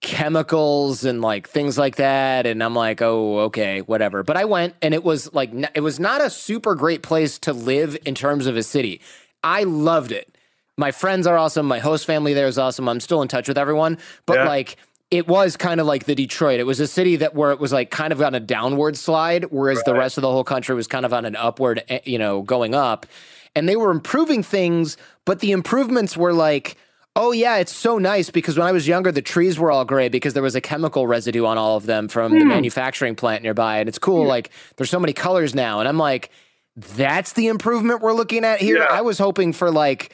chemicals 0.00 1.04
and 1.04 1.22
like 1.22 1.48
things 1.48 1.78
like 1.78 1.96
that. 1.96 2.46
And 2.46 2.62
I'm 2.62 2.74
like 2.74 3.00
oh 3.02 3.38
okay 3.40 3.80
whatever. 3.80 4.22
But 4.22 4.36
I 4.36 4.44
went 4.44 4.74
and 4.82 4.94
it 4.94 5.02
was 5.04 5.32
like 5.32 5.52
it 5.74 5.80
was 5.80 5.98
not 5.98 6.20
a 6.20 6.30
super 6.30 6.74
great 6.74 7.02
place 7.02 7.38
to 7.40 7.52
live 7.52 7.96
in 8.04 8.14
terms 8.14 8.46
of 8.46 8.56
a 8.56 8.62
city. 8.62 9.00
I 9.42 9.62
loved 9.62 10.12
it 10.12 10.35
my 10.76 10.90
friends 10.92 11.26
are 11.26 11.36
awesome 11.38 11.66
my 11.66 11.78
host 11.78 12.06
family 12.06 12.34
there 12.34 12.46
is 12.46 12.58
awesome 12.58 12.88
I'm 12.88 13.00
still 13.00 13.22
in 13.22 13.28
touch 13.28 13.48
with 13.48 13.58
everyone 13.58 13.98
but 14.26 14.38
Yeah. 14.38 14.48
like 14.48 14.76
it 15.10 15.28
was 15.28 15.56
kind 15.56 15.80
of 15.80 15.86
like 15.86 16.06
the 16.06 16.16
Detroit. 16.16 16.58
It 16.58 16.64
was 16.64 16.80
a 16.80 16.86
city 16.88 17.14
that 17.14 17.32
where 17.32 17.52
it 17.52 17.60
was 17.60 17.72
like 17.72 17.92
kind 17.92 18.12
of 18.12 18.20
on 18.20 18.34
a 18.34 18.40
downward 18.40 18.96
slide, 18.96 19.44
whereas 19.50 19.80
the 19.84 19.94
rest 19.94 20.18
of 20.18 20.22
the 20.22 20.30
whole 20.32 20.42
country 20.42 20.74
was 20.74 20.88
kind 20.88 21.06
of 21.06 21.12
on 21.12 21.24
an 21.24 21.36
upward, 21.36 21.84
eh, 21.88 22.00
you 22.02 22.18
know, 22.18 22.42
going 22.42 22.74
up. 22.74 23.06
And 23.54 23.68
they 23.68 23.76
were 23.76 23.92
improving 23.92 24.42
things, 24.42 24.96
but 25.24 25.38
the 25.38 25.52
improvements 25.52 26.16
were 26.16 26.32
like, 26.32 26.76
oh 27.14 27.30
yeah, 27.30 27.58
it's 27.58 27.72
so 27.72 27.98
nice 27.98 28.30
because 28.30 28.58
when 28.58 28.66
I 28.66 28.72
was 28.72 28.88
younger, 28.88 29.12
the 29.12 29.22
trees 29.22 29.60
were 29.60 29.70
all 29.70 29.84
gray 29.84 30.08
because 30.08 30.34
there 30.34 30.42
was 30.42 30.56
a 30.56 30.60
chemical 30.60 31.06
residue 31.06 31.44
on 31.46 31.56
all 31.56 31.76
of 31.76 31.86
them 31.86 32.08
from 32.08 32.36
the 32.36 32.44
manufacturing 32.44 33.14
plant 33.14 33.44
nearby. 33.44 33.78
And 33.78 33.88
it's 33.88 34.00
cool, 34.00 34.26
like 34.26 34.50
there's 34.76 34.90
so 34.90 34.98
many 34.98 35.12
colors 35.12 35.54
now. 35.54 35.78
And 35.78 35.88
I'm 35.88 35.98
like, 35.98 36.30
that's 36.76 37.32
the 37.34 37.46
improvement 37.46 38.02
we're 38.02 38.12
looking 38.12 38.44
at 38.44 38.60
here. 38.60 38.78
Yeah. 38.78 38.88
I 38.90 39.02
was 39.02 39.18
hoping 39.18 39.52
for 39.52 39.70
like 39.70 40.12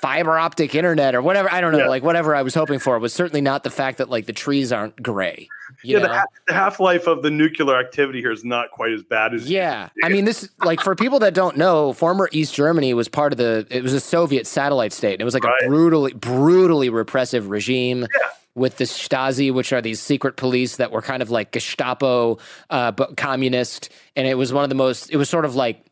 fiber 0.00 0.38
optic 0.38 0.74
internet 0.74 1.14
or 1.14 1.22
whatever. 1.22 1.50
I 1.52 1.60
don't 1.62 1.72
know, 1.72 1.78
Yeah. 1.78 1.88
like 1.88 2.02
whatever 2.02 2.34
I 2.34 2.42
was 2.42 2.54
hoping 2.54 2.78
for 2.78 2.98
was 2.98 3.12
certainly 3.14 3.40
not 3.40 3.64
the 3.64 3.70
fact 3.70 3.98
that 3.98 4.10
like 4.10 4.26
the 4.26 4.32
trees 4.34 4.72
aren't 4.72 5.02
gray. 5.02 5.48
You 5.82 5.96
yeah, 5.98 6.02
the, 6.06 6.08
ha- 6.12 6.24
the 6.48 6.52
half 6.52 6.80
life 6.80 7.06
of 7.06 7.22
the 7.22 7.30
nuclear 7.30 7.78
activity 7.78 8.20
here 8.20 8.32
is 8.32 8.44
not 8.44 8.70
quite 8.72 8.92
as 8.92 9.02
bad 9.02 9.32
as 9.32 9.48
Yeah. 9.48 9.88
I 10.04 10.08
mean, 10.10 10.24
this, 10.26 10.50
like, 10.64 10.80
for 10.80 10.94
people 10.94 11.20
that 11.20 11.32
don't 11.32 11.56
know, 11.56 11.92
former 11.94 12.28
East 12.32 12.54
Germany 12.54 12.92
was 12.92 13.08
part 13.08 13.32
of 13.32 13.38
the, 13.38 13.66
it 13.70 13.82
was 13.82 13.94
a 13.94 14.00
Soviet 14.00 14.46
satellite 14.46 14.92
state. 14.92 15.14
And 15.14 15.22
it 15.22 15.24
was 15.24 15.32
like 15.34 15.44
Right. 15.44 15.62
a 15.64 15.68
brutally, 15.68 16.12
brutally 16.12 16.90
repressive 16.90 17.48
regime 17.48 18.06
with 18.56 18.76
the 18.78 18.84
Stasi, 18.84 19.54
which 19.54 19.72
are 19.72 19.80
these 19.80 20.00
secret 20.00 20.36
police 20.36 20.76
that 20.76 20.90
were 20.90 21.00
kind 21.02 21.22
of 21.22 21.30
like 21.30 21.52
Gestapo, 21.52 22.38
uh, 22.68 22.90
but 22.90 23.16
communist. 23.16 23.88
And 24.16 24.26
it 24.26 24.34
was 24.34 24.52
one 24.52 24.64
of 24.64 24.68
the 24.70 24.74
most, 24.74 25.08
it 25.10 25.16
was 25.16 25.30
sort 25.30 25.44
of 25.44 25.54
like 25.54 25.82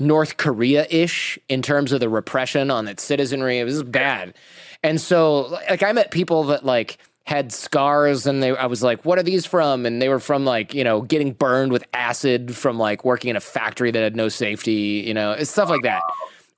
North 0.00 0.36
Korea 0.36 0.86
ish 0.90 1.38
in 1.48 1.62
terms 1.62 1.92
of 1.92 2.00
the 2.00 2.08
repression 2.08 2.70
on 2.70 2.88
its 2.88 3.02
citizenry. 3.02 3.58
It 3.58 3.64
was 3.64 3.82
bad. 3.82 4.34
And 4.82 5.00
so, 5.00 5.58
like, 5.68 5.82
I 5.82 5.92
met 5.92 6.10
people 6.10 6.44
that, 6.44 6.64
like, 6.64 6.98
had 7.26 7.52
scars 7.52 8.26
and 8.26 8.42
they 8.42 8.54
I 8.54 8.66
was 8.66 8.82
like 8.82 9.04
what 9.04 9.18
are 9.18 9.22
these 9.22 9.46
from 9.46 9.86
and 9.86 10.00
they 10.00 10.10
were 10.10 10.20
from 10.20 10.44
like 10.44 10.74
you 10.74 10.84
know 10.84 11.00
getting 11.00 11.32
burned 11.32 11.72
with 11.72 11.84
acid 11.94 12.54
from 12.54 12.78
like 12.78 13.04
working 13.04 13.30
in 13.30 13.36
a 13.36 13.40
factory 13.40 13.90
that 13.90 14.02
had 14.02 14.14
no 14.14 14.28
safety 14.28 15.02
you 15.06 15.14
know 15.14 15.34
stuff 15.42 15.70
like 15.70 15.82
that 15.84 16.02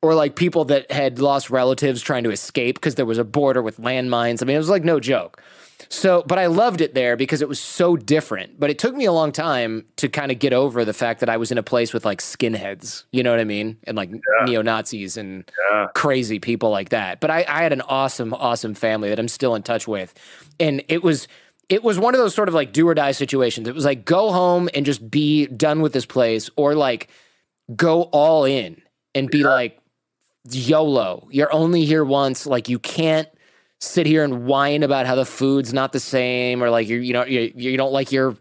or 0.03 0.15
like 0.15 0.35
people 0.35 0.65
that 0.65 0.91
had 0.91 1.21
lost 1.21 1.51
relatives 1.51 2.03
trying 2.03 2.25
to 2.25 2.31
escape 2.31 2.75
because 2.75 2.97
there 2.97 3.07
was 3.07 3.19
a 3.19 3.25
border 3.25 3.63
with 3.63 3.79
landmines 3.79 4.43
I 4.43 4.45
mean 4.45 4.57
it 4.57 4.59
was 4.59 4.69
like 4.69 4.83
no 4.83 4.99
joke 4.99 5.41
so 5.89 6.23
but 6.27 6.39
I 6.39 6.47
loved 6.47 6.81
it 6.81 6.95
there 6.95 7.17
because 7.17 7.43
it 7.43 7.49
was 7.49 7.61
so 7.61 7.97
different 7.97 8.59
but 8.59 8.71
it 8.71 8.79
took 8.79 8.95
me 8.95 9.05
a 9.05 9.13
long 9.13 9.33
time 9.33 9.85
to 9.97 10.09
kind 10.09 10.31
of 10.33 10.39
get 10.39 10.53
over 10.53 10.85
the 10.85 10.93
fact 10.93 11.21
that 11.21 11.29
I 11.29 11.37
was 11.37 11.51
in 11.53 11.59
a 11.59 11.63
place 11.63 11.93
with 11.93 12.05
like 12.05 12.21
skinheads 12.21 13.05
you 13.13 13.23
know 13.23 13.31
what 13.31 13.41
I 13.41 13.45
mean 13.45 13.79
and 13.85 13.97
like 13.97 14.11
neo-Nazis 14.45 15.17
and 15.17 15.51
Yeah. 15.71 15.87
crazy 15.95 16.39
people 16.39 16.71
like 16.71 16.91
that. 16.91 17.21
But 17.21 17.31
I, 17.31 17.45
I 17.49 17.63
had 17.63 17.73
an 17.73 17.83
awesome, 17.83 18.33
awesome 18.35 18.75
family 18.75 19.09
that 19.11 19.19
I'm 19.19 19.29
still 19.29 19.55
in 19.55 19.63
touch 19.63 19.87
with. 19.89 20.15
And 20.59 20.83
it 20.89 21.03
was 21.03 21.29
it 21.69 21.83
was 21.83 21.99
one 21.99 22.15
of 22.15 22.19
those 22.21 22.35
sort 22.35 22.49
of 22.49 22.55
like 22.55 22.73
do 22.73 22.87
or 22.89 22.95
die 22.95 23.13
situations. 23.13 23.67
It 23.69 23.75
was 23.75 23.85
like 23.85 24.05
go 24.05 24.31
home 24.33 24.69
and 24.75 24.87
just 24.87 25.11
be 25.11 25.47
done 25.47 25.81
with 25.81 25.93
this 25.93 26.07
place, 26.07 26.49
or 26.57 26.75
like 26.75 27.09
go 27.75 28.03
all 28.05 28.45
in 28.45 28.81
and 29.15 29.29
be 29.31 29.43
like 29.43 29.81
YOLO. 30.51 31.29
You're 31.31 31.53
only 31.53 31.85
here 31.85 32.05
once. 32.05 32.47
Like 32.47 32.69
you 32.69 32.79
can't 32.79 33.29
sit 33.81 34.07
here 34.07 34.25
and 34.25 34.47
whine 34.47 34.83
about 34.83 35.07
how 35.07 35.15
the 35.15 35.27
food's 35.27 35.73
not 35.73 35.93
the 35.93 36.01
same, 36.01 36.63
or 36.63 36.71
like 36.71 36.89
you 36.89 36.99
you 36.99 37.13
know 37.13 37.25
you, 37.25 37.53
you 37.55 37.77
don't 37.77 37.93
like 37.93 38.13
your 38.13 38.37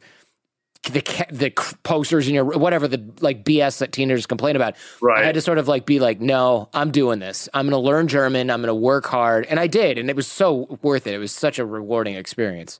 the 0.91 1.25
the 1.31 1.51
posters 1.83 2.27
in 2.27 2.35
your 2.35 2.45
whatever 2.45 2.87
the 2.87 3.03
like 3.19 3.43
BS 3.43 3.79
that 3.79 3.91
teenagers 3.91 4.25
complain 4.25 4.55
about. 4.55 4.75
Right. 5.01 5.23
I 5.23 5.25
had 5.25 5.35
to 5.35 5.41
sort 5.41 5.57
of 5.57 5.67
like 5.67 5.85
be 5.85 5.99
like, 5.99 6.19
no, 6.21 6.69
I'm 6.73 6.91
doing 6.91 7.19
this. 7.19 7.49
I'm 7.53 7.65
going 7.67 7.71
to 7.81 7.85
learn 7.85 8.07
German. 8.07 8.51
I'm 8.51 8.61
going 8.61 8.67
to 8.67 8.75
work 8.75 9.05
hard, 9.05 9.45
and 9.47 9.59
I 9.59 9.67
did, 9.67 9.97
and 9.97 10.09
it 10.09 10.15
was 10.15 10.27
so 10.27 10.77
worth 10.81 11.07
it. 11.07 11.13
It 11.13 11.17
was 11.19 11.31
such 11.31 11.59
a 11.59 11.65
rewarding 11.65 12.15
experience. 12.15 12.79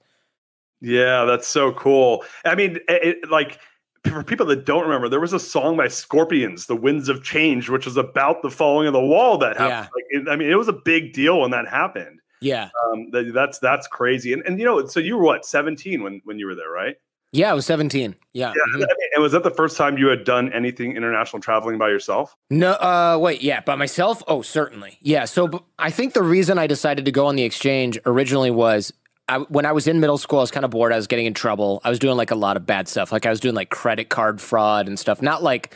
Yeah, 0.82 1.26
that's 1.26 1.48
so 1.48 1.72
cool. 1.74 2.24
I 2.44 2.54
mean, 2.56 2.78
it, 2.88 3.18
it- 3.24 3.30
like 3.32 3.60
for 4.06 4.24
people 4.24 4.46
that 4.46 4.66
don't 4.66 4.84
remember, 4.84 5.10
there 5.10 5.20
was 5.20 5.34
a 5.34 5.40
song 5.40 5.76
by 5.78 5.88
Scorpions, 5.88 6.68
"The 6.68 6.76
Winds 6.76 7.10
of 7.10 7.24
Change," 7.24 7.70
which 7.70 7.86
was 7.86 7.98
about 7.98 8.44
the 8.44 8.52
falling 8.52 8.86
of 8.86 8.94
the 8.94 9.02
wall 9.02 9.40
that 9.40 9.58
happened. 9.58 9.70
Yeah. 9.70 9.80
Like, 9.82 10.06
it, 10.28 10.30
I 10.30 10.36
mean, 10.36 10.52
it 10.52 10.56
was 10.56 10.68
a 10.68 10.74
big 10.74 11.14
deal 11.14 11.42
when 11.42 11.50
that 11.52 11.68
happened. 11.68 12.20
Yeah. 12.46 12.70
Um, 12.86 13.10
that, 13.12 13.32
that's 13.34 13.60
that's 13.60 13.88
crazy. 13.88 14.32
And 14.34 14.44
and 14.46 14.60
you 14.60 14.66
know, 14.66 14.86
so 14.86 15.00
you 15.00 15.18
were 15.18 15.24
what, 15.24 15.46
seventeen 15.46 16.04
when 16.04 16.22
when 16.26 16.40
you 16.40 16.46
were 16.46 16.56
there, 16.56 16.70
right? 16.70 16.96
Yeah, 17.32 17.52
I 17.52 17.54
was 17.54 17.66
17. 17.66 18.16
Yeah. 18.32 18.54
Yeah. 18.56 18.80
mhm. 18.80 18.86
And 19.14 19.22
was 19.22 19.34
that 19.34 19.44
the 19.44 19.52
first 19.52 19.76
time 19.76 19.98
you 19.98 20.08
had 20.08 20.24
done 20.24 20.54
anything 20.54 20.96
international 20.96 21.42
traveling 21.42 21.78
by 21.78 21.90
yourself? 21.90 22.34
No, 22.50 22.72
uh, 22.72 23.18
wait, 23.20 23.42
yeah, 23.42 23.60
by 23.60 23.76
myself? 23.76 24.24
Oh, 24.30 24.42
certainly. 24.42 24.98
Yeah. 25.02 25.26
So 25.26 25.66
I 25.78 25.92
think 25.92 26.14
the 26.14 26.24
reason 26.24 26.58
I 26.58 26.66
decided 26.66 27.04
to 27.04 27.12
go 27.12 27.26
on 27.28 27.36
the 27.36 27.44
exchange 27.44 28.00
originally 28.06 28.52
was 28.52 28.94
I, 29.28 29.40
when 29.40 29.66
I 29.66 29.74
was 29.74 29.86
in 29.86 30.00
middle 30.00 30.18
school, 30.18 30.40
I 30.40 30.44
was 30.44 30.52
kind 30.52 30.64
of 30.64 30.72
bored. 30.72 30.94
I 30.94 30.96
was 30.96 31.08
getting 31.08 31.26
in 31.26 31.34
trouble. 31.34 31.82
I 31.84 31.90
was 31.90 32.00
doing 32.00 32.16
like 32.16 32.32
a 32.32 32.36
lot 32.36 32.56
of 32.56 32.66
bad 32.66 32.88
stuff. 32.88 33.12
Like 33.12 33.26
I 33.26 33.32
was 33.32 33.42
doing 33.42 33.56
like 33.56 33.70
credit 33.70 34.08
card 34.08 34.40
fraud 34.40 34.88
and 34.88 34.98
stuff. 34.98 35.22
Not 35.22 35.44
like 35.44 35.76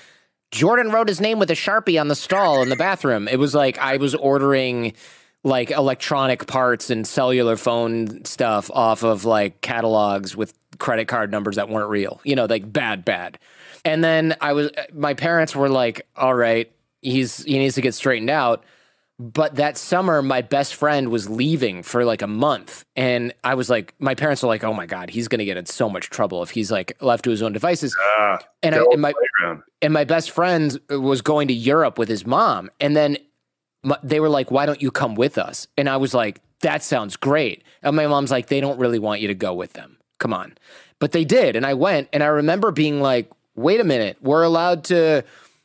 Jordan 0.52 0.92
wrote 0.92 1.10
his 1.10 1.20
name 1.20 1.40
with 1.40 1.52
a 1.52 1.56
Sharpie 1.56 2.00
on 2.00 2.08
the 2.08 2.16
stall 2.16 2.62
in 2.62 2.70
the 2.70 2.78
bathroom. 2.78 3.28
It 3.28 3.38
was 3.38 3.54
like 3.54 3.78
I 3.80 3.98
was 3.98 4.16
ordering 4.16 4.94
like 5.44 5.72
electronic 5.72 6.48
parts 6.48 6.90
and 6.90 7.08
cellular 7.08 7.56
phone 7.56 8.26
stuff 8.26 8.70
off 8.74 9.04
of 9.04 9.24
like 9.26 9.62
catalogs 9.62 10.36
with 10.36 10.54
credit 10.80 11.08
card 11.08 11.32
numbers 11.32 11.56
that 11.56 11.70
weren't 11.70 11.90
real. 11.90 12.20
You 12.24 12.36
know, 12.36 12.46
like 12.46 12.72
bad, 12.72 13.06
bad. 13.06 13.40
And 13.86 14.04
then 14.04 14.36
I 14.42 14.54
was, 14.54 14.72
my 14.94 15.14
parents 15.14 15.56
were 15.56 15.70
like, 15.70 16.06
"All 16.18 16.36
right, 16.36 16.70
he's 17.02 17.44
he 17.46 17.58
needs 17.58 17.76
to 17.76 17.82
get 17.82 17.94
straightened 17.94 18.30
out." 18.30 18.64
But 19.22 19.56
that 19.56 19.78
summer, 19.78 20.22
my 20.22 20.42
best 20.42 20.76
friend 20.76 21.10
was 21.10 21.30
leaving 21.30 21.84
for 21.84 22.06
like 22.06 22.22
a 22.22 22.28
month, 22.28 22.86
and 22.96 23.34
I 23.44 23.56
was 23.56 23.70
like, 23.70 23.94
my 24.00 24.16
parents 24.16 24.42
were 24.44 24.48
like, 24.50 24.64
"Oh 24.64 24.74
my 24.74 24.86
god, 24.86 25.10
he's 25.10 25.28
gonna 25.30 25.46
get 25.46 25.56
in 25.58 25.66
so 25.66 25.90
much 25.90 26.10
trouble 26.10 26.42
if 26.44 26.50
he's 26.52 26.72
like 26.72 26.96
left 27.02 27.24
to 27.26 27.30
his 27.30 27.42
own 27.42 27.52
devices." 27.54 27.96
Ah, 28.18 28.40
And, 28.64 28.76
I, 28.76 28.80
and 28.92 29.02
my 29.02 29.14
playground. 29.14 29.64
and 29.82 29.94
my 29.94 30.04
best 30.06 30.32
friend 30.32 30.78
was 30.90 31.22
going 31.22 31.48
to 31.50 31.54
Europe 31.54 31.98
with 31.98 32.08
his 32.10 32.26
mom, 32.26 32.70
and 32.82 32.96
then 32.96 33.18
they 34.04 34.20
were 34.20 34.30
like, 34.30 34.52
"Why 34.52 34.66
don't 34.66 34.82
you 34.82 34.92
come 34.92 35.16
with 35.16 35.38
us?" 35.38 35.68
And 35.78 35.90
I 35.90 35.98
was 35.98 36.14
like, 36.14 36.42
"That 36.62 36.84
sounds 36.84 37.16
great." 37.16 37.64
And 37.82 37.96
my 37.96 38.08
mom's 38.08 38.32
like, 38.32 38.48
"They 38.48 38.62
don't 38.62 38.80
really 38.80 39.00
want 39.00 39.22
you 39.22 39.28
to 39.28 39.36
go 39.36 39.54
with 39.54 39.74
them. 39.74 39.98
Come 40.20 40.34
on," 40.34 40.58
but 41.00 41.12
they 41.12 41.24
did, 41.26 41.56
and 41.56 41.66
I 41.66 41.74
went, 41.74 42.10
and 42.12 42.24
I 42.24 42.28
remember 42.28 42.72
being 42.72 43.02
like, 43.02 43.30
"Wait 43.56 43.80
a 43.80 43.84
minute, 43.84 44.18
we're 44.22 44.44
allowed 44.44 44.84
to." 44.86 45.24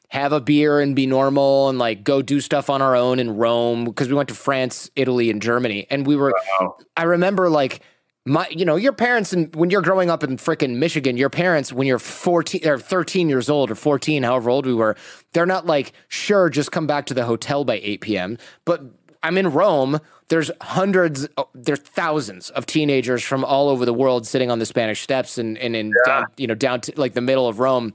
Have 0.09 0.33
a 0.33 0.41
beer 0.41 0.79
and 0.79 0.95
be 0.95 1.07
normal 1.07 1.69
and 1.69 1.77
like 1.77 2.05
go 2.05 2.23
do 2.23 2.41
stuff 2.41 2.71
on 2.71 2.81
our 2.81 2.95
own 2.95 3.19
in 3.19 3.37
Rome 3.37 3.85
because 3.85 4.07
we 4.07 4.15
went 4.15 4.29
to 4.29 4.35
France, 4.37 4.89
Italy, 4.95 5.29
and 5.29 5.43
Germany. 5.43 5.89
And 5.91 6.07
we 6.07 6.15
were, 6.15 6.33
Wow. 6.61 6.77
I 6.97 7.03
remember 7.03 7.49
like 7.49 7.81
my, 8.27 8.49
you 8.49 8.65
know, 8.65 8.77
your 8.77 8.93
parents, 8.93 9.33
and 9.33 9.55
when 9.55 9.71
you're 9.71 9.83
growing 9.83 10.09
up 10.09 10.25
in 10.25 10.37
frickin' 10.39 10.77
Michigan, 10.77 11.17
your 11.17 11.29
parents, 11.29 11.73
when 11.73 11.87
you're 11.87 11.99
14 11.99 12.67
or 12.67 12.79
13 12.79 13.29
years 13.29 13.51
old 13.51 13.71
or 13.71 13.75
14, 13.75 14.23
however 14.23 14.49
old 14.49 14.65
we 14.65 14.73
were, 14.73 14.97
they're 15.33 15.45
not 15.45 15.67
like, 15.67 15.93
sure, 16.09 16.49
just 16.49 16.73
come 16.73 16.87
back 16.87 17.05
to 17.07 17.15
the 17.15 17.25
hotel 17.25 17.65
by 17.65 17.81
8 17.83 18.01
p.m. 18.01 18.39
But 18.65 18.83
I'm 19.23 19.37
in 19.37 19.51
Rome. 19.53 20.01
There's 20.29 20.51
hundreds, 20.63 21.29
oh, 21.37 21.51
there's 21.55 21.81
thousands 21.81 22.49
of 22.51 22.65
teenagers 22.65 23.23
from 23.23 23.45
all 23.45 23.69
over 23.69 23.85
the 23.85 23.93
world 23.93 24.27
sitting 24.27 24.51
on 24.51 24.59
the 24.59 24.67
Spanish 24.67 25.03
steps 25.03 25.37
and, 25.37 25.59
and 25.59 25.77
in 25.77 25.93
down, 26.07 26.25
you 26.39 26.47
know, 26.47 26.55
down 26.55 26.81
to 26.83 26.93
like 26.97 27.13
the 27.13 27.21
middle 27.21 27.47
of 27.47 27.59
Rome. 27.59 27.93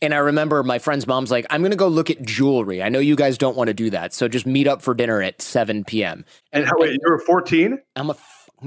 And 0.00 0.14
I 0.14 0.18
remember 0.18 0.62
my 0.62 0.78
friend's 0.78 1.06
mom's 1.06 1.30
like, 1.30 1.46
I'm 1.50 1.60
going 1.60 1.70
to 1.70 1.76
go 1.76 1.88
look 1.88 2.10
at 2.10 2.22
jewelry. 2.22 2.82
I 2.82 2.88
know 2.88 2.98
you 2.98 3.14
guys 3.14 3.38
don't 3.38 3.56
want 3.56 3.68
to 3.68 3.74
do 3.74 3.90
that. 3.90 4.12
So 4.14 4.26
just 4.26 4.46
meet 4.46 4.66
up 4.66 4.82
for 4.82 4.94
dinner 4.94 5.22
at 5.22 5.40
7 5.40 5.84
p.m. 5.84 6.24
And 6.52 6.64
how, 6.64 6.72
wait, 6.76 6.92
you 6.92 7.10
were 7.10 7.18
14? 7.18 7.78
I'm 7.96 8.10
a 8.10 8.16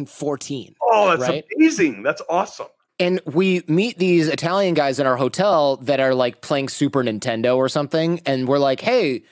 14. 0.06 0.76
Oh, 0.82 1.18
that's 1.18 1.30
Right? 1.30 1.46
amazing. 1.56 2.04
That's 2.04 2.22
awesome. 2.30 2.68
And 3.00 3.22
we 3.26 3.64
meet 3.68 3.98
these 4.00 4.28
Italian 4.28 4.74
guys 4.74 5.00
in 5.00 5.06
our 5.06 5.18
hotel 5.18 5.78
that 5.78 6.00
are 6.00 6.16
like 6.16 6.42
playing 6.42 6.70
Super 6.70 7.04
Nintendo 7.04 7.56
or 7.56 7.70
something. 7.70 8.22
And 8.26 8.48
we're 8.48 8.58
like, 8.58 8.82
hey, 8.82 9.24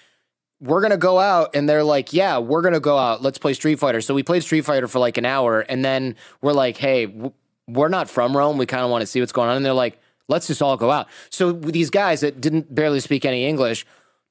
we're 0.61 0.81
going 0.81 0.91
to 0.91 0.97
go 0.97 1.19
out. 1.19 1.55
And 1.55 1.67
they're 1.67 1.83
like, 1.83 2.13
yeah, 2.13 2.37
we're 2.37 2.61
going 2.61 2.75
to 2.75 2.79
go 2.79 2.97
out. 2.97 3.21
Let's 3.23 3.37
play 3.39 3.53
Street 3.53 3.79
Fighter. 3.79 4.01
So 4.01 4.13
we 4.13 4.21
played 4.23 4.43
Street 4.43 4.61
Fighter 4.65 4.87
for 4.87 4.99
like 4.99 5.17
an 5.17 5.25
hour. 5.25 5.61
And 5.61 5.83
then 5.83 6.15
we're 6.41 6.53
like, 6.53 6.77
hey, 6.77 7.31
we're 7.67 7.89
not 7.89 8.07
from 8.09 8.37
Rome. 8.37 8.57
We 8.59 8.67
kind 8.67 8.83
of 8.83 8.91
want 8.91 9.01
to 9.01 9.07
see 9.07 9.19
what's 9.19 9.31
going 9.31 9.49
on. 9.49 9.57
And 9.57 9.65
they're 9.65 9.73
like, 9.73 9.99
let's 10.27 10.45
just 10.47 10.61
all 10.61 10.77
go 10.77 10.91
out. 10.91 11.07
So 11.31 11.51
these 11.51 11.89
guys 11.89 12.21
that 12.21 12.39
didn't 12.39 12.73
barely 12.73 12.99
speak 12.99 13.25
any 13.25 13.45
English 13.45 13.85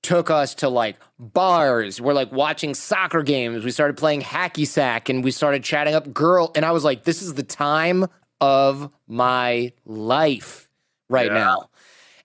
took 0.04 0.30
us 0.30 0.54
to 0.56 0.68
like 0.68 0.96
bars. 1.18 2.00
We're 2.00 2.12
like 2.12 2.30
watching 2.30 2.74
soccer 2.74 3.22
games. 3.22 3.64
We 3.64 3.70
started 3.72 3.96
playing 3.96 4.20
hacky 4.22 4.66
sack 4.66 5.08
and 5.08 5.24
we 5.24 5.30
started 5.32 5.64
chatting 5.64 5.94
up 5.94 6.12
girl. 6.12 6.52
And 6.54 6.64
I 6.64 6.70
was 6.70 6.84
like, 6.84 7.02
this 7.04 7.22
is 7.22 7.34
the 7.34 7.42
time 7.42 8.06
of 8.40 8.92
my 9.08 9.72
life 9.84 10.68
right 11.08 11.26
Yeah. 11.26 11.34
now. 11.34 11.70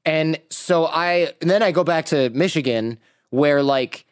And 0.06 0.40
so 0.50 0.86
I, 0.86 1.34
and 1.42 1.50
then 1.50 1.64
I 1.64 1.72
go 1.72 1.84
back 1.84 2.06
to 2.08 2.30
Michigan 2.32 3.00
where 3.32 3.64
like 3.64 4.06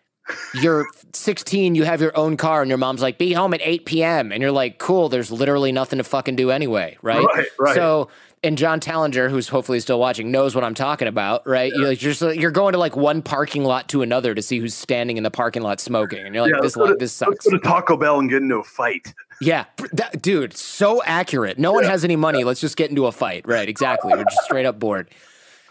you're 0.55 0.87
16, 1.13 1.75
you 1.75 1.83
have 1.83 2.01
your 2.01 2.15
own 2.17 2.37
car, 2.37 2.61
and 2.61 2.69
your 2.69 2.77
mom's 2.77 3.01
like, 3.01 3.17
be 3.17 3.33
home 3.33 3.53
at 3.53 3.61
8 3.63 3.85
p.m. 3.85 4.31
And 4.31 4.41
you're 4.41 4.51
like, 4.51 4.77
cool, 4.77 5.09
there's 5.09 5.31
literally 5.31 5.71
nothing 5.71 5.97
to 5.97 6.03
fucking 6.03 6.35
do 6.35 6.51
anyway, 6.51 6.97
right? 7.01 7.25
Right, 7.25 7.47
right. 7.59 7.75
So, 7.75 8.09
and 8.43 8.57
John 8.57 8.79
Tallinger, 8.79 9.29
who's 9.29 9.47
hopefully 9.47 9.79
still 9.79 9.99
watching, 9.99 10.31
knows 10.31 10.53
what 10.53 10.63
I'm 10.63 10.75
talking 10.75 11.07
about, 11.07 11.47
right? 11.47 11.71
You're, 11.73 11.87
like, 11.87 12.01
you're, 12.01 12.13
just, 12.13 12.37
you're 12.37 12.51
going 12.51 12.73
to 12.73 12.79
like 12.79 12.95
one 12.95 13.21
parking 13.21 13.63
lot 13.63 13.89
to 13.89 14.03
another 14.03 14.35
to 14.35 14.41
see 14.41 14.59
who's 14.59 14.75
standing 14.75 15.17
in 15.17 15.23
the 15.23 15.31
parking 15.31 15.63
lot 15.63 15.79
smoking. 15.79 16.25
And 16.25 16.35
you're 16.35 16.43
like, 16.43 16.53
yeah, 16.53 16.61
this, 16.61 16.75
let's, 16.75 16.77
lot, 16.77 16.87
to, 16.87 16.95
this 16.99 17.21
let's 17.21 17.43
sucks. 17.43 17.45
go 17.45 17.51
to 17.57 17.59
Taco 17.59 17.97
Bell 17.97 18.19
and 18.19 18.29
get 18.29 18.41
into 18.43 18.57
a 18.57 18.63
fight. 18.63 19.13
Yeah, 19.41 19.65
that, 19.93 20.21
dude, 20.21 20.55
so 20.55 21.03
accurate. 21.03 21.59
No 21.59 21.71
one 21.71 21.83
has 21.83 22.03
any 22.03 22.15
money. 22.15 22.43
Let's 22.43 22.61
just 22.61 22.75
get 22.75 22.89
into 22.89 23.05
a 23.05 23.11
fight. 23.11 23.47
Right, 23.47 23.69
exactly. 23.69 24.13
We're 24.13 24.23
just 24.23 24.43
straight 24.43 24.65
up 24.65 24.79
bored. 24.79 25.09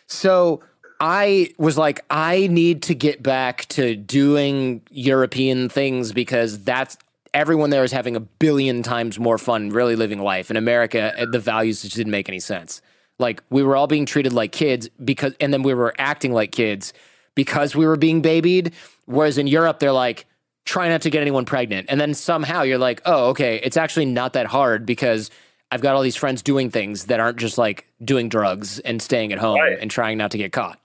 So 0.06 0.60
I 1.00 1.52
was 1.58 1.76
like, 1.76 2.04
I 2.10 2.46
need 2.46 2.82
to 2.84 2.94
get 2.94 3.22
back 3.22 3.66
to 3.66 3.96
doing 3.96 4.82
European 4.90 5.68
things 5.68 6.12
because 6.12 6.62
that's 6.64 6.96
everyone 7.34 7.68
there 7.70 7.84
is 7.84 7.92
having 7.92 8.16
a 8.16 8.20
billion 8.20 8.82
times 8.82 9.18
more 9.18 9.36
fun 9.36 9.68
really 9.70 9.94
living 9.96 10.20
life. 10.20 10.50
In 10.50 10.56
America, 10.56 11.12
uh, 11.20 11.26
the 11.30 11.38
values 11.38 11.82
just 11.82 11.94
didn't 11.96 12.10
make 12.10 12.28
any 12.28 12.40
sense. 12.40 12.80
Like 13.18 13.42
we 13.50 13.62
were 13.62 13.76
all 13.76 13.86
being 13.86 14.06
treated 14.06 14.32
like 14.32 14.52
kids 14.52 14.88
because, 15.04 15.34
and 15.40 15.52
then 15.52 15.62
we 15.62 15.74
were 15.74 15.94
acting 15.98 16.32
like 16.32 16.52
kids 16.52 16.92
because 17.34 17.76
we 17.76 17.86
were 17.86 17.96
being 17.96 18.22
babied. 18.22 18.72
Whereas 19.04 19.36
in 19.38 19.46
Europe, 19.46 19.78
they're 19.80 19.92
like, 19.92 20.24
try 20.64 20.88
not 20.88 21.02
to 21.02 21.10
get 21.10 21.20
anyone 21.20 21.44
pregnant. 21.44 21.86
And 21.90 22.00
then 22.00 22.14
somehow 22.14 22.62
you're 22.62 22.78
like, 22.78 23.02
oh, 23.04 23.28
okay, 23.30 23.60
it's 23.62 23.76
actually 23.76 24.06
not 24.06 24.32
that 24.32 24.46
hard 24.46 24.84
because 24.86 25.30
I've 25.70 25.80
got 25.82 25.94
all 25.94 26.02
these 26.02 26.16
friends 26.16 26.42
doing 26.42 26.70
things 26.70 27.06
that 27.06 27.20
aren't 27.20 27.38
just 27.38 27.58
like 27.58 27.86
doing 28.02 28.28
drugs 28.28 28.78
and 28.80 29.00
staying 29.02 29.32
at 29.32 29.38
home 29.38 29.58
Right. 29.60 29.78
and 29.78 29.90
trying 29.90 30.16
not 30.18 30.30
to 30.32 30.38
get 30.38 30.52
caught. 30.52 30.78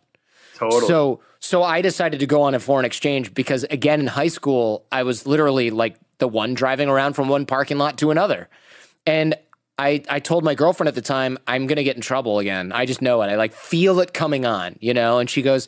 Totally. 0.62 0.88
So 0.88 1.19
so 1.39 1.63
I 1.63 1.82
decided 1.82 2.19
to 2.19 2.28
go 2.28 2.43
on 2.43 2.54
a 2.54 2.60
foreign 2.60 2.86
exchange 2.86 3.34
because 3.34 3.63
again 3.65 4.00
in 4.00 4.08
high 4.08 4.28
school 4.28 4.86
I 4.91 5.04
was 5.04 5.26
literally 5.26 5.71
like 5.71 5.97
the 6.19 6.28
one 6.28 6.54
driving 6.54 6.88
around 6.88 7.13
from 7.13 7.30
one 7.30 7.45
parking 7.47 7.78
lot 7.80 7.97
to 7.97 8.12
another. 8.12 8.47
And 9.08 9.36
I 9.80 10.04
I 10.08 10.19
told 10.19 10.43
my 10.43 10.54
girlfriend 10.54 10.88
at 10.88 10.95
the 10.95 11.02
time 11.02 11.39
I'm 11.47 11.65
going 11.65 11.78
to 11.78 11.84
get 11.84 11.95
in 11.95 12.02
trouble 12.02 12.38
again. 12.38 12.71
I 12.71 12.86
just 12.86 13.02
know 13.02 13.21
it. 13.24 13.28
I 13.28 13.36
like 13.36 13.54
feel 13.54 14.00
it 14.00 14.13
coming 14.13 14.45
on, 14.45 14.76
you 14.80 14.93
know? 14.93 15.17
And 15.17 15.28
she 15.28 15.41
goes, 15.41 15.67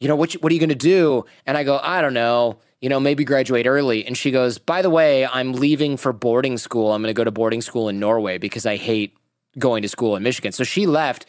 "You 0.00 0.08
know 0.08 0.16
what 0.16 0.34
you- 0.34 0.40
what 0.40 0.50
are 0.50 0.54
you 0.54 0.60
going 0.60 0.68
to 0.70 0.74
do?" 0.74 1.24
And 1.46 1.56
I 1.56 1.62
go, 1.62 1.78
"I 1.80 2.02
don't 2.02 2.14
know. 2.14 2.58
You 2.80 2.88
know, 2.88 2.98
maybe 2.98 3.24
graduate 3.24 3.66
early." 3.66 4.04
And 4.04 4.18
she 4.18 4.32
goes, 4.32 4.58
"By 4.58 4.82
the 4.82 4.90
way, 4.90 5.24
I'm 5.26 5.52
leaving 5.52 5.96
for 5.96 6.12
boarding 6.12 6.58
school. 6.58 6.92
I'm 6.92 7.00
going 7.02 7.14
to 7.14 7.16
go 7.16 7.22
to 7.22 7.30
boarding 7.30 7.62
school 7.62 7.88
in 7.88 8.00
Norway 8.00 8.38
because 8.38 8.66
I 8.66 8.76
hate 8.76 9.16
going 9.56 9.82
to 9.82 9.88
school 9.88 10.16
in 10.16 10.24
Michigan." 10.24 10.50
So 10.50 10.64
she 10.64 10.86
left 10.86 11.24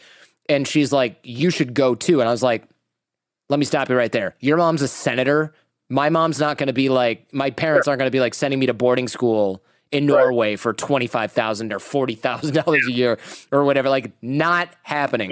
and 0.48 0.66
she's 0.66 0.90
like, 0.92 1.20
"You 1.22 1.50
should 1.50 1.74
go 1.74 1.94
too." 1.94 2.18
And 2.20 2.28
I 2.28 2.32
was 2.32 2.42
like, 2.42 2.64
let 3.48 3.58
me 3.58 3.64
stop 3.64 3.88
you 3.88 3.96
right 3.96 4.12
there. 4.12 4.34
Your 4.40 4.56
mom's 4.56 4.82
a 4.82 4.88
senator. 4.88 5.54
My 5.88 6.10
mom's 6.10 6.40
not 6.40 6.58
going 6.58 6.66
to 6.66 6.72
be 6.72 6.88
like, 6.88 7.32
my 7.32 7.50
parents 7.50 7.86
aren't 7.86 7.98
going 7.98 8.08
to 8.08 8.12
be 8.12 8.20
like 8.20 8.34
sending 8.34 8.58
me 8.58 8.66
to 8.66 8.74
boarding 8.74 9.08
school 9.08 9.62
in 9.92 10.06
Norway 10.06 10.56
for 10.56 10.72
25,000 10.72 11.72
or 11.72 11.78
$40,000 11.78 12.86
a 12.88 12.92
year 12.92 13.18
or 13.52 13.64
whatever. 13.64 13.88
Like, 13.88 14.12
not 14.20 14.70
happening. 14.82 15.30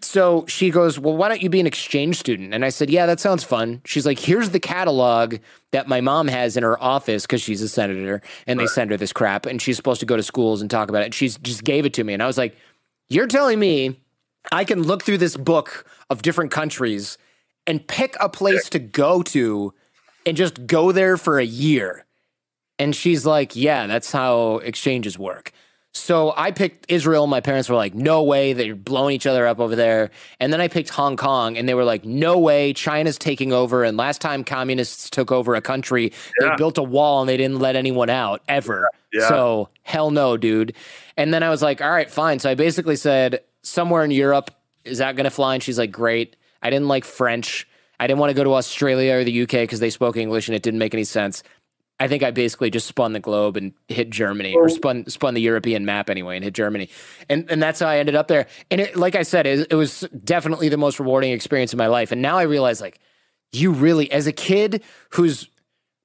So 0.00 0.44
she 0.46 0.70
goes, 0.70 0.98
Well, 0.98 1.16
why 1.16 1.28
don't 1.28 1.42
you 1.42 1.50
be 1.50 1.60
an 1.60 1.66
exchange 1.66 2.18
student? 2.18 2.54
And 2.54 2.64
I 2.64 2.68
said, 2.68 2.90
Yeah, 2.90 3.06
that 3.06 3.20
sounds 3.20 3.42
fun. 3.42 3.82
She's 3.84 4.06
like, 4.06 4.18
Here's 4.18 4.50
the 4.50 4.60
catalog 4.60 5.36
that 5.72 5.88
my 5.88 6.00
mom 6.00 6.28
has 6.28 6.56
in 6.56 6.62
her 6.62 6.80
office 6.82 7.22
because 7.22 7.42
she's 7.42 7.62
a 7.62 7.68
senator 7.68 8.22
and 8.46 8.60
they 8.60 8.66
send 8.66 8.90
her 8.90 8.96
this 8.96 9.12
crap 9.12 9.44
and 9.46 9.60
she's 9.60 9.76
supposed 9.76 10.00
to 10.00 10.06
go 10.06 10.16
to 10.16 10.22
schools 10.22 10.60
and 10.60 10.70
talk 10.70 10.88
about 10.88 11.02
it. 11.02 11.06
And 11.06 11.14
she's 11.14 11.36
just 11.38 11.64
gave 11.64 11.84
it 11.84 11.94
to 11.94 12.04
me. 12.04 12.12
And 12.12 12.22
I 12.22 12.26
was 12.26 12.38
like, 12.38 12.56
You're 13.08 13.26
telling 13.26 13.58
me 13.58 13.98
I 14.52 14.64
can 14.64 14.82
look 14.82 15.02
through 15.02 15.18
this 15.18 15.36
book 15.36 15.84
of 16.10 16.22
different 16.22 16.52
countries 16.52 17.18
and 17.68 17.86
pick 17.86 18.16
a 18.18 18.28
place 18.28 18.68
to 18.70 18.80
go 18.80 19.22
to 19.22 19.72
and 20.26 20.36
just 20.36 20.66
go 20.66 20.90
there 20.90 21.16
for 21.16 21.38
a 21.38 21.44
year. 21.44 22.04
And 22.80 22.96
she's 22.96 23.24
like, 23.24 23.54
Yeah, 23.54 23.86
that's 23.86 24.10
how 24.10 24.56
exchanges 24.58 25.16
work. 25.18 25.52
So 25.94 26.32
I 26.36 26.50
picked 26.52 26.86
Israel. 26.88 27.26
My 27.26 27.40
parents 27.40 27.68
were 27.68 27.76
like, 27.76 27.94
No 27.94 28.22
way. 28.22 28.52
They're 28.52 28.74
blowing 28.74 29.14
each 29.14 29.26
other 29.26 29.46
up 29.46 29.58
over 29.58 29.74
there. 29.76 30.10
And 30.40 30.52
then 30.52 30.60
I 30.60 30.68
picked 30.68 30.90
Hong 30.90 31.16
Kong, 31.16 31.56
and 31.56 31.68
they 31.68 31.74
were 31.74 31.84
like, 31.84 32.04
No 32.04 32.38
way. 32.38 32.72
China's 32.72 33.18
taking 33.18 33.52
over. 33.52 33.84
And 33.84 33.96
last 33.96 34.20
time 34.20 34.44
communists 34.44 35.10
took 35.10 35.30
over 35.32 35.54
a 35.54 35.60
country, 35.60 36.12
Yeah. 36.40 36.50
they 36.50 36.56
built 36.56 36.78
a 36.78 36.82
wall 36.82 37.20
and 37.20 37.28
they 37.28 37.36
didn't 37.36 37.58
let 37.58 37.76
anyone 37.76 38.10
out 38.10 38.42
ever. 38.48 38.88
Yeah. 39.12 39.28
So 39.28 39.68
hell 39.82 40.10
no, 40.10 40.36
dude. 40.36 40.74
And 41.16 41.34
then 41.34 41.42
I 41.42 41.50
was 41.50 41.62
like, 41.62 41.80
All 41.82 41.90
right, 41.90 42.10
fine. 42.10 42.38
So 42.38 42.48
I 42.50 42.54
basically 42.54 42.96
said, 42.96 43.40
Somewhere 43.62 44.04
in 44.04 44.10
Europe, 44.10 44.50
is 44.84 44.98
that 44.98 45.16
going 45.16 45.24
to 45.24 45.30
fly? 45.30 45.54
And 45.54 45.62
she's 45.62 45.78
like, 45.78 45.90
great. 45.92 46.36
I 46.62 46.70
didn't 46.70 46.88
like 46.88 47.04
French. 47.04 47.66
I 48.00 48.06
didn't 48.06 48.20
want 48.20 48.30
to 48.30 48.34
go 48.34 48.44
to 48.44 48.54
Australia 48.54 49.14
or 49.14 49.24
the 49.24 49.42
UK 49.42 49.50
because 49.50 49.80
they 49.80 49.90
spoke 49.90 50.16
English 50.16 50.48
and 50.48 50.54
it 50.54 50.62
didn't 50.62 50.78
make 50.78 50.94
any 50.94 51.04
sense. 51.04 51.42
I 52.00 52.06
think 52.06 52.22
I 52.22 52.30
basically 52.30 52.70
just 52.70 52.86
spun 52.86 53.12
the 53.12 53.20
globe 53.20 53.56
and 53.56 53.72
hit 53.88 54.10
Germany, 54.10 54.54
or 54.54 54.68
spun 54.68 55.06
spun 55.10 55.34
the 55.34 55.40
European 55.40 55.84
map 55.84 56.08
anyway 56.08 56.36
and 56.36 56.44
hit 56.44 56.54
Germany, 56.54 56.90
and 57.28 57.50
and 57.50 57.60
that's 57.60 57.80
how 57.80 57.88
I 57.88 57.98
ended 57.98 58.14
up 58.14 58.28
there. 58.28 58.46
And 58.70 58.80
it, 58.80 58.96
like 58.96 59.16
I 59.16 59.22
said, 59.22 59.46
it, 59.46 59.66
it 59.70 59.74
was 59.74 60.08
definitely 60.24 60.68
the 60.68 60.76
most 60.76 61.00
rewarding 61.00 61.32
experience 61.32 61.72
of 61.72 61.78
my 61.78 61.88
life. 61.88 62.12
And 62.12 62.22
now 62.22 62.38
I 62.38 62.42
realize, 62.42 62.80
like, 62.80 63.00
you 63.50 63.72
really, 63.72 64.10
as 64.12 64.28
a 64.28 64.32
kid 64.32 64.84
who's 65.10 65.48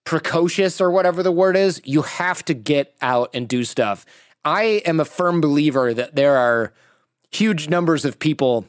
precocious 0.04 0.82
or 0.82 0.90
whatever 0.90 1.22
the 1.22 1.32
word 1.32 1.56
is, 1.56 1.80
you 1.86 2.02
have 2.02 2.44
to 2.46 2.56
get 2.56 2.96
out 3.02 3.30
and 3.36 3.48
do 3.48 3.64
stuff. 3.64 4.06
I 4.44 4.82
am 4.86 5.00
a 5.00 5.06
firm 5.06 5.42
believer 5.42 5.94
that 5.94 6.16
there 6.16 6.36
are 6.38 6.74
huge 7.32 7.70
numbers 7.70 8.04
of 8.04 8.20
people 8.20 8.66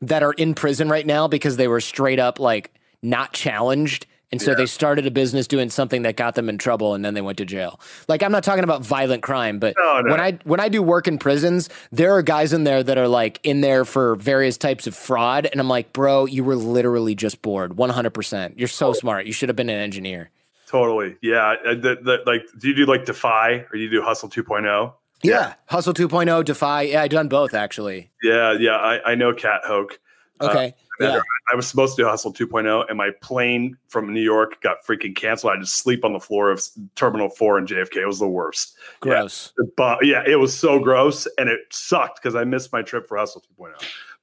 that 0.00 0.22
are 0.22 0.32
in 0.32 0.54
prison 0.54 0.88
right 0.88 1.06
now 1.06 1.28
because 1.28 1.56
they 1.56 1.68
were 1.68 1.80
straight 1.80 2.18
up 2.18 2.38
like 2.38 2.72
not 3.02 3.32
challenged 3.32 4.06
and 4.32 4.40
so 4.40 4.52
yeah. 4.52 4.58
they 4.58 4.66
started 4.66 5.06
a 5.06 5.10
business 5.10 5.48
doing 5.48 5.70
something 5.70 6.02
that 6.02 6.16
got 6.16 6.36
them 6.36 6.48
in 6.48 6.56
trouble 6.56 6.94
and 6.94 7.04
then 7.04 7.14
they 7.14 7.20
went 7.20 7.38
to 7.38 7.44
jail. 7.44 7.80
Like 8.06 8.22
I'm 8.22 8.30
not 8.30 8.44
talking 8.44 8.62
about 8.62 8.84
violent 8.84 9.22
crime, 9.22 9.58
but 9.58 9.74
no, 9.76 10.00
no. 10.02 10.10
when 10.10 10.20
I 10.20 10.32
when 10.44 10.60
I 10.60 10.68
do 10.68 10.82
work 10.82 11.08
in 11.08 11.18
prisons, 11.18 11.68
there 11.90 12.14
are 12.14 12.22
guys 12.22 12.52
in 12.52 12.64
there 12.64 12.82
that 12.82 12.96
are 12.96 13.08
like 13.08 13.40
in 13.42 13.60
there 13.60 13.84
for 13.84 14.14
various 14.16 14.56
types 14.56 14.86
of 14.86 14.94
fraud 14.94 15.48
and 15.50 15.60
I'm 15.60 15.68
like, 15.68 15.92
"Bro, 15.92 16.26
you 16.26 16.44
were 16.44 16.56
literally 16.56 17.14
just 17.14 17.42
bored. 17.42 17.72
100%. 17.72 18.52
You're 18.56 18.68
so 18.68 18.88
oh. 18.88 18.92
smart. 18.92 19.26
You 19.26 19.32
should 19.32 19.48
have 19.48 19.56
been 19.56 19.70
an 19.70 19.80
engineer." 19.80 20.30
Totally. 20.68 21.16
Yeah, 21.20 21.56
the, 21.64 21.98
the, 22.00 22.22
like 22.24 22.42
do 22.56 22.68
you 22.68 22.74
do 22.74 22.86
like 22.86 23.04
Defy 23.04 23.50
or 23.54 23.70
do 23.72 23.78
you 23.78 23.90
do 23.90 24.02
Hustle 24.02 24.28
2.0? 24.28 24.92
Yeah. 25.22 25.32
yeah. 25.32 25.54
Hustle 25.66 25.94
2.0, 25.94 26.44
Defy. 26.44 26.82
Yeah, 26.82 27.02
I've 27.02 27.10
done 27.10 27.28
both 27.28 27.54
actually. 27.54 28.10
Yeah, 28.22 28.52
yeah. 28.52 28.76
I, 28.76 29.12
I 29.12 29.14
know 29.14 29.32
Cat 29.32 29.62
Hoke. 29.64 29.98
Uh, 30.40 30.46
okay. 30.46 30.74
Uh, 31.00 31.04
yeah. 31.04 31.20
I 31.52 31.56
was 31.56 31.66
supposed 31.66 31.96
to 31.96 32.02
do 32.02 32.08
Hustle 32.08 32.32
2.0, 32.32 32.88
and 32.88 32.96
my 32.96 33.10
plane 33.22 33.76
from 33.88 34.12
New 34.12 34.20
York 34.20 34.60
got 34.62 34.78
freaking 34.86 35.16
canceled. 35.16 35.52
I 35.54 35.60
just 35.60 35.76
sleep 35.78 36.04
on 36.04 36.12
the 36.12 36.20
floor 36.20 36.50
of 36.50 36.62
Terminal 36.94 37.30
4 37.30 37.58
in 37.58 37.66
JFK. 37.66 37.96
It 37.96 38.06
was 38.06 38.18
the 38.18 38.28
worst. 38.28 38.76
Gross. 39.00 39.52
Yeah, 39.58 39.66
but 39.76 40.06
yeah, 40.06 40.22
it 40.26 40.36
was 40.36 40.56
so 40.56 40.78
gross, 40.78 41.26
and 41.38 41.48
it 41.48 41.60
sucked 41.70 42.22
because 42.22 42.34
I 42.34 42.44
missed 42.44 42.72
my 42.72 42.82
trip 42.82 43.08
for 43.08 43.16
Hustle 43.16 43.42
2.0. 43.58 43.72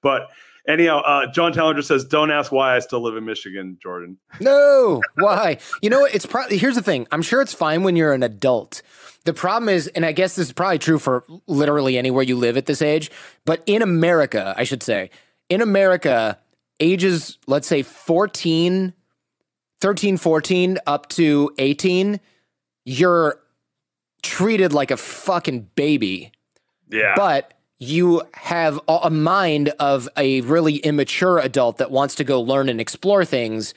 But 0.02 0.30
anyhow, 0.68 1.02
uh, 1.02 1.32
John 1.32 1.54
Tallinger 1.54 1.84
says, 1.84 2.06
"Don't 2.06 2.32
ask 2.32 2.52
why 2.52 2.76
I 2.76 2.80
still 2.80 3.02
live 3.02 3.16
in 3.16 3.26
Michigan, 3.26 3.78
Jordan." 3.82 4.18
No, 4.40 5.02
why? 5.16 5.58
you 5.82 5.90
know, 5.90 6.06
it's 6.06 6.26
probably 6.26 6.58
here's 6.58 6.76
the 6.76 6.82
thing. 6.82 7.08
I'm 7.12 7.22
sure 7.22 7.42
it's 7.42 7.54
fine 7.54 7.84
when 7.84 7.96
you're 7.96 8.14
an 8.14 8.24
adult. 8.24 8.82
The 9.26 9.34
problem 9.34 9.68
is, 9.68 9.88
and 9.88 10.06
I 10.06 10.14
guess 10.14 10.36
this 10.36 10.48
is 10.48 10.54
probably 10.54 10.80
true 10.80 11.00
for 11.00 11.26
literally 11.48 11.98
anywhere 11.98 12.24
you 12.24 12.38
live 12.38 12.56
at 12.56 12.66
this 12.66 12.82
age, 12.82 13.12
but 13.44 13.62
in 13.66 13.82
America, 13.82 14.54
I 14.58 14.64
should 14.64 14.82
say, 14.82 15.10
in 15.50 15.62
America, 15.62 16.40
ages, 16.80 17.38
let's 17.46 17.68
say 17.68 17.82
14, 17.82 18.94
13, 19.82 20.18
14 20.18 20.78
up 20.88 21.10
to 21.10 21.52
18, 21.58 22.20
you're 22.86 23.40
treated 24.24 24.74
like 24.74 24.92
a 24.92 24.98
fucking 24.98 25.70
baby. 25.76 26.32
Yeah. 26.90 27.14
But 27.16 27.54
you 27.80 28.24
have 28.34 28.80
a 28.88 29.10
mind 29.10 29.70
of 29.80 30.10
a 30.18 30.42
really 30.42 30.78
immature 30.78 31.38
adult 31.38 31.78
that 31.78 31.92
wants 31.92 32.16
to 32.16 32.24
go 32.24 32.42
learn 32.42 32.70
and 32.70 32.82
explore 32.82 33.24
things. 33.24 33.74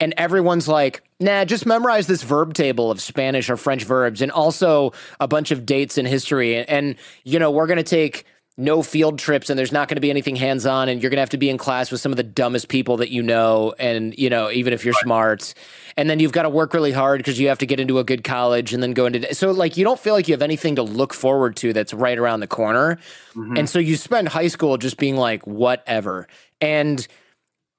And 0.00 0.12
everyone's 0.16 0.68
like, 0.68 1.02
nah, 1.20 1.44
just 1.44 1.64
memorize 1.64 2.06
this 2.06 2.22
verb 2.22 2.54
table 2.54 2.90
of 2.90 3.00
Spanish 3.00 3.48
or 3.48 3.56
French 3.56 3.84
verbs 3.84 4.20
and 4.20 4.32
also 4.32 4.92
a 5.20 5.28
bunch 5.28 5.52
of 5.52 5.64
dates 5.64 5.96
in 5.96 6.06
history. 6.06 6.56
And, 6.66 6.96
you 7.24 7.38
know, 7.38 7.50
we're 7.50 7.68
going 7.68 7.78
to 7.78 7.82
take 7.82 8.26
no 8.58 8.82
field 8.82 9.18
trips 9.18 9.50
and 9.50 9.58
there's 9.58 9.72
not 9.72 9.86
going 9.86 9.96
to 9.96 10.00
be 10.00 10.08
anything 10.08 10.34
hands 10.34 10.64
on 10.64 10.88
and 10.88 11.02
you're 11.02 11.10
going 11.10 11.18
to 11.18 11.22
have 11.22 11.30
to 11.30 11.36
be 11.36 11.50
in 11.50 11.58
class 11.58 11.90
with 11.90 12.00
some 12.00 12.10
of 12.10 12.16
the 12.16 12.22
dumbest 12.22 12.68
people 12.68 12.96
that 12.96 13.10
you 13.10 13.22
know 13.22 13.74
and 13.78 14.16
you 14.18 14.30
know 14.30 14.50
even 14.50 14.72
if 14.72 14.84
you're 14.84 14.94
right. 14.94 15.02
smart 15.02 15.54
and 15.96 16.08
then 16.08 16.18
you've 16.18 16.32
got 16.32 16.42
to 16.42 16.48
work 16.48 16.72
really 16.72 16.92
hard 16.92 17.18
because 17.18 17.38
you 17.38 17.48
have 17.48 17.58
to 17.58 17.66
get 17.66 17.78
into 17.78 17.98
a 17.98 18.04
good 18.04 18.24
college 18.24 18.72
and 18.72 18.82
then 18.82 18.92
go 18.92 19.06
into 19.06 19.34
so 19.34 19.50
like 19.50 19.76
you 19.76 19.84
don't 19.84 20.00
feel 20.00 20.14
like 20.14 20.26
you 20.26 20.32
have 20.32 20.42
anything 20.42 20.76
to 20.76 20.82
look 20.82 21.12
forward 21.12 21.54
to 21.54 21.72
that's 21.72 21.92
right 21.92 22.18
around 22.18 22.40
the 22.40 22.46
corner 22.46 22.98
mm-hmm. 23.34 23.56
and 23.58 23.68
so 23.68 23.78
you 23.78 23.96
spend 23.96 24.28
high 24.28 24.48
school 24.48 24.78
just 24.78 24.96
being 24.96 25.16
like 25.16 25.46
whatever 25.46 26.26
and 26.60 27.06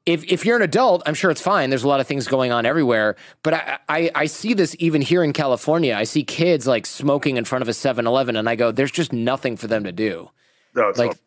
if, 0.06 0.24
if 0.32 0.46
you're 0.46 0.56
an 0.56 0.62
adult, 0.62 1.04
I'm 1.06 1.16
sure 1.16 1.30
it's 1.32 1.42
fine. 1.42 1.70
There's 1.70 1.84
a 1.84 1.88
lot 1.88 2.00
of 2.00 2.08
things 2.08 2.30
going 2.30 2.54
on 2.54 2.66
everywhere. 2.66 3.18
But 3.44 3.56
I, 3.56 3.80
I, 3.90 4.12
I 4.16 4.26
see 4.28 4.54
this 4.54 4.74
even 4.80 5.02
here 5.02 5.22
in 5.22 5.34
California. 5.34 5.94
I 5.96 6.06
see 6.06 6.24
kids 6.24 6.66
like 6.66 6.86
smoking 6.86 7.36
in 7.36 7.44
front 7.44 7.62
of 7.62 7.68
a 7.68 7.74
7 7.74 8.08
Eleven, 8.08 8.38
and 8.38 8.48
I 8.48 8.56
go, 8.56 8.72
there's 8.72 8.90
just 8.90 9.12
nothing 9.12 9.58
for 9.58 9.68
them 9.68 9.84
to 9.84 9.92
do. 9.92 10.32
No, 10.78 10.94
like 10.96 11.18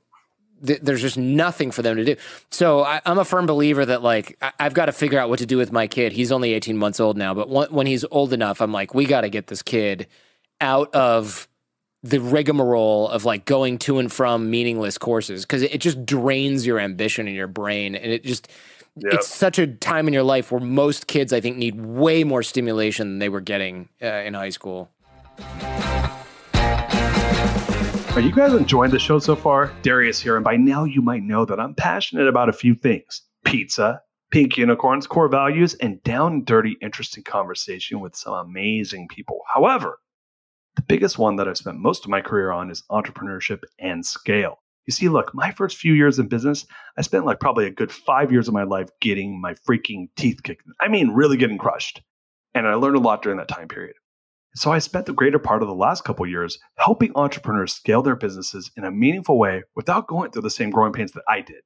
th- 0.65 0.81
there's 0.81 1.03
just 1.03 1.19
nothing 1.19 1.71
for 1.71 1.83
them 1.83 1.97
to 1.97 2.05
do. 2.05 2.17
So 2.51 2.81
I, 2.81 3.01
am 3.05 3.19
a 3.19 3.25
firm 3.25 3.47
believer 3.47 3.85
that 3.85 4.03
like 4.03 4.39
I, 4.41 4.53
have 4.59 4.75
got 4.75 4.87
to 4.87 4.93
figure 4.93 5.19
out 5.19 5.29
what 5.29 5.41
to 5.41 5.47
do 5.47 5.57
with 5.57 5.73
my 5.73 5.87
kid. 5.87 6.13
He's 6.13 6.33
only 6.33 6.55
18 6.55 6.77
months 6.77 7.01
old 7.01 7.17
now, 7.17 7.35
but 7.35 7.71
when 7.73 7.87
he's 7.87 8.05
old 8.11 8.33
enough, 8.33 8.61
I'm 8.61 8.73
like, 8.73 8.95
we 8.95 9.05
got 9.05 9.23
to 9.23 9.29
get 9.29 9.49
this 9.49 9.63
kid 9.63 10.07
out 10.61 10.95
of 10.95 11.49
the 12.03 12.19
rigmarole 12.19 13.09
of 13.09 13.25
like 13.25 13.45
going 13.45 13.79
to 13.79 13.99
and 13.99 14.11
from 14.11 14.51
meaningless 14.51 14.97
courses 14.97 15.43
because 15.43 15.63
it, 15.63 15.75
it 15.75 15.79
just 15.81 16.07
drains 16.07 16.67
your 16.67 16.79
ambition 16.79 17.29
in 17.29 17.35
your 17.35 17.47
brain 17.47 17.95
and 17.95 18.13
it 18.13 18.25
just 18.25 18.49
Yep. 18.97 19.13
it's 19.15 19.29
such 19.29 19.59
a 19.61 19.69
time 19.69 20.09
in 20.09 20.13
your 20.13 20.25
life 20.25 20.51
where 20.51 20.61
most 20.61 21.07
kids 21.07 21.33
i 21.33 21.41
think 21.41 21.57
need 21.57 21.81
way 21.81 22.25
more 22.25 22.43
stimulation 22.43 23.07
than 23.09 23.19
they 23.21 23.29
were 23.29 23.41
getting 23.41 23.89
uh, 24.03 24.07
in 24.07 24.35
high 24.35 24.51
school 24.51 24.91
are 28.17 28.21
you 28.21 28.33
guys 28.33 28.53
enjoying 28.53 28.91
the 28.91 28.99
show 28.99 29.21
so 29.21 29.37
far? 29.37 29.73
Darius 29.83 30.21
here, 30.21 30.35
and 30.35 30.45
by 30.45 30.57
now 30.57 30.83
you 30.83 31.01
might 31.01 31.23
know 31.23 31.45
that 31.45 31.61
I'm 31.61 31.75
passionate 31.75 32.27
about 32.27 32.49
a 32.49 32.53
few 32.53 32.75
things 32.75 33.23
pizza, 33.45 34.01
pink 34.33 34.59
unicorns, 34.59 35.07
core 35.07 35.29
values, 35.29 35.75
and 35.75 36.03
down 36.03 36.33
and 36.33 36.47
dirty, 36.47 36.77
interesting 36.83 37.23
conversation 37.23 38.01
with 38.01 38.17
some 38.17 38.35
amazing 38.35 39.07
people. 39.09 39.41
However, 39.55 39.99
the 40.75 40.83
biggest 40.83 41.19
one 41.19 41.37
that 41.37 41.47
I've 41.47 41.57
spent 41.57 41.79
most 41.79 42.05
of 42.05 42.11
my 42.11 42.21
career 42.21 42.51
on 42.51 42.71
is 42.71 42.83
entrepreneurship 42.91 43.63
and 43.79 44.05
scale. 44.05 44.59
You 44.87 44.93
see, 44.93 45.09
look, 45.09 45.33
my 45.33 45.53
first 45.53 45.77
few 45.77 45.95
years 45.95 46.19
in 46.19 46.27
business, 46.27 46.67
I 46.99 47.03
spent 47.03 47.27
like 47.27 47.39
probably 47.39 47.67
a 47.67 47.71
good 47.71 47.93
five 47.93 48.33
years 48.33 48.49
of 48.49 48.55
my 48.55 48.65
life 48.65 48.89
getting 49.01 49.41
my 49.41 49.55
freaking 49.55 50.09
teeth 50.17 50.43
kicked. 50.43 50.65
I 50.81 50.89
mean, 50.89 51.11
really 51.11 51.37
getting 51.37 51.59
crushed. 51.59 52.03
And 52.55 52.67
I 52.67 52.75
learned 52.75 52.97
a 52.97 53.01
lot 53.01 53.23
during 53.23 53.39
that 53.39 53.47
time 53.47 53.69
period. 53.69 53.95
So 54.55 54.73
I 54.73 54.81
spent 54.81 55.07
the 55.07 55.13
greater 55.13 55.39
part 55.39 55.63
of 55.63 55.69
the 55.69 55.75
last 55.75 56.05
couple 56.05 56.27
years 56.27 56.59
helping 56.77 57.13
entrepreneurs 57.15 57.73
scale 57.73 58.03
their 58.03 58.17
businesses 58.17 58.71
in 58.77 58.85
a 58.85 58.91
meaningful 58.91 59.39
way 59.39 59.63
without 59.77 60.09
going 60.09 60.31
through 60.31 60.43
the 60.43 60.51
same 60.51 60.71
growing 60.71 60.93
pains 60.93 61.13
that 61.13 61.23
I 61.29 61.41
did. 61.41 61.63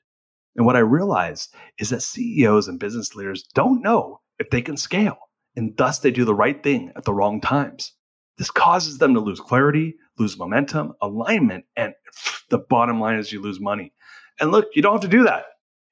And 0.57 0.67
what 0.67 0.77
I 0.77 0.81
realized 0.81 1.55
is 1.79 1.91
that 1.91 2.03
CEOs 2.03 2.69
and 2.69 2.79
business 2.79 3.15
leaders 3.15 3.45
don't 3.55 3.83
know 3.83 4.21
if 4.39 4.51
they 4.51 4.61
can 4.61 4.77
scale, 4.77 5.17
and 5.57 5.77
thus 5.77 5.99
they 5.99 6.11
do 6.11 6.25
the 6.25 6.35
right 6.35 6.63
thing 6.63 6.93
at 6.95 7.05
the 7.05 7.15
wrong 7.15 7.41
times. 7.41 7.93
This 8.37 8.51
causes 8.51 8.99
them 8.99 9.15
to 9.15 9.21
lose 9.21 9.41
clarity, 9.41 9.95
lose 10.19 10.39
momentum, 10.39 10.93
alignment, 11.01 11.65
and 11.77 11.95
the 12.51 12.59
bottom 12.59 13.01
line 13.01 13.19
is 13.19 13.33
you 13.33 13.41
lose 13.41 13.61
money. 13.61 13.93
And 14.41 14.51
look, 14.51 14.67
you 14.75 14.83
don't 14.83 14.93
have 14.93 15.11
to 15.11 15.17
do 15.17 15.25
that. 15.25 15.47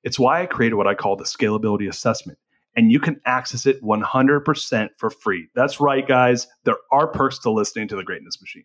It's 0.04 0.18
why 0.18 0.42
I 0.42 0.46
created 0.46 0.74
what 0.74 0.88
I 0.88 0.94
call 0.94 1.16
the 1.16 1.24
scalability 1.24 1.88
assessment 1.88 2.38
and 2.76 2.90
you 2.90 3.00
can 3.00 3.20
access 3.26 3.66
it 3.66 3.82
100% 3.82 4.88
for 4.98 5.10
free. 5.10 5.48
That's 5.54 5.80
right, 5.80 6.06
guys. 6.06 6.46
There 6.64 6.78
are 6.90 7.06
perks 7.06 7.38
to 7.40 7.50
listening 7.50 7.88
to 7.88 7.96
the 7.96 8.04
Greatness 8.04 8.40
Machine. 8.40 8.64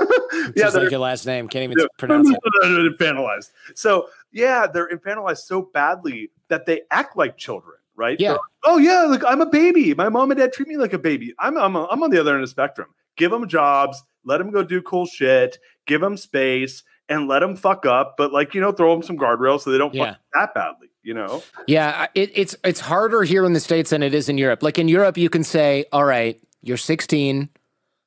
yeah 0.54 0.64
just 0.64 0.76
like 0.76 0.90
your 0.90 1.00
last 1.00 1.26
name 1.26 1.48
can't 1.48 1.64
even 1.64 1.76
yeah, 1.78 1.86
pronounce 1.98 2.30
it 2.30 2.38
infantilized 2.98 3.50
so 3.74 4.08
yeah 4.32 4.66
they're 4.66 4.88
infantilized 4.88 5.38
so 5.38 5.62
badly 5.62 6.30
that 6.48 6.66
they 6.66 6.82
act 6.90 7.16
like 7.16 7.36
children, 7.36 7.76
right? 7.94 8.18
Yeah. 8.20 8.32
Like, 8.32 8.40
oh 8.64 8.78
yeah, 8.78 9.02
look, 9.02 9.22
I'm 9.26 9.40
a 9.40 9.46
baby. 9.46 9.94
My 9.94 10.08
mom 10.08 10.30
and 10.30 10.38
dad 10.38 10.52
treat 10.52 10.68
me 10.68 10.76
like 10.76 10.92
a 10.92 10.98
baby. 10.98 11.34
I'm 11.38 11.56
I'm, 11.56 11.76
I'm 11.76 12.02
on 12.02 12.10
the 12.10 12.20
other 12.20 12.32
end 12.32 12.42
of 12.42 12.48
the 12.48 12.50
spectrum. 12.50 12.88
Give 13.16 13.30
them 13.30 13.48
jobs, 13.48 14.02
let 14.24 14.38
them 14.38 14.50
go 14.50 14.62
do 14.62 14.82
cool 14.82 15.06
shit, 15.06 15.58
give 15.86 16.00
them 16.00 16.16
space, 16.16 16.82
and 17.08 17.28
let 17.28 17.40
them 17.40 17.56
fuck 17.56 17.86
up. 17.86 18.14
But 18.18 18.32
like 18.32 18.54
you 18.54 18.60
know, 18.60 18.72
throw 18.72 18.92
them 18.94 19.02
some 19.02 19.16
guardrails 19.18 19.62
so 19.62 19.70
they 19.70 19.78
don't 19.78 19.94
Yeah. 19.94 20.12
fuck 20.12 20.20
that 20.34 20.54
badly. 20.54 20.88
You 21.02 21.14
know? 21.14 21.42
Yeah, 21.68 22.08
it, 22.14 22.32
it's 22.34 22.56
it's 22.64 22.80
harder 22.80 23.22
here 23.22 23.44
in 23.44 23.52
the 23.52 23.60
states 23.60 23.90
than 23.90 24.02
it 24.02 24.12
is 24.12 24.28
in 24.28 24.38
Europe. 24.38 24.62
Like 24.62 24.78
in 24.78 24.88
Europe, 24.88 25.16
you 25.16 25.30
can 25.30 25.44
say, 25.44 25.84
"All 25.92 26.04
right, 26.04 26.40
you're 26.62 26.76
16. 26.76 27.48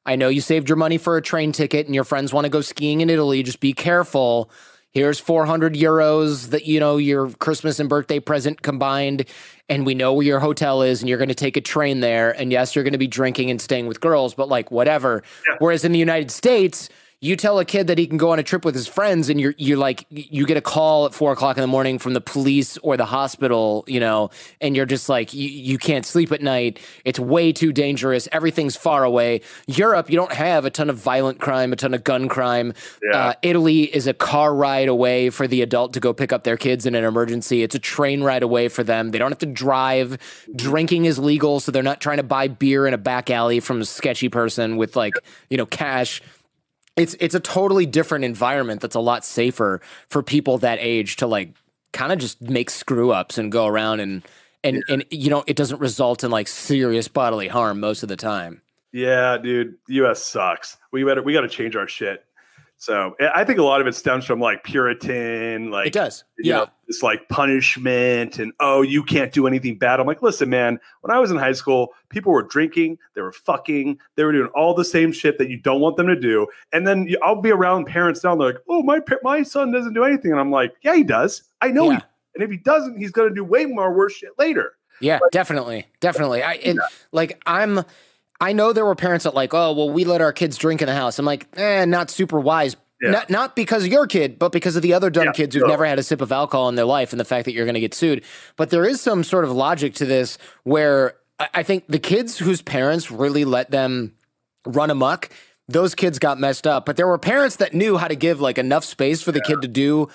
I 0.05 0.15
know 0.17 0.27
you 0.27 0.41
saved 0.41 0.67
your 0.67 0.75
money 0.75 0.97
for 0.97 1.15
a 1.15 1.21
train 1.21 1.51
ticket, 1.53 1.85
and 1.85 1.95
your 1.95 2.03
friends 2.03 2.33
want 2.33 2.43
to 2.45 2.49
go 2.49 2.59
skiing 2.61 2.99
in 2.99 3.09
Italy. 3.09 3.41
Just 3.43 3.59
be 3.61 3.71
careful. 3.73 4.51
Here's 4.91 5.19
400 5.19 5.75
euros 5.75 6.49
that 6.49 6.65
you 6.65 6.79
know 6.81 6.97
your 6.97 7.29
Christmas 7.29 7.79
and 7.79 7.87
birthday 7.87 8.19
present 8.19 8.63
combined, 8.63 9.25
and 9.69 9.85
we 9.85 9.93
know 9.93 10.13
where 10.13 10.25
your 10.25 10.39
hotel 10.39 10.81
is, 10.81 10.99
and 11.01 11.07
you're 11.07 11.19
going 11.19 11.29
to 11.29 11.35
take 11.35 11.55
a 11.55 11.61
train 11.61 12.01
there. 12.01 12.31
And 12.31 12.51
yes, 12.51 12.75
you're 12.75 12.83
going 12.83 12.91
to 12.93 12.97
be 12.97 13.07
drinking 13.07 13.49
and 13.49 13.61
staying 13.61 13.87
with 13.87 14.01
girls, 14.01 14.33
but 14.33 14.49
like 14.49 14.71
whatever. 14.71 15.23
Whereas 15.59 15.85
in 15.85 15.93
the 15.93 15.99
United 15.99 16.31
States." 16.31 16.89
You 17.21 17.35
tell 17.35 17.59
a 17.59 17.65
kid 17.65 17.87
that 17.87 17.97
he 17.97 18.07
can 18.07 18.17
go 18.17 18.31
on 18.31 18.39
a 18.39 18.43
trip 18.43 18.63
with 18.63 18.73
his 18.73 18.87
friends, 18.87 19.27
and 19.27 19.41
you're 19.41 19.53
you're 19.57 19.77
like 19.77 20.05
you 20.09 20.45
get 20.45 20.55
a 20.55 20.61
call 20.61 21.05
at 21.05 21.13
four 21.13 21.33
o'clock 21.33 21.57
in 21.57 21.61
the 21.61 21.67
morning 21.67 21.99
from 21.99 22.13
the 22.13 22.21
police 22.21 22.77
or 22.77 22.95
the 22.95 23.05
hospital, 23.05 23.83
you 23.87 23.99
know, 23.99 24.29
and 24.61 24.73
you're 24.73 24.85
just 24.85 25.09
like 25.09 25.33
you, 25.33 25.49
you 25.49 25.77
can't 25.77 26.05
sleep 26.05 26.31
at 26.31 26.41
night. 26.41 26.79
It's 27.03 27.19
way 27.19 27.51
too 27.51 27.73
dangerous. 27.73 28.29
Everything's 28.31 28.77
far 28.77 29.03
away. 29.03 29.41
Europe, 29.67 30.09
you 30.09 30.15
don't 30.15 30.31
have 30.31 30.63
a 30.63 30.69
ton 30.69 30.89
of 30.89 30.95
violent 30.95 31.41
crime, 31.41 31.73
a 31.73 31.75
ton 31.75 31.93
of 31.93 32.05
gun 32.05 32.29
crime. 32.29 32.73
Yeah. 33.03 33.17
Uh, 33.17 33.33
Italy 33.41 33.93
is 33.93 34.07
a 34.07 34.13
car 34.13 34.55
ride 34.55 34.87
away 34.87 35.29
for 35.29 35.45
the 35.45 35.61
adult 35.61 35.91
to 35.95 35.99
go 35.99 36.13
pick 36.13 36.31
up 36.31 36.45
their 36.45 36.55
kids 36.55 36.85
in 36.85 36.95
an 36.95 37.03
emergency. 37.03 37.63
It's 37.63 37.75
a 37.75 37.79
train 37.79 38.23
ride 38.23 38.43
away 38.43 38.69
for 38.69 38.85
them. 38.85 39.11
They 39.11 39.17
don't 39.17 39.31
have 39.31 39.39
to 39.39 39.45
drive. 39.45 40.17
Drinking 40.55 41.03
is 41.03 41.19
legal, 41.19 41.59
so 41.59 41.73
they're 41.73 41.83
not 41.83 41.99
trying 41.99 42.17
to 42.17 42.23
buy 42.23 42.47
beer 42.47 42.87
in 42.87 42.93
a 42.93 42.97
back 42.97 43.29
alley 43.29 43.59
from 43.59 43.81
a 43.81 43.85
sketchy 43.85 44.29
person 44.29 44.77
with 44.77 44.95
like 44.95 45.15
you 45.49 45.57
know 45.57 45.65
cash 45.65 46.21
it's 46.95 47.15
it's 47.19 47.35
a 47.35 47.39
totally 47.39 47.85
different 47.85 48.25
environment 48.25 48.81
that's 48.81 48.95
a 48.95 48.99
lot 48.99 49.23
safer 49.23 49.81
for 50.07 50.21
people 50.21 50.57
that 50.59 50.79
age 50.81 51.17
to 51.17 51.27
like 51.27 51.53
kind 51.93 52.11
of 52.11 52.19
just 52.19 52.41
make 52.41 52.69
screw 52.69 53.11
ups 53.11 53.37
and 53.37 53.51
go 53.51 53.65
around 53.65 53.99
and 53.99 54.23
and 54.63 54.83
and 54.89 55.05
you 55.09 55.29
know 55.29 55.43
it 55.47 55.55
doesn't 55.55 55.79
result 55.79 56.23
in 56.23 56.31
like 56.31 56.47
serious 56.47 57.07
bodily 57.07 57.47
harm 57.47 57.79
most 57.79 58.03
of 58.03 58.09
the 58.09 58.15
time. 58.15 58.61
Yeah, 58.91 59.37
dude, 59.37 59.75
the 59.87 59.95
U.S. 59.95 60.25
sucks. 60.25 60.77
We 60.91 61.03
better 61.03 61.21
we 61.21 61.33
got 61.33 61.41
to 61.41 61.49
change 61.49 61.75
our 61.75 61.87
shit. 61.87 62.25
So 62.81 63.13
I- 63.19 63.41
I 63.41 63.43
think 63.43 63.59
a 63.59 63.63
lot 63.63 63.81
of 63.81 63.87
it 63.87 63.93
stems 63.93 64.23
from 64.25 64.39
like 64.39 64.63
Puritan, 64.63 65.69
like 65.69 65.87
It 65.87 65.93
does. 65.93 66.23
yeah. 66.37 66.57
know, 66.59 66.67
it's 66.87 67.03
like 67.03 67.27
punishment 67.27 68.39
and 68.39 68.53
oh, 68.61 68.81
you 68.81 69.03
can't 69.03 69.33
do 69.33 69.47
anything 69.47 69.77
bad. 69.77 69.99
I'm 69.99 70.07
like, 70.07 70.21
listen, 70.21 70.49
man, 70.49 70.79
when 71.01 71.15
I 71.15 71.19
was 71.19 71.29
in 71.29 71.35
high 71.37 71.51
school, 71.51 71.89
people 72.09 72.31
were 72.31 72.41
drinking, 72.43 72.97
they 73.15 73.21
were 73.21 73.33
fucking, 73.33 73.99
they 74.15 74.23
were 74.23 74.31
doing 74.31 74.47
all 74.55 74.73
the 74.73 74.85
same 74.85 75.11
shit 75.11 75.37
that 75.39 75.49
you 75.49 75.57
don't 75.57 75.81
want 75.81 75.97
them 75.97 76.07
to 76.07 76.15
do. 76.15 76.47
And 76.71 76.87
then 76.87 77.13
I'll 77.21 77.41
be 77.41 77.51
around 77.51 77.85
parents 77.85 78.23
now, 78.23 78.35
they're 78.35 78.53
like, 78.53 78.61
oh, 78.69 78.81
my 78.81 79.01
my 79.23 79.43
son 79.43 79.71
doesn't 79.73 79.93
do 79.93 80.05
anything, 80.05 80.31
and 80.31 80.39
I'm 80.39 80.51
like, 80.51 80.73
yeah, 80.81 80.95
he 80.95 81.03
does. 81.03 81.43
I 81.61 81.71
know, 81.71 81.91
Yeah. 81.91 81.97
he, 81.97 82.03
and 82.35 82.43
if 82.45 82.49
he 82.49 82.57
doesn't, 82.57 82.97
he's 82.97 83.11
gonna 83.11 83.35
do 83.35 83.43
way 83.43 83.65
more 83.65 83.93
worse 83.93 84.13
shit 84.13 84.31
later. 84.39 84.73
Yeah, 85.01 85.19
definitely, 85.31 85.85
definitely. 85.99 86.43
I 86.43 86.53
and 86.55 86.79
like 87.11 87.41
I'm. 87.45 87.83
I 88.41 88.53
know 88.53 88.73
there 88.73 88.85
were 88.85 88.95
parents 88.95 89.23
that 89.23 89.33
like, 89.33 89.53
oh 89.53 89.73
well, 89.73 89.89
we 89.89 90.05
let 90.05 90.21
our 90.21 90.33
kids 90.33 90.57
drink 90.57 90.81
in 90.81 90.87
the 90.87 90.95
house. 90.95 91.19
I'm 91.19 91.25
like, 91.25 91.47
eh, 91.57 91.85
not 91.85 92.09
super 92.09 92.39
wise. 92.39 92.75
Yeah. 93.01 93.11
Not 93.11 93.29
not 93.29 93.55
because 93.55 93.85
of 93.85 93.91
your 93.91 94.07
kid, 94.07 94.39
but 94.39 94.51
because 94.51 94.75
of 94.75 94.81
the 94.81 94.93
other 94.93 95.09
dumb 95.09 95.27
Yeah, 95.27 95.31
kids 95.31 95.55
who've 95.55 95.67
never 95.67 95.85
had 95.85 95.99
a 95.99 96.03
sip 96.03 96.21
of 96.21 96.31
alcohol 96.31 96.67
in 96.69 96.75
their 96.75 96.85
life, 96.85 97.13
and 97.13 97.19
the 97.19 97.25
fact 97.25 97.45
that 97.45 97.53
you're 97.53 97.65
going 97.65 97.75
to 97.75 97.79
get 97.79 97.93
sued. 97.93 98.23
But 98.57 98.71
there 98.71 98.85
is 98.85 98.99
some 98.99 99.23
sort 99.23 99.45
of 99.45 99.51
logic 99.51 99.93
to 99.95 100.05
this 100.05 100.37
where 100.63 101.15
I, 101.53 101.63
think 101.63 101.85
the 101.87 101.99
kids 101.99 102.37
whose 102.37 102.61
parents 102.61 103.09
really 103.09 103.45
let 103.45 103.71
them 103.71 104.15
run 104.65 104.89
amok. 104.89 105.29
Those 105.69 105.95
kids 105.95 106.19
got 106.19 106.39
messed 106.39 106.67
up, 106.67 106.85
but 106.85 106.97
there 106.97 107.07
were 107.07 107.17
parents 107.17 107.57
that 107.57 107.73
knew 107.73 107.97
how 107.97 108.07
to 108.07 108.15
give 108.15 108.41
like 108.41 108.57
enough 108.57 108.83
space 108.83 109.21
for 109.21 109.31
the 109.31 109.41
kid 109.41 109.61
to 109.61 109.67
do 109.67 110.09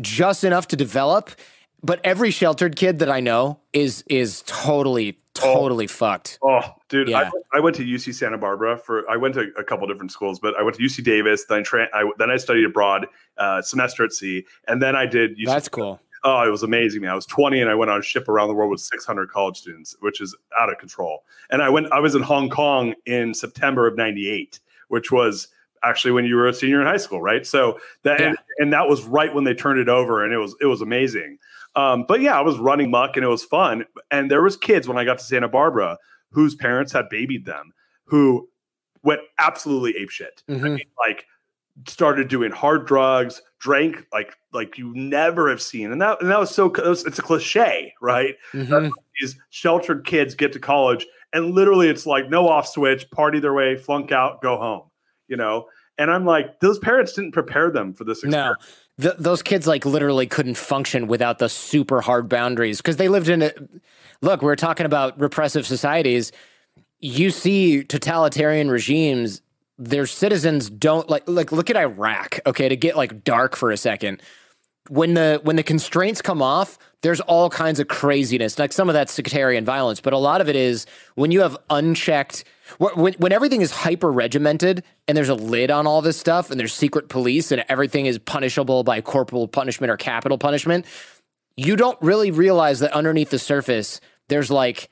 just 0.00 0.44
enough 0.44 0.68
to 0.68 0.76
develop. 0.76 1.30
But 1.82 2.00
every 2.04 2.30
sheltered 2.30 2.76
kid 2.76 2.98
that 2.98 3.08
I 3.10 3.20
know 3.20 3.60
is 3.72 4.04
is 4.08 4.42
totally 4.46 5.18
totally 5.32 5.86
fucked. 5.86 6.38
Oh, 6.42 6.74
dude, 6.88 7.12
I, 7.12 7.22
Yeah. 7.22 7.30
I 7.52 7.60
went 7.60 7.76
to 7.76 7.84
UC 7.84 8.14
Santa 8.14 8.38
Barbara 8.38 8.76
for. 8.76 9.08
I 9.10 9.16
went 9.16 9.34
to 9.34 9.52
a 9.58 9.64
couple 9.64 9.86
different 9.86 10.12
schools, 10.12 10.38
but 10.38 10.54
I 10.56 10.62
went 10.62 10.76
to 10.76 10.82
UC 10.82 11.02
Davis. 11.04 11.44
Then 11.44 11.64
tra- 11.64 11.88
I 11.94 12.10
then 12.18 12.30
I 12.30 12.36
studied 12.36 12.64
abroad, 12.64 13.06
uh, 13.38 13.62
semester 13.62 14.04
at 14.04 14.12
sea, 14.12 14.44
and 14.68 14.80
then 14.80 14.96
I 14.96 15.06
did. 15.06 15.38
UC 15.38 15.46
That's 15.46 15.68
cool. 15.68 16.00
Oh, 16.24 16.42
it 16.42 16.50
was 16.50 16.64
amazing, 16.64 17.02
man. 17.02 17.10
I 17.10 17.14
was 17.14 17.26
20 17.26 17.60
and 17.60 17.70
I 17.70 17.74
went 17.76 17.88
on 17.88 18.00
a 18.00 18.02
ship 18.02 18.28
around 18.28 18.48
the 18.48 18.54
world 18.54 18.70
with 18.70 18.80
600 18.80 19.30
college 19.30 19.58
students, 19.58 19.94
which 20.00 20.20
is 20.20 20.36
out 20.58 20.68
of 20.68 20.78
control. 20.78 21.22
And 21.50 21.62
I 21.62 21.68
went, 21.68 21.92
I 21.92 22.00
was 22.00 22.16
in 22.16 22.22
Hong 22.22 22.50
Kong 22.50 22.94
in 23.04 23.32
September 23.32 23.86
of 23.86 23.96
98, 23.96 24.58
which 24.88 25.12
was 25.12 25.46
actually 25.84 26.10
when 26.10 26.24
you 26.24 26.34
were 26.34 26.48
a 26.48 26.54
senior 26.54 26.80
in 26.80 26.86
high 26.88 26.96
school, 26.96 27.22
right? 27.22 27.46
So 27.46 27.78
that, 28.02 28.20
and, 28.20 28.36
and 28.58 28.72
that 28.72 28.88
was 28.88 29.04
right 29.04 29.32
when 29.32 29.44
they 29.44 29.54
turned 29.54 29.78
it 29.78 29.88
over 29.88 30.24
and 30.24 30.32
it 30.34 30.38
was, 30.38 30.56
it 30.60 30.66
was 30.66 30.80
amazing. 30.80 31.38
Um, 31.76 32.04
but 32.08 32.20
yeah, 32.20 32.36
I 32.36 32.40
was 32.40 32.58
running 32.58 32.90
muck 32.90 33.16
and 33.16 33.24
it 33.24 33.28
was 33.28 33.44
fun. 33.44 33.84
And 34.10 34.28
there 34.28 34.42
was 34.42 34.56
kids 34.56 34.88
when 34.88 34.98
I 34.98 35.04
got 35.04 35.18
to 35.18 35.24
Santa 35.24 35.48
Barbara 35.48 35.96
whose 36.30 36.54
parents 36.54 36.92
had 36.92 37.08
babied 37.08 37.44
them 37.46 37.72
who 38.04 38.48
went 39.02 39.20
absolutely 39.38 39.92
apeshit. 39.94 40.42
I 40.48 40.52
Mhm. 40.52 40.74
mean, 40.76 40.86
like 40.98 41.26
started 41.86 42.28
doing 42.28 42.50
hard 42.50 42.86
drugs, 42.86 43.42
drank 43.58 44.06
like 44.12 44.34
like 44.52 44.78
you 44.78 44.92
never 44.94 45.50
have 45.50 45.60
seen, 45.60 45.92
and 45.92 46.00
that 46.00 46.20
and 46.22 46.30
that 46.30 46.40
was 46.40 46.50
so 46.50 46.68
was, 46.70 47.04
it's 47.04 47.18
a 47.18 47.22
cliche, 47.22 47.92
right? 48.00 48.36
Mhm. 48.52 48.90
These 49.20 49.38
sheltered 49.50 50.04
kids 50.06 50.34
get 50.34 50.52
to 50.54 50.58
college, 50.58 51.06
and 51.32 51.50
literally 51.52 51.88
it's 51.88 52.06
like 52.06 52.28
no 52.30 52.48
off 52.48 52.66
switch, 52.68 53.10
party 53.10 53.38
their 53.40 53.52
way, 53.54 53.76
flunk 53.76 54.12
out, 54.12 54.40
go 54.42 54.56
home, 54.56 54.90
you 55.28 55.36
know. 55.36 55.68
And 55.98 56.10
I'm 56.10 56.24
like, 56.26 56.60
those 56.60 56.78
parents 56.78 57.12
didn't 57.14 57.32
prepare 57.32 57.70
them 57.70 57.92
for 57.94 58.04
this. 58.04 58.22
No, 58.24 58.54
Th- 59.00 59.14
those 59.18 59.42
kids 59.42 59.66
like 59.66 59.84
literally 59.86 60.26
couldn't 60.26 60.56
function 60.56 61.06
without 61.08 61.38
the 61.38 61.48
super 61.48 62.00
hard 62.00 62.28
boundaries 62.28 62.78
because 62.78 62.96
they 62.96 63.08
lived 63.08 63.28
in 63.28 63.42
a. 63.42 63.52
Look, 64.22 64.42
we're 64.42 64.56
talking 64.56 64.86
about 64.86 65.20
repressive 65.20 65.66
societies. 65.66 66.32
You 67.00 67.30
see 67.30 67.84
totalitarian 67.84 68.70
regimes. 68.70 69.42
Their 69.78 70.06
citizens 70.06 70.70
don't 70.70 71.08
like 71.10 71.24
like 71.26 71.52
look 71.52 71.70
at 71.70 71.76
Iraq. 71.76 72.40
Okay, 72.46 72.68
to 72.68 72.76
get 72.76 72.96
like 72.96 73.24
dark 73.24 73.56
for 73.56 73.70
a 73.70 73.76
second. 73.76 74.22
when 74.88 75.14
the 75.14 75.40
when 75.42 75.56
the 75.56 75.62
constraints 75.62 76.22
come 76.22 76.42
off, 76.42 76.78
there's 77.02 77.20
all 77.22 77.50
kinds 77.50 77.80
of 77.80 77.88
craziness. 77.88 78.58
Like 78.58 78.72
some 78.72 78.88
of 78.88 78.94
that's 78.94 79.12
sectarian 79.12 79.64
violence, 79.64 80.00
but 80.00 80.12
a 80.12 80.18
lot 80.18 80.40
of 80.40 80.48
it 80.48 80.56
is 80.56 80.86
when 81.14 81.30
you 81.30 81.40
have 81.40 81.56
unchecked 81.70 82.44
when 82.78 83.14
when 83.14 83.32
everything 83.32 83.60
is 83.60 83.70
hyper 83.70 84.10
regimented 84.10 84.82
and 85.06 85.16
there's 85.16 85.28
a 85.28 85.34
lid 85.34 85.70
on 85.70 85.86
all 85.86 86.02
this 86.02 86.18
stuff 86.18 86.50
and 86.50 86.58
there's 86.58 86.72
secret 86.74 87.08
police 87.08 87.52
and 87.52 87.64
everything 87.68 88.06
is 88.06 88.18
punishable 88.18 88.84
by 88.84 89.00
corporal 89.00 89.48
punishment 89.48 89.90
or 89.90 89.96
capital 89.96 90.38
punishment. 90.38 90.84
You 91.56 91.76
don't 91.76 92.00
really 92.02 92.30
realize 92.30 92.80
that 92.80 92.92
underneath 92.92 93.30
the 93.30 93.38
surface 93.38 94.00
there's 94.28 94.50
like 94.50 94.90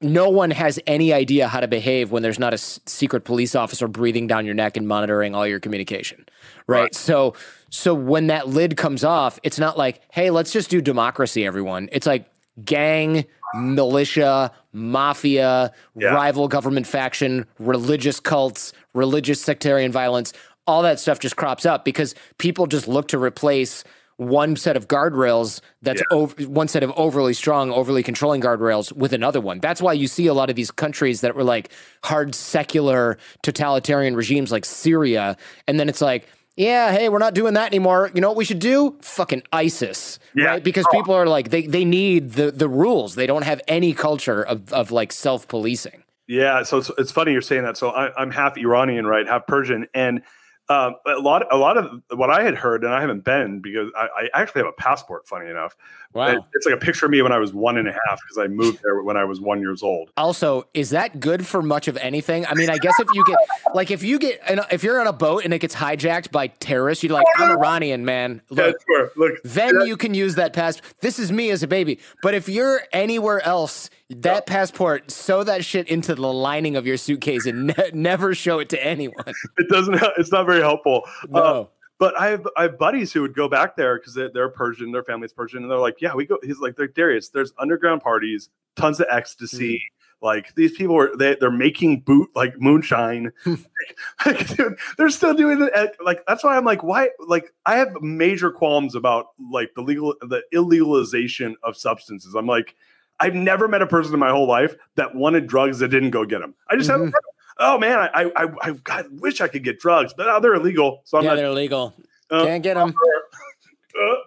no 0.00 0.28
one 0.28 0.52
has 0.52 0.78
any 0.86 1.12
idea 1.12 1.48
how 1.48 1.58
to 1.58 1.66
behave 1.66 2.12
when 2.12 2.22
there's 2.22 2.38
not 2.38 2.52
a 2.52 2.54
s- 2.54 2.78
secret 2.86 3.24
police 3.24 3.54
officer 3.56 3.88
breathing 3.88 4.26
down 4.28 4.46
your 4.46 4.54
neck 4.54 4.76
and 4.76 4.86
monitoring 4.86 5.34
all 5.34 5.46
your 5.46 5.58
communication 5.58 6.24
right? 6.68 6.94
so 6.94 7.34
so 7.70 7.94
when 7.94 8.28
that 8.28 8.46
lid 8.48 8.76
comes 8.76 9.02
off 9.02 9.40
it's 9.42 9.58
not 9.58 9.76
like 9.76 10.00
hey 10.12 10.30
let's 10.30 10.52
just 10.52 10.70
do 10.70 10.80
democracy 10.80 11.44
everyone 11.44 11.88
it's 11.90 12.06
like 12.06 12.30
gang 12.64 13.24
militia 13.54 14.50
mafia 14.72 15.72
Yeah. 15.96 16.08
rival 16.08 16.48
government 16.48 16.86
faction 16.86 17.46
religious 17.58 18.20
cults 18.20 18.72
religious 18.94 19.40
sectarian 19.40 19.90
violence 19.92 20.32
all 20.66 20.82
that 20.82 21.00
stuff 21.00 21.18
just 21.18 21.36
crops 21.36 21.64
up 21.64 21.84
because 21.84 22.14
people 22.36 22.66
just 22.66 22.86
look 22.86 23.08
to 23.08 23.18
replace 23.18 23.84
one 24.18 24.56
set 24.56 24.76
of 24.76 24.88
guardrails 24.88 25.60
that's 25.80 26.02
over, 26.10 26.34
one 26.44 26.66
set 26.66 26.82
of 26.82 26.92
overly 26.96 27.32
strong, 27.32 27.70
overly 27.70 28.02
controlling 28.02 28.42
guardrails 28.42 28.92
with 28.92 29.12
another 29.12 29.40
one. 29.40 29.60
That's 29.60 29.80
why 29.80 29.92
you 29.92 30.08
see 30.08 30.26
a 30.26 30.34
lot 30.34 30.50
of 30.50 30.56
these 30.56 30.72
countries 30.72 31.20
that 31.20 31.36
were 31.36 31.44
like 31.44 31.70
hard 32.02 32.34
secular 32.34 33.16
totalitarian 33.42 34.16
regimes 34.16 34.50
like 34.50 34.64
Syria. 34.64 35.36
And 35.68 35.78
then 35.78 35.88
it's 35.88 36.00
like, 36.00 36.26
yeah, 36.58 36.92
hey, 36.92 37.08
we're 37.08 37.18
not 37.18 37.34
doing 37.34 37.54
that 37.54 37.68
anymore. 37.68 38.10
You 38.12 38.20
know 38.20 38.28
what 38.28 38.36
we 38.36 38.44
should 38.44 38.58
do? 38.58 38.98
Fucking 39.00 39.42
ISIS. 39.52 40.18
Yeah. 40.34 40.44
Right? 40.44 40.62
Because 40.62 40.86
people 40.92 41.14
are 41.14 41.26
like, 41.26 41.48
they, 41.50 41.66
they 41.66 41.84
need 41.84 42.32
the, 42.32 42.50
the 42.50 42.68
rules. 42.68 43.14
They 43.14 43.26
don't 43.26 43.44
have 43.44 43.62
any 43.66 43.94
culture 43.94 44.42
of, 44.42 44.72
of 44.72 44.90
like 44.90 45.12
self 45.12 45.48
policing. 45.48 46.02
Yeah, 46.26 46.62
so 46.64 46.76
it's, 46.76 46.90
it's 46.98 47.12
funny 47.12 47.32
you're 47.32 47.40
saying 47.40 47.62
that. 47.62 47.78
So 47.78 47.88
I, 47.90 48.12
I'm 48.20 48.30
half 48.30 48.58
Iranian, 48.58 49.06
right? 49.06 49.26
Half 49.26 49.46
Persian, 49.46 49.86
and 49.94 50.22
Um, 50.70 50.96
a 51.06 51.18
lot, 51.18 51.46
a 51.50 51.56
lot 51.56 51.78
of 51.78 52.02
what 52.10 52.28
I 52.28 52.42
had 52.42 52.54
heard, 52.54 52.84
and 52.84 52.92
I 52.92 53.00
haven't 53.00 53.24
been 53.24 53.60
because 53.62 53.90
I, 53.96 54.28
I 54.34 54.42
actually 54.42 54.60
have 54.60 54.68
a 54.68 54.76
passport. 54.76 55.26
Funny 55.26 55.48
enough, 55.48 55.74
Wow. 56.14 56.28
It- 56.28 56.42
it's 56.54 56.66
like 56.66 56.74
a 56.74 56.78
picture 56.78 57.06
of 57.06 57.12
me 57.12 57.20
when 57.22 57.32
I 57.32 57.38
was 57.38 57.52
one 57.52 57.76
and 57.76 57.86
a 57.86 57.92
half 57.92 58.20
because 58.22 58.38
I 58.38 58.46
moved 58.48 58.80
there 58.82 59.02
when 59.02 59.16
I 59.16 59.24
was 59.24 59.40
one 59.40 59.60
years 59.60 59.82
old. 59.82 60.10
Also, 60.16 60.66
is 60.74 60.90
that 60.90 61.20
good 61.20 61.46
for 61.46 61.60
much 61.62 61.86
of 61.86 61.96
anything? 61.98 62.46
I 62.46 62.54
mean, 62.54 62.70
I 62.70 62.78
guess 62.78 62.98
if 62.98 63.08
you 63.14 63.24
get 63.26 63.36
like 63.74 63.90
if 63.90 64.02
you 64.02 64.18
get 64.18 64.40
if 64.72 64.82
you're 64.82 65.00
on 65.00 65.06
a 65.06 65.12
boat 65.12 65.44
and 65.44 65.52
it 65.52 65.58
gets 65.60 65.74
hijacked 65.74 66.32
by 66.32 66.46
terrorists, 66.48 67.04
you're 67.04 67.12
like, 67.12 67.26
I'm 67.36 67.50
Iranian, 67.52 68.04
man. 68.04 68.42
Yeah, 68.50 68.64
Look, 68.66 68.76
sure. 68.88 69.10
Look, 69.16 69.34
then 69.44 69.82
you 69.86 69.96
can 69.96 70.14
use 70.14 70.34
that 70.36 70.52
passport. 70.54 70.94
This 71.00 71.18
is 71.18 71.30
me 71.30 71.50
as 71.50 71.62
a 71.62 71.68
baby. 71.68 71.98
But 72.22 72.34
if 72.34 72.48
you're 72.48 72.80
anywhere 72.92 73.44
else, 73.44 73.90
that 74.10 74.46
passport, 74.46 75.10
sew 75.10 75.44
that 75.44 75.64
shit 75.64 75.88
into 75.88 76.14
the 76.14 76.32
lining 76.32 76.76
of 76.76 76.86
your 76.86 76.96
suitcase 76.96 77.44
and 77.46 77.66
ne- 77.68 77.90
never 77.92 78.34
show 78.34 78.58
it 78.60 78.70
to 78.70 78.82
anyone. 78.84 79.14
it 79.58 79.68
doesn't. 79.68 80.02
It's 80.18 80.32
not 80.32 80.46
very 80.46 80.60
helpful. 80.62 81.02
No. 81.28 81.40
Uh, 81.40 81.64
but 81.98 82.18
I 82.18 82.28
have 82.28 82.46
I 82.56 82.62
have 82.62 82.78
buddies 82.78 83.12
who 83.12 83.22
would 83.22 83.34
go 83.34 83.48
back 83.48 83.76
there 83.76 83.98
because 83.98 84.14
they're, 84.14 84.30
they're 84.30 84.48
Persian, 84.48 84.92
their 84.92 85.02
family's 85.02 85.32
Persian, 85.32 85.62
and 85.62 85.70
they're 85.70 85.78
like, 85.78 86.00
yeah, 86.00 86.14
we 86.14 86.26
go. 86.26 86.38
He's 86.42 86.60
like, 86.60 86.76
they're 86.76 86.88
Darius. 86.88 87.30
There's 87.30 87.52
underground 87.58 88.02
parties, 88.02 88.50
tons 88.76 89.00
of 89.00 89.06
ecstasy. 89.10 89.76
Mm. 89.76 89.98
Like 90.20 90.54
these 90.56 90.76
people 90.76 90.96
are 90.96 91.16
they 91.16 91.36
they're 91.38 91.50
making 91.50 92.00
boot 92.00 92.30
like 92.34 92.60
moonshine. 92.60 93.32
Hmm. 93.44 93.54
like, 94.26 94.56
dude, 94.56 94.78
they're 94.96 95.10
still 95.10 95.34
doing 95.34 95.68
it. 95.72 95.96
Like 96.04 96.24
that's 96.26 96.42
why 96.42 96.56
I'm 96.56 96.64
like, 96.64 96.82
why? 96.82 97.10
Like 97.20 97.52
I 97.66 97.76
have 97.76 97.92
major 98.00 98.50
qualms 98.50 98.94
about 98.94 99.28
like 99.50 99.74
the 99.74 99.82
legal 99.82 100.14
the 100.20 100.42
illegalization 100.52 101.54
of 101.62 101.76
substances. 101.76 102.34
I'm 102.34 102.46
like, 102.46 102.74
I've 103.20 103.34
never 103.34 103.68
met 103.68 103.82
a 103.82 103.86
person 103.86 104.12
in 104.12 104.20
my 104.20 104.30
whole 104.30 104.46
life 104.46 104.74
that 104.96 105.14
wanted 105.14 105.46
drugs 105.46 105.78
that 105.78 105.88
didn't 105.88 106.10
go 106.10 106.24
get 106.24 106.40
them. 106.40 106.54
I 106.68 106.76
just 106.76 106.90
haven't. 106.90 107.14
Oh 107.58 107.78
man, 107.78 107.98
I 107.98 108.30
I 108.36 108.44
I, 108.62 108.74
I 108.88 109.02
wish 109.10 109.40
I 109.40 109.48
could 109.48 109.64
get 109.64 109.78
drugs, 109.80 110.14
but 110.16 110.26
now 110.26 110.38
they're 110.40 110.54
illegal. 110.54 111.02
So 111.04 111.18
I'm 111.18 111.24
yeah, 111.24 111.30
not. 111.30 111.36
they're 111.36 111.46
illegal. 111.46 111.94
uh, 112.30 112.44
Can't 112.44 112.62
get 112.62 112.74
them. 112.74 112.94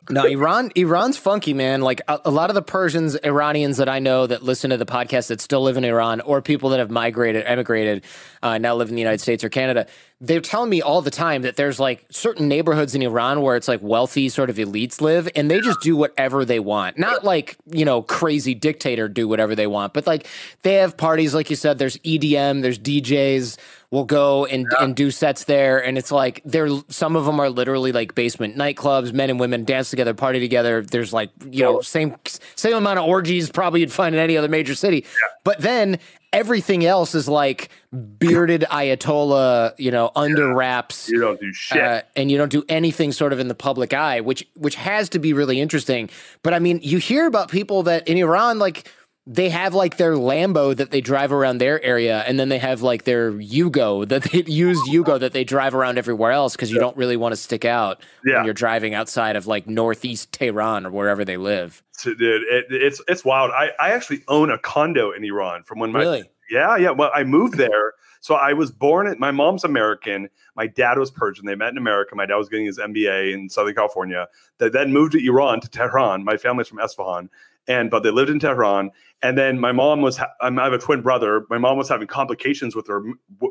No, 0.09 0.25
Iran. 0.25 0.71
Iran's 0.75 1.17
funky, 1.17 1.53
man. 1.53 1.81
Like 1.81 2.01
a, 2.09 2.19
a 2.25 2.31
lot 2.31 2.49
of 2.49 2.55
the 2.55 2.61
Persians, 2.61 3.15
Iranians 3.15 3.77
that 3.77 3.87
I 3.87 3.99
know 3.99 4.27
that 4.27 4.43
listen 4.43 4.71
to 4.71 4.75
the 4.77 4.85
podcast 4.85 5.27
that 5.27 5.39
still 5.39 5.61
live 5.61 5.77
in 5.77 5.85
Iran, 5.85 6.19
or 6.19 6.41
people 6.41 6.71
that 6.71 6.79
have 6.79 6.91
migrated, 6.91 7.45
emigrated, 7.45 8.03
uh, 8.43 8.57
now 8.57 8.75
live 8.75 8.89
in 8.89 8.95
the 8.95 9.01
United 9.01 9.21
States 9.21 9.45
or 9.45 9.49
Canada. 9.49 9.87
They're 10.23 10.39
telling 10.39 10.69
me 10.69 10.81
all 10.81 11.01
the 11.01 11.11
time 11.11 11.41
that 11.41 11.55
there's 11.55 11.79
like 11.79 12.05
certain 12.11 12.47
neighborhoods 12.47 12.93
in 12.93 13.01
Iran 13.01 13.41
where 13.41 13.55
it's 13.55 13.67
like 13.67 13.81
wealthy 13.81 14.29
sort 14.29 14.51
of 14.51 14.57
elites 14.57 15.01
live, 15.01 15.27
and 15.35 15.49
they 15.49 15.59
just 15.59 15.81
do 15.81 15.97
whatever 15.97 16.45
they 16.45 16.59
want. 16.59 16.99
Not 16.99 17.23
like 17.23 17.57
you 17.65 17.83
know 17.85 18.03
crazy 18.03 18.53
dictator 18.53 19.09
do 19.09 19.27
whatever 19.27 19.55
they 19.55 19.67
want, 19.67 19.93
but 19.93 20.05
like 20.05 20.27
they 20.61 20.75
have 20.75 20.95
parties, 20.95 21.33
like 21.33 21.49
you 21.49 21.55
said. 21.55 21.79
There's 21.79 21.97
EDM, 21.97 22.61
there's 22.61 22.79
DJs. 22.79 23.57
We'll 23.91 24.05
go 24.05 24.45
and, 24.45 24.67
and 24.79 24.95
do 24.95 25.11
sets 25.11 25.43
there, 25.43 25.83
and 25.83 25.97
it's 25.97 26.13
like 26.13 26.41
they're 26.45 26.69
some 26.87 27.17
of 27.17 27.25
them 27.25 27.41
are 27.41 27.49
literally 27.49 27.91
like 27.91 28.15
basement 28.15 28.55
nightclubs. 28.55 29.11
Men 29.11 29.29
and 29.29 29.37
women 29.37 29.65
dance 29.65 29.89
together, 29.89 30.13
party 30.13 30.39
together. 30.39 30.81
There's 30.81 31.11
like 31.11 31.29
you 31.49 31.63
know 31.63 31.81
same 31.81 32.15
same 32.55 32.75
amount 32.75 32.99
of 32.99 33.05
orgies 33.05 33.49
probably 33.51 33.81
you'd 33.81 33.91
find 33.91 34.15
in 34.15 34.21
any 34.21 34.37
other 34.37 34.47
major 34.47 34.75
city. 34.75 35.05
But 35.43 35.59
then 35.59 35.99
everything 36.33 36.85
else 36.85 37.13
is 37.13 37.27
like 37.27 37.69
bearded 38.17 38.65
ayatollah, 38.71 39.73
you 39.77 39.91
know, 39.91 40.11
under 40.15 40.53
wraps. 40.55 41.09
you 41.09 41.19
don't 41.19 41.39
do 41.39 41.51
shit. 41.53 41.81
Uh, 41.81 42.01
and 42.15 42.31
you 42.31 42.37
don't 42.37 42.51
do 42.51 42.63
anything 42.69 43.11
sort 43.11 43.33
of 43.33 43.39
in 43.39 43.47
the 43.47 43.55
public 43.55 43.93
eye, 43.93 44.21
which 44.21 44.47
which 44.55 44.75
has 44.75 45.09
to 45.09 45.19
be 45.19 45.33
really 45.33 45.59
interesting. 45.59 46.09
But 46.43 46.53
I 46.53 46.59
mean, 46.59 46.79
you 46.81 46.97
hear 46.97 47.27
about 47.27 47.51
people 47.51 47.83
that 47.83 48.07
in 48.07 48.17
Iran, 48.17 48.59
like 48.59 48.89
they 49.27 49.49
have 49.49 49.73
like 49.75 49.97
their 49.97 50.13
Lambo 50.15 50.75
that 50.75 50.89
they 50.91 50.99
drive 51.01 51.31
around 51.31 51.59
their 51.59 51.81
area, 51.83 52.23
and 52.27 52.39
then 52.39 52.49
they 52.49 52.57
have 52.57 52.81
like 52.81 53.03
their 53.03 53.31
Yugo 53.31 54.07
that 54.07 54.23
they 54.23 54.43
used 54.47 54.81
Yugo 54.89 55.19
that 55.19 55.31
they 55.33 55.43
drive 55.43 55.75
around 55.75 55.97
everywhere 55.99 56.31
else 56.31 56.55
because 56.55 56.71
you 56.71 56.79
don't 56.79 56.97
really 56.97 57.17
want 57.17 57.31
to 57.33 57.35
stick 57.37 57.63
out 57.63 58.01
Yeah. 58.25 58.37
when 58.37 58.45
you're 58.45 58.53
driving 58.53 58.93
outside 58.95 59.35
of 59.35 59.45
like 59.47 59.67
northeast 59.67 60.31
Tehran 60.31 60.85
or 60.85 60.91
wherever 60.91 61.23
they 61.23 61.37
live. 61.37 61.83
So, 61.91 62.11
uh, 62.11 62.13
dude, 62.15 62.41
it, 62.49 62.65
it's 62.71 63.01
it's 63.07 63.23
wild. 63.23 63.51
I, 63.51 63.69
I 63.79 63.91
actually 63.91 64.23
own 64.27 64.49
a 64.49 64.57
condo 64.57 65.11
in 65.11 65.23
Iran 65.23 65.63
from 65.63 65.77
when 65.79 65.91
my 65.91 65.99
Really? 65.99 66.23
yeah 66.49 66.75
yeah. 66.77 66.89
Well, 66.89 67.11
I 67.13 67.23
moved 67.23 67.57
there, 67.59 67.93
so 68.21 68.33
I 68.33 68.53
was 68.53 68.71
born. 68.71 69.05
At, 69.05 69.19
my 69.19 69.29
mom's 69.29 69.63
American. 69.63 70.29
My 70.55 70.65
dad 70.65 70.97
was 70.97 71.11
Persian. 71.11 71.45
They 71.45 71.55
met 71.55 71.69
in 71.69 71.77
America. 71.77 72.15
My 72.15 72.25
dad 72.25 72.37
was 72.37 72.49
getting 72.49 72.65
his 72.65 72.79
MBA 72.79 73.33
in 73.35 73.49
Southern 73.49 73.75
California. 73.75 74.27
They 74.57 74.67
then 74.69 74.91
moved 74.91 75.11
to 75.11 75.23
Iran 75.23 75.61
to 75.61 75.69
Tehran. 75.69 76.23
My 76.25 76.37
family's 76.37 76.67
from 76.67 76.79
Esfahan, 76.79 77.29
and 77.67 77.91
but 77.91 78.01
they 78.01 78.09
lived 78.11 78.31
in 78.31 78.39
Tehran. 78.39 78.89
And 79.23 79.37
then 79.37 79.59
my 79.59 79.71
mom 79.71 80.01
was. 80.01 80.17
Ha- 80.17 80.31
I 80.41 80.51
have 80.51 80.73
a 80.73 80.77
twin 80.79 81.01
brother. 81.01 81.45
My 81.49 81.57
mom 81.59 81.77
was 81.77 81.87
having 81.87 82.07
complications 82.07 82.75
with 82.75 82.87
her 82.87 83.03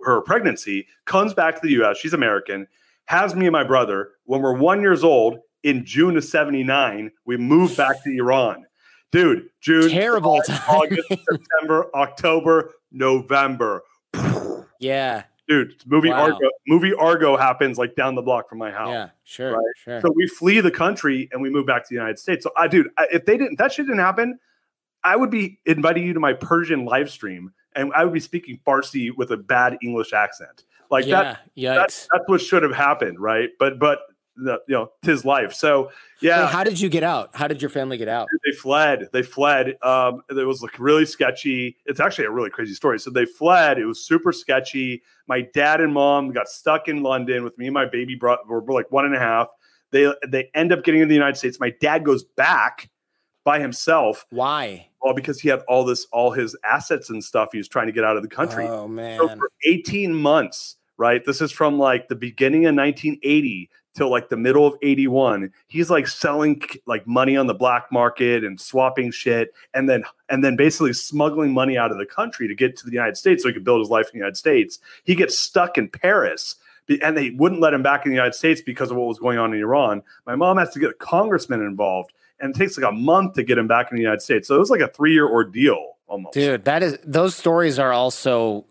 her 0.05 0.21
pregnancy. 0.23 0.87
Comes 1.05 1.33
back 1.35 1.55
to 1.55 1.61
the 1.63 1.73
U.S. 1.75 1.97
She's 1.99 2.13
American. 2.13 2.67
Has 3.07 3.35
me 3.35 3.47
and 3.47 3.53
my 3.53 3.65
brother. 3.65 4.11
When 4.25 4.43
we're 4.43 4.57
one 4.57 4.81
years 4.81 5.05
old, 5.05 5.39
in 5.63 5.85
June 5.85 6.17
of 6.17 6.25
'79, 6.25 7.13
we 7.25 7.37
moved 7.37 7.77
back 7.77 8.03
to 8.05 8.11
Iran. 8.11 8.65
Dude, 9.13 9.49
June, 9.61 9.91
Terrible 9.91 10.41
July, 10.47 10.59
time. 10.59 10.77
August, 10.77 11.09
September, 11.31 11.91
October, 11.95 12.73
November. 12.93 13.83
Yeah, 14.79 15.25
Dude, 15.49 15.75
movie 15.87 16.11
Wow. 16.11 16.23
Argo, 16.23 16.49
movie 16.69 16.95
Argo 16.95 17.37
happens 17.37 17.77
like 17.77 17.95
down 17.97 18.15
the 18.15 18.23
block 18.23 18.49
from 18.49 18.59
my 18.59 18.71
house. 18.71 18.89
yeah, 18.91 19.09
sure, 19.25 19.53
Right. 19.55 19.65
sure. 19.77 20.01
So 20.01 20.13
we 20.15 20.27
flee 20.27 20.61
the 20.61 20.71
country 20.71 21.29
and 21.33 21.43
we 21.43 21.51
move 21.51 21.67
back 21.67 21.83
to 21.83 21.89
the 21.91 21.97
United 21.97 22.19
States. 22.19 22.45
So 22.45 22.51
I, 22.57 22.67
dude, 22.69 22.89
I, 22.97 23.07
if 23.13 23.27
they 23.27 23.37
didn't, 23.37 23.59
that 23.59 23.73
shit 23.73 23.87
didn't 23.87 23.99
happen, 23.99 24.39
I 25.05 25.17
would 25.17 25.31
be 25.31 25.59
inviting 25.67 26.05
you 26.05 26.13
to 26.13 26.21
my 26.21 26.33
Persian 26.33 26.85
live 26.85 27.11
stream, 27.11 27.53
and 27.75 27.93
I 27.95 28.05
would 28.05 28.13
be 28.13 28.21
speaking 28.21 28.61
Farsi 28.67 29.11
with 29.17 29.31
a 29.31 29.37
bad 29.37 29.79
English 29.83 30.13
accent. 30.13 30.65
Like 30.91 31.07
that, 31.07 31.41
yeah, 31.55 31.75
that. 31.75 31.91
yikes. 31.91 32.09
That's 32.13 32.25
what 32.27 32.41
should 32.41 32.63
have 32.63 32.75
happened, 32.75 33.21
right? 33.21 33.51
But 33.59 33.79
but 33.79 34.01
you 34.37 34.59
know, 34.69 34.91
tis 35.03 35.25
life. 35.25 35.53
So 35.53 35.91
yeah, 36.21 36.49
how 36.49 36.65
did 36.65 36.81
you 36.81 36.89
get 36.89 37.03
out? 37.03 37.31
How 37.35 37.47
did 37.47 37.63
your 37.63 37.69
family 37.69 37.97
get 37.97 38.09
out? 38.09 38.29
they 38.45 38.53
fled. 38.53 39.09
They 39.13 39.23
fled. 39.23 39.77
Um, 39.83 40.23
it 40.29 40.47
was 40.47 40.63
like 40.63 40.79
really 40.79 41.07
sketchy. 41.07 41.77
It's 41.87 42.01
actually 42.01 42.25
a 42.27 42.31
really 42.31 42.51
crazy 42.51 42.75
story. 42.75 42.99
So 42.99 43.11
they 43.11 43.25
fled. 43.25 43.79
It 43.79 43.87
was 43.87 44.05
super 44.05 44.33
sketchy. 44.33 45.03
My 45.27 45.43
dad 45.55 45.81
and 45.81 45.93
mom 45.93 46.33
got 46.33 46.49
stuck 46.49 46.89
in 46.89 47.03
London 47.03 47.45
with 47.45 47.57
me 47.59 47.67
and 47.67 47.75
my 47.75 47.87
baby 47.87 48.15
brother. 48.15 48.43
We're 48.49 48.63
like 48.73 48.91
one 48.91 49.05
and 49.05 49.15
a 49.15 49.21
half. 49.21 49.49
They 49.93 50.13
they 50.27 50.51
end 50.55 50.73
up 50.73 50.85
getting 50.85 51.03
in 51.03 51.09
the 51.09 51.15
United 51.15 51.37
States. 51.37 51.61
My 51.61 51.73
dad 51.81 52.05
goes 52.05 52.25
back 52.25 52.91
by 53.45 53.61
himself. 53.61 54.27
Why? 54.31 54.89
Well, 55.03 55.15
because 55.15 55.41
he 55.41 55.49
had 55.49 55.61
all 55.69 55.85
this, 55.85 56.07
all 56.13 56.31
his 56.31 56.57
assets 56.65 57.11
and 57.11 57.23
stuff. 57.23 57.51
He 57.53 57.59
was 57.59 57.69
trying 57.69 57.87
to 57.87 57.93
get 57.93 58.05
out 58.05 58.17
of 58.17 58.23
the 58.23 58.29
country. 58.29 58.67
Oh 58.67 58.87
man. 58.87 59.19
So 59.19 59.29
for 59.29 59.51
18 59.65 60.15
months, 60.15 60.77
right? 60.97 61.25
This 61.25 61.41
is 61.41 61.51
from 61.51 61.79
like 61.79 62.09
the 62.09 62.15
beginning 62.15 62.67
of 62.67 62.75
1980 62.75 63.71
till 63.95 64.11
like 64.11 64.29
the 64.29 64.37
middle 64.37 64.67
of 64.67 64.75
81. 64.83 65.53
He's 65.67 65.91
like 65.91 66.07
selling 66.07 66.63
like 66.87 67.07
money 67.07 67.37
on 67.37 67.47
the 67.47 67.55
black 67.55 67.91
market 67.91 68.45
and 68.45 68.61
swapping 68.61 69.11
shit 69.11 69.53
and 69.75 69.89
then 69.89 70.05
and 70.29 70.45
then 70.45 70.57
basically 70.57 70.93
smuggling 70.93 71.53
money 71.53 71.77
out 71.77 71.91
of 71.91 71.99
the 71.99 72.07
country 72.07 72.47
to 72.47 72.55
get 72.55 72.77
to 72.77 72.87
the 72.87 72.93
United 72.93 73.17
States 73.17 73.43
so 73.43 73.49
he 73.49 73.55
could 73.55 73.65
build 73.65 73.81
his 73.81 73.89
life 73.89 74.07
in 74.07 74.13
the 74.13 74.19
United 74.19 74.37
States. 74.37 74.79
He 75.05 75.15
gets 75.15 75.37
stuck 75.37 75.79
in 75.79 75.89
Paris 75.89 76.57
and 77.03 77.17
they 77.17 77.31
wouldn't 77.31 77.61
let 77.61 77.73
him 77.73 77.83
back 77.83 78.05
in 78.05 78.11
the 78.11 78.17
United 78.17 78.35
States 78.35 78.61
because 78.61 78.91
of 78.91 78.97
what 78.97 79.07
was 79.07 79.19
going 79.19 79.39
on 79.39 79.55
in 79.55 79.61
Iran. 79.61 80.03
My 80.27 80.37
mom 80.37 80.59
has 80.59 80.71
to 80.71 80.81
get 80.81 80.91
a 80.91 80.95
congressman 80.95 81.63
involved 81.63 82.13
and 82.41 82.55
it 82.55 82.59
takes 82.59 82.77
like 82.79 82.91
a 82.91 82.95
month 82.95 83.35
to 83.35 83.43
get 83.43 83.59
him 83.59 83.67
back 83.67 83.91
in 83.91 83.97
the 83.97 84.03
United 84.03 84.21
States. 84.23 84.49
So 84.49 84.57
it 84.57 84.59
was 84.59 84.71
like 84.71 84.81
a 84.81 84.89
3-year 84.89 85.27
ordeal 85.29 85.97
almost. 86.07 86.35
Dude, 86.35 86.65
that 86.65 86.83
is 86.83 86.99
those 87.05 87.35
stories 87.37 87.79
are 87.79 87.93
also 87.93 88.65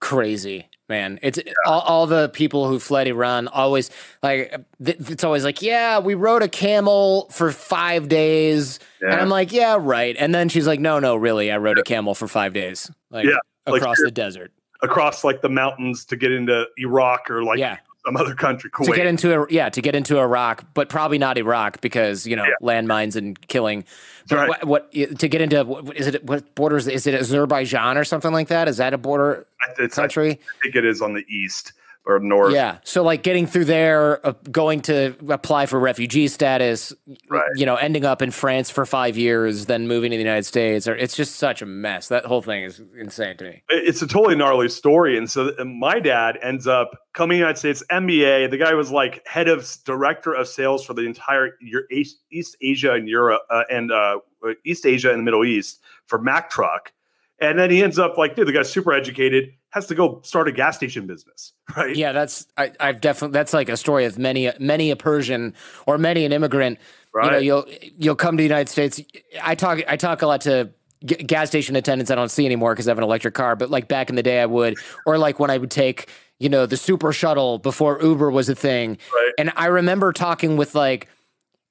crazy, 0.00 0.68
man. 0.88 1.18
It's 1.22 1.38
all, 1.66 1.80
all 1.80 2.06
the 2.06 2.28
people 2.30 2.68
who 2.68 2.78
fled 2.78 3.08
Iran 3.08 3.48
always 3.48 3.90
like 4.22 4.54
it's 4.80 5.24
always 5.24 5.44
like, 5.44 5.62
yeah, 5.62 5.98
we 5.98 6.14
rode 6.14 6.42
a 6.42 6.48
camel 6.48 7.28
for 7.30 7.50
five 7.52 8.08
days, 8.08 8.78
and 9.00 9.12
I'm 9.12 9.28
like, 9.28 9.52
yeah, 9.52 9.76
right. 9.80 10.14
And 10.18 10.34
then 10.34 10.48
she's 10.48 10.66
like, 10.66 10.80
no, 10.80 10.98
no, 10.98 11.16
really, 11.16 11.50
I 11.50 11.58
rode 11.58 11.78
a 11.78 11.82
camel 11.82 12.14
for 12.14 12.28
five 12.28 12.52
days, 12.52 12.90
like 13.10 13.24
Yeah, 13.26 13.38
like 13.66 13.80
across 13.82 13.98
you're- 13.98 14.08
the 14.08 14.12
desert. 14.14 14.52
across 14.82 15.24
like 15.24 15.40
the 15.42 15.48
mountains 15.48 16.04
to 16.06 16.16
get 16.16 16.30
into 16.32 16.64
Iraq 16.76 17.30
or 17.30 17.42
like 17.42 17.58
Yeah. 17.58 17.78
Some 18.08 18.16
other 18.16 18.34
country, 18.34 18.70
to 18.84 18.92
get 18.92 19.06
into 19.06 19.38
a, 19.42 19.46
yeah 19.50 19.68
to 19.68 19.82
get 19.82 19.94
into 19.94 20.18
Iraq, 20.18 20.64
but 20.74 20.88
probably 20.88 21.18
not 21.18 21.36
Iraq 21.36 21.80
because 21.80 22.26
you 22.26 22.36
know 22.36 22.44
Yeah. 22.44 22.52
landmines 22.62 23.16
and 23.16 23.38
killing. 23.48 23.84
But 24.28 24.36
right. 24.36 24.48
what, 24.48 24.64
what 24.92 24.92
to 25.18 25.28
get 25.28 25.40
into? 25.40 25.62
What, 25.64 25.94
is 25.96 26.06
it 26.06 26.24
what 26.24 26.54
borders? 26.54 26.86
Is 26.88 27.06
it 27.06 27.14
Azerbaijan 27.14 27.98
or 27.98 28.04
something 28.04 28.32
like 28.32 28.48
that? 28.48 28.66
Is 28.68 28.78
that 28.78 28.94
a 28.94 28.98
border 28.98 29.46
I- 29.66 29.72
it's- 29.72 29.98
I 29.98 30.02
country? 30.02 30.40
think 30.62 30.74
it 30.76 30.84
is 30.84 31.02
on 31.02 31.12
the 31.14 31.24
east 31.28 31.72
or 32.06 32.18
north. 32.20 32.54
Yeah. 32.54 32.78
So 32.84 33.02
like 33.02 33.22
getting 33.22 33.46
through 33.46 33.66
there, 33.66 34.26
uh, 34.26 34.32
going 34.50 34.80
to 34.82 35.14
apply 35.28 35.66
for 35.66 35.78
refugee 35.78 36.26
status, 36.28 36.94
Right. 37.28 37.42
you 37.56 37.66
know, 37.66 37.76
ending 37.76 38.06
up 38.06 38.22
in 38.22 38.30
France 38.30 38.70
for 38.70 38.86
five 38.86 39.18
years, 39.18 39.66
then 39.66 39.86
moving 39.86 40.10
to 40.12 40.16
the 40.16 40.22
United 40.22 40.44
States, 40.46 40.88
or 40.88 40.94
it's 40.96 41.14
just 41.14 41.36
such 41.36 41.60
a 41.60 41.66
mess. 41.66 42.08
That 42.08 42.24
whole 42.24 42.40
thing 42.40 42.64
is 42.64 42.80
insane 42.98 43.36
to 43.36 43.44
me. 43.44 43.62
It's 43.68 44.00
a 44.00 44.06
totally 44.06 44.36
gnarly 44.36 44.70
story. 44.70 45.18
And 45.18 45.30
so 45.30 45.50
th- 45.50 45.66
my 45.66 46.00
dad 46.00 46.38
ends 46.42 46.66
up 46.66 46.90
coming 47.12 47.34
to 47.34 47.36
the 47.36 47.40
United 47.40 47.58
States, 47.58 47.84
MBA. 47.90 48.50
The 48.50 48.56
guy 48.58 48.72
was 48.72 48.90
like 48.90 49.26
head 49.26 49.48
of 49.48 49.68
director 49.84 50.32
of 50.32 50.48
sales 50.48 50.84
for 50.84 50.94
the 50.94 51.04
entire 51.04 51.50
East 51.90 52.56
Asia 52.62 52.92
and 52.94 53.06
Europe 53.06 53.42
uh, 53.50 53.64
and 53.70 53.92
uh, 53.92 54.18
East 54.64 54.86
Asia 54.86 55.10
and 55.10 55.18
the 55.20 55.24
Middle 55.24 55.44
East 55.44 55.80
for 56.06 56.18
Mack 56.18 56.48
Truck. 56.48 56.92
And 57.40 57.58
then 57.58 57.70
he 57.70 57.82
ends 57.82 57.98
up 57.98 58.18
like, 58.18 58.34
dude, 58.34 58.48
the 58.48 58.52
guy's 58.52 58.70
super 58.70 58.92
educated, 58.92 59.52
has 59.70 59.86
to 59.86 59.94
go 59.94 60.20
start 60.24 60.48
a 60.48 60.52
gas 60.52 60.76
station 60.76 61.06
business, 61.06 61.52
right? 61.76 61.94
Yeah, 61.94 62.12
that's 62.12 62.46
I, 62.56 62.72
I've 62.80 63.00
definitely 63.00 63.32
that's 63.34 63.52
like 63.52 63.68
a 63.68 63.76
story 63.76 64.04
of 64.04 64.18
many 64.18 64.50
many 64.58 64.90
a 64.90 64.96
Persian 64.96 65.54
or 65.86 65.98
many 65.98 66.24
an 66.24 66.32
immigrant. 66.32 66.78
Right. 67.14 67.24
You 67.24 67.30
know, 67.30 67.38
you'll 67.38 67.66
you'll 67.96 68.16
come 68.16 68.36
to 68.36 68.40
the 68.40 68.48
United 68.48 68.68
States. 68.68 69.00
I 69.42 69.54
talk 69.54 69.80
I 69.88 69.96
talk 69.96 70.22
a 70.22 70.26
lot 70.26 70.40
to 70.42 70.70
g- 71.04 71.16
gas 71.16 71.48
station 71.48 71.76
attendants. 71.76 72.10
I 72.10 72.14
don't 72.14 72.30
see 72.30 72.44
anymore 72.44 72.74
because 72.74 72.88
I 72.88 72.90
have 72.90 72.98
an 72.98 73.04
electric 73.04 73.34
car. 73.34 73.56
But 73.56 73.70
like 73.70 73.88
back 73.88 74.10
in 74.10 74.16
the 74.16 74.22
day, 74.22 74.40
I 74.40 74.46
would, 74.46 74.76
or 75.06 75.16
like 75.18 75.38
when 75.38 75.50
I 75.50 75.58
would 75.58 75.70
take 75.70 76.08
you 76.38 76.48
know 76.48 76.66
the 76.66 76.76
super 76.76 77.12
shuttle 77.12 77.58
before 77.58 78.00
Uber 78.02 78.30
was 78.30 78.48
a 78.48 78.54
thing. 78.54 78.98
Right. 79.14 79.32
And 79.38 79.52
I 79.56 79.66
remember 79.66 80.12
talking 80.12 80.56
with 80.56 80.74
like 80.74 81.08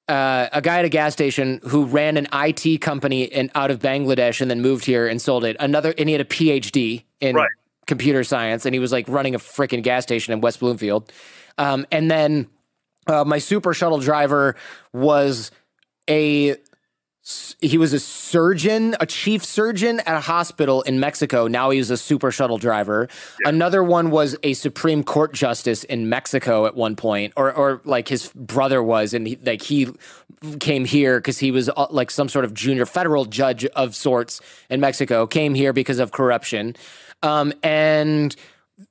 uh, 0.08 0.48
a 0.54 0.62
guy 0.62 0.80
at 0.80 0.86
a 0.86 0.90
gas 0.90 1.14
station 1.14 1.60
who 1.64 1.86
ran 1.86 2.18
an 2.18 2.28
IT 2.34 2.80
company 2.82 3.24
in 3.24 3.52
out 3.56 3.72
of 3.72 3.80
Bangladesh 3.80 4.42
and 4.42 4.50
then 4.50 4.62
moved 4.62 4.86
here 4.86 5.08
and 5.08 5.22
sold 5.22 5.44
it. 5.44 5.58
Another, 5.60 5.94
and 5.98 6.08
he 6.08 6.14
had 6.14 6.22
a 6.22 6.26
PhD 6.26 7.04
in 7.20 7.36
Right. 7.36 7.50
computer 7.88 8.24
science, 8.24 8.66
and 8.66 8.74
he 8.74 8.80
was 8.80 8.92
like 8.92 9.08
running 9.08 9.36
a 9.36 9.40
freaking 9.40 9.84
gas 9.84 10.04
station 10.04 10.34
in 10.34 10.42
West 10.42 10.60
Bloomfield. 10.60 11.12
Um, 11.58 11.86
and 11.92 12.10
then 12.10 12.48
uh, 13.08 13.24
my 13.26 13.40
super 13.40 13.74
shuttle 13.74 14.00
driver 14.00 14.56
was 14.94 15.52
a 16.10 16.56
he 17.60 17.78
was 17.78 17.92
a 17.92 18.00
surgeon, 18.00 18.96
a 19.00 19.06
chief 19.06 19.44
surgeon 19.44 20.00
at 20.02 20.16
a 20.16 20.20
hospital 20.22 20.82
in 20.84 21.00
Mexico. 21.00 21.48
Now 21.48 21.72
he's 21.72 21.90
a 21.90 21.98
super 21.98 22.32
shuttle 22.32 22.58
driver. 22.58 23.10
Another 23.44 23.84
one 23.84 24.12
was 24.12 24.38
a 24.44 24.54
Supreme 24.54 25.04
Court 25.04 25.34
justice 25.34 25.84
in 25.84 26.08
Mexico 26.08 26.66
at 26.68 26.76
one 26.76 26.96
point, 26.96 27.34
or 27.36 27.52
or 27.52 27.82
like 27.84 28.08
his 28.08 28.30
brother 28.34 28.82
was, 28.82 29.14
and 29.14 29.28
he, 29.28 29.38
like 29.44 29.62
he 29.62 29.90
came 30.60 30.86
here 30.86 31.20
because 31.20 31.38
he 31.40 31.52
was 31.52 31.70
uh, 31.70 31.88
like 31.90 32.12
some 32.12 32.30
sort 32.30 32.46
of 32.46 32.54
junior 32.54 32.86
federal 32.86 33.26
judge 33.26 33.66
of 33.66 33.96
sorts 33.96 34.40
in 34.70 34.80
Mexico. 34.80 35.28
Came 35.28 35.54
here 35.54 35.74
because 35.74 36.00
of 36.00 36.12
corruption, 36.12 36.76
um, 37.24 37.52
and 37.62 38.36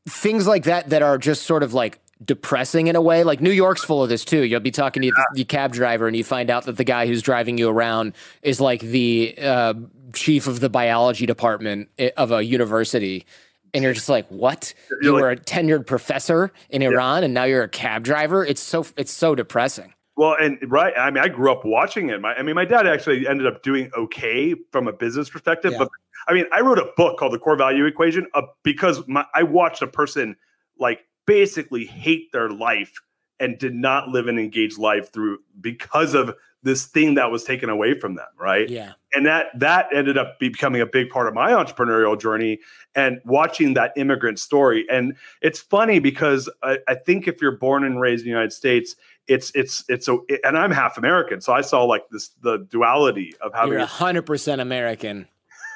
things 0.09 0.47
like 0.47 0.64
that 0.64 0.91
that 0.91 1.03
are 1.03 1.16
just 1.16 1.45
sort 1.45 1.62
of 1.62 1.72
like 1.72 2.01
depressing 2.25 2.87
in 2.87 2.97
a 2.97 3.01
way. 3.01 3.25
Like 3.25 3.41
New 3.41 3.51
York's 3.51 3.85
full 3.85 4.03
of 4.03 4.09
this 4.09 4.25
too. 4.25 4.43
You'll 4.45 4.61
be 4.61 4.71
talking 4.71 5.03
to 5.03 5.12
the 5.35 5.45
cab 5.45 5.73
driver 5.73 6.07
and 6.07 6.17
you 6.17 6.25
find 6.25 6.51
out 6.51 6.64
that 6.64 6.77
the 6.77 6.85
guy 6.85 7.07
who's 7.07 7.23
driving 7.23 7.59
you 7.59 7.69
around 7.69 8.14
is 8.43 8.61
like 8.61 8.81
the 8.81 9.35
uh, 9.41 9.75
chief 10.14 10.47
of 10.47 10.61
the 10.61 10.71
biology 10.71 11.27
department 11.27 11.89
of 12.17 12.33
a 12.33 12.43
university. 12.43 13.27
And 13.75 13.85
you're 13.85 13.93
just 13.93 14.09
like, 14.09 14.27
what? 14.29 14.73
You're 14.91 15.03
You 15.03 15.12
like- 15.12 15.21
were 15.23 15.31
a 15.31 15.37
tenured 15.37 15.87
professor 15.87 16.53
in 16.71 16.81
Iran 16.83 17.25
and 17.25 17.35
now 17.35 17.45
you're 17.45 17.64
a 17.64 17.69
cab 17.69 18.05
driver? 18.05 18.45
It's 18.45 18.62
so 18.62 18.87
it's 18.97 19.12
so 19.12 19.35
depressing. 19.35 19.93
Well, 20.17 20.35
and 20.41 20.57
right, 20.71 20.95
I 20.97 21.11
mean, 21.11 21.23
I 21.23 21.29
grew 21.29 21.53
up 21.53 21.67
watching 21.67 22.09
it. 22.09 22.19
My, 22.23 22.33
I 22.33 22.41
mean, 22.43 22.55
my 22.55 22.64
dad 22.64 22.87
actually 22.87 23.29
ended 23.29 23.47
up 23.47 23.62
doing 23.62 23.91
okay 23.95 24.55
from 24.73 24.89
a 24.89 24.93
business 24.95 25.29
perspective. 25.29 25.73
Yeah. 25.73 25.79
But 25.81 25.89
I 26.27 26.33
mean, 26.33 26.47
I 26.55 26.62
wrote 26.62 26.79
a 26.79 26.89
book 26.97 27.19
called 27.19 27.35
The 27.35 27.39
Core 27.39 27.57
Value 27.57 27.85
Equation 27.85 28.27
uh, 28.33 28.43
because 28.62 29.07
my, 29.07 29.27
I 29.35 29.43
watched 29.43 29.83
a 29.83 29.87
person 29.87 30.35
like 30.79 31.05
basically 31.27 31.85
hate 31.85 32.33
their 32.33 32.51
life 32.51 32.93
and 33.39 33.59
did 33.59 33.74
not 33.74 34.09
live 34.09 34.29
an 34.29 34.39
engaged 34.39 34.79
life 34.79 35.12
through 35.12 35.39
because 35.61 36.14
of 36.14 36.35
this 36.62 36.87
thing 36.87 37.14
that 37.14 37.31
was 37.31 37.45
taken 37.45 37.68
away 37.68 37.93
from 37.99 38.14
them. 38.14 38.27
Right. 38.41 38.68
Yeah. 38.68 38.93
and 39.14 39.27
that 39.27 39.47
that 39.59 39.89
ended 39.95 40.16
up 40.18 40.39
becoming 40.41 40.81
a 40.81 40.87
big 40.87 41.11
part 41.11 41.29
of 41.29 41.35
my 41.35 41.51
entrepreneurial 41.53 42.18
journey 42.20 42.59
and 42.95 43.20
watching 43.24 43.74
that 43.74 43.93
immigrant 43.97 44.39
story 44.39 44.85
and 44.91 45.14
it's 45.43 45.61
funny 45.61 45.99
because 46.01 46.49
I, 46.62 46.79
I 46.89 46.95
think 46.97 47.29
if 47.29 47.41
you're 47.41 47.57
born 47.59 47.85
and 47.85 48.01
raised 48.01 48.22
in 48.22 48.27
the 48.27 48.31
united 48.31 48.53
states 48.53 48.97
it's 49.29 49.53
it's 49.55 49.85
it's 49.89 50.09
a 50.09 50.18
and 50.45 50.59
i'm 50.59 50.70
half 50.72 50.99
american 50.99 51.41
so 51.41 51.53
i 51.53 51.61
saw 51.61 51.85
like 51.85 52.03
this 52.11 52.31
the 52.43 52.66
duality 52.70 53.33
of 53.41 53.55
having 53.55 53.72
You're 53.74 53.87
hundred 53.87 54.22
percent 54.22 54.61
American. 54.61 55.29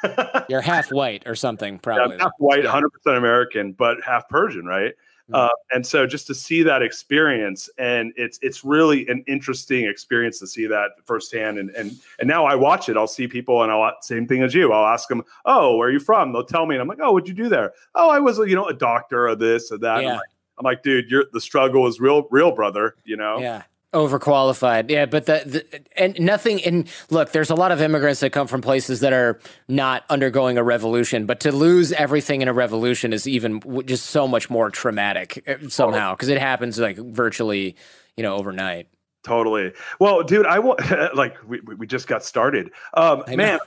You're 0.49 0.61
half 0.63 0.91
white 0.91 1.23
or 1.27 1.35
something, 1.35 1.79
probably. 1.79 2.17
half 2.19 2.33
white 2.39 2.65
Yeah. 2.65 2.81
100% 3.07 3.17
american 3.17 3.73
but 3.73 3.99
half 4.03 4.29
persian 4.29 4.65
right 4.67 4.95
Mhm. 5.31 5.37
uh, 5.37 5.49
and 5.73 5.87
so 5.87 6.07
just 6.07 6.27
to 6.27 6.35
see 6.35 6.63
that 6.63 6.83
experience 6.83 7.71
and 7.79 8.13
it's 8.17 8.39
it's 8.43 8.65
really 8.65 9.07
an 9.09 9.23
interesting 9.27 9.87
experience 9.87 10.39
to 10.41 10.47
see 10.47 10.67
that 10.67 10.91
firsthand 11.05 11.59
and 11.59 11.71
and 11.71 11.93
and 12.19 12.29
now 12.29 12.45
i 12.45 12.55
watch 12.55 12.89
it 12.89 12.97
i'll 12.97 13.07
see 13.07 13.29
people 13.29 13.63
and 13.63 13.71
i'll 13.73 13.93
same 14.03 14.27
thing 14.27 14.43
as 14.43 14.55
you 14.55 14.73
i'll 14.73 14.87
ask 14.87 15.09
them 15.09 15.23
oh 15.45 15.77
where 15.77 15.89
are 15.89 15.93
you 15.93 16.01
from 16.01 16.33
they'll 16.33 16.45
tell 16.45 16.67
me 16.67 16.75
and 16.75 16.83
i'm 16.83 16.89
like 16.89 17.01
oh 17.01 17.13
what'd 17.13 17.29
you 17.29 17.35
do 17.35 17.49
there 17.49 17.73
oh 17.95 18.11
i 18.11 18.19
was 18.19 18.39
you 18.39 18.55
know 18.55 18.67
a 18.67 18.75
doctor 18.75 19.29
or 19.29 19.35
this 19.37 19.71
or 19.71 19.79
that 19.79 19.99
I'm 19.99 20.17
like, 20.17 20.29
I'm 20.59 20.65
like, 20.65 20.83
dude, 20.83 21.11
you're 21.11 21.25
the 21.33 21.41
struggle 21.41 21.87
is 21.87 22.01
real, 22.01 22.29
real, 22.31 22.53
brother. 22.53 22.95
You 23.05 23.17
know, 23.17 23.39
Yeah. 23.39 23.63
Overqualified. 23.93 24.89
Yeah, 24.89 25.07
but 25.07 25.27
the, 25.27 25.43
the 25.45 25.83
and 25.97 26.19
nothing 26.21 26.63
and 26.63 26.89
look, 27.11 27.33
there's 27.33 27.51
a 27.51 27.57
lot 27.57 27.73
of 27.73 27.83
immigrants 27.83 28.21
that 28.21 28.31
come 28.31 28.47
from 28.47 28.63
places 28.63 29.01
that 29.01 29.13
are 29.13 29.41
not 29.67 30.05
undergoing 30.09 30.57
a 30.59 30.63
revolution, 30.63 31.27
but 31.27 31.41
to 31.41 31.51
lose 31.51 31.91
everything 31.93 32.41
in 32.41 32.47
a 32.47 32.53
revolution 32.53 33.13
is 33.13 33.27
even 33.27 33.61
just 33.87 34.07
so 34.07 34.29
much 34.29 34.49
more 34.49 34.71
traumatic 34.71 35.43
uh, 35.49 35.69
somehow 35.69 36.15
because 36.15 36.29
it 36.29 36.39
happens 36.39 36.79
like 36.79 36.99
virtually, 36.99 37.75
you 38.17 38.23
know, 38.23 38.37
overnight. 38.37 38.87
Totally. 39.23 39.73
Well, 39.99 40.23
dude, 40.23 40.47
I 40.47 40.59
want 40.59 40.81
like 41.15 41.37
we, 41.47 41.61
we 41.61 41.87
just 41.87 42.07
got 42.07 42.25
started. 42.25 42.71
Um, 42.95 43.23
I 43.27 43.37
man, 43.37 43.59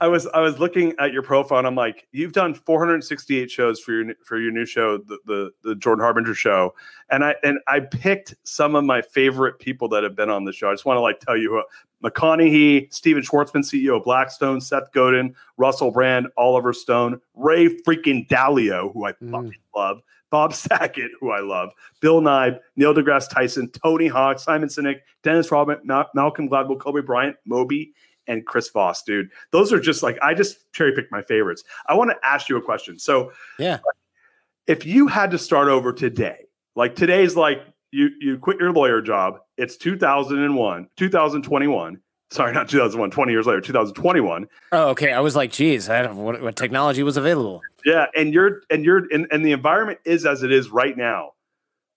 I 0.00 0.08
was 0.08 0.26
I 0.28 0.40
was 0.40 0.58
looking 0.58 0.94
at 0.98 1.12
your 1.12 1.22
profile 1.22 1.58
and 1.58 1.66
I'm 1.66 1.74
like, 1.74 2.06
you've 2.12 2.32
done 2.32 2.54
468 2.54 3.50
shows 3.50 3.80
for 3.80 3.92
your 3.92 4.14
for 4.24 4.38
your 4.38 4.50
new 4.50 4.64
show, 4.64 4.96
the 4.98 5.18
the, 5.26 5.50
the 5.62 5.74
Jordan 5.74 6.02
Harbinger 6.02 6.34
show, 6.34 6.74
and 7.10 7.22
I 7.22 7.34
and 7.42 7.58
I 7.68 7.80
picked 7.80 8.34
some 8.44 8.74
of 8.74 8.84
my 8.84 9.02
favorite 9.02 9.58
people 9.58 9.88
that 9.90 10.02
have 10.04 10.16
been 10.16 10.30
on 10.30 10.44
the 10.44 10.52
show. 10.52 10.70
I 10.70 10.72
just 10.72 10.86
want 10.86 10.96
to 10.96 11.02
like 11.02 11.20
tell 11.20 11.36
you 11.36 11.50
who 11.50 11.62
McConaughey, 12.08 12.92
Stephen 12.92 13.22
Schwarzman, 13.22 13.62
CEO 13.62 13.96
of 13.98 14.04
Blackstone, 14.04 14.60
Seth 14.60 14.90
Godin, 14.92 15.34
Russell 15.56 15.90
Brand, 15.90 16.28
Oliver 16.36 16.72
Stone, 16.72 17.20
Ray 17.34 17.68
freaking 17.68 18.26
Dalio, 18.28 18.92
who 18.92 19.06
I 19.06 19.12
Mm. 19.12 19.30
fucking 19.30 19.54
love. 19.74 20.00
Bob 20.34 20.52
Saget, 20.52 21.12
who 21.20 21.30
I 21.30 21.38
love, 21.38 21.70
Bill 22.00 22.20
Nye, 22.20 22.58
Neil 22.74 22.92
deGrasse 22.92 23.30
Tyson, 23.30 23.70
Tony 23.70 24.08
Hawk, 24.08 24.40
Simon 24.40 24.68
Sinek, 24.68 24.96
Dennis 25.22 25.48
Rodman, 25.52 25.78
Ma- 25.84 26.06
Malcolm 26.12 26.48
Gladwell, 26.48 26.80
Kobe 26.80 27.02
Bryant, 27.02 27.36
Moby, 27.46 27.92
and 28.26 28.44
Chris 28.44 28.68
Voss, 28.70 29.04
dude. 29.04 29.28
Those 29.52 29.72
are 29.72 29.78
just 29.78 30.02
like, 30.02 30.18
I 30.22 30.34
just 30.34 30.72
cherry 30.72 30.92
picked 30.92 31.12
my 31.12 31.22
favorites. 31.22 31.62
I 31.86 31.94
want 31.94 32.10
to 32.10 32.16
ask 32.26 32.48
you 32.48 32.56
a 32.56 32.60
question. 32.62 32.98
So, 32.98 33.30
Yeah. 33.60 33.78
if 34.66 34.84
you 34.84 35.06
had 35.06 35.30
to 35.30 35.38
start 35.38 35.68
over 35.68 35.92
today, 35.92 36.46
like 36.74 36.96
today's 36.96 37.36
like 37.36 37.62
you 37.92 38.08
you 38.18 38.36
quit 38.38 38.58
your 38.58 38.72
lawyer 38.72 39.00
job, 39.00 39.38
it's 39.56 39.76
2001, 39.76 40.88
2021. 40.96 42.00
Sorry, 42.34 42.52
not 42.52 42.68
2001, 42.68 43.12
20 43.12 43.30
years 43.32 43.46
later, 43.46 43.60
2021. 43.60 44.48
Oh, 44.72 44.88
okay. 44.88 45.12
I 45.12 45.20
was 45.20 45.36
like, 45.36 45.52
geez, 45.52 45.88
I 45.88 46.02
don't 46.02 46.16
what, 46.16 46.42
what 46.42 46.56
technology 46.56 47.04
was 47.04 47.16
available. 47.16 47.62
Yeah, 47.84 48.06
and 48.16 48.34
you're 48.34 48.62
and 48.70 48.84
you're 48.84 49.06
and, 49.12 49.28
and 49.30 49.46
the 49.46 49.52
environment 49.52 50.00
is 50.04 50.26
as 50.26 50.42
it 50.42 50.50
is 50.50 50.68
right 50.70 50.96
now. 50.96 51.34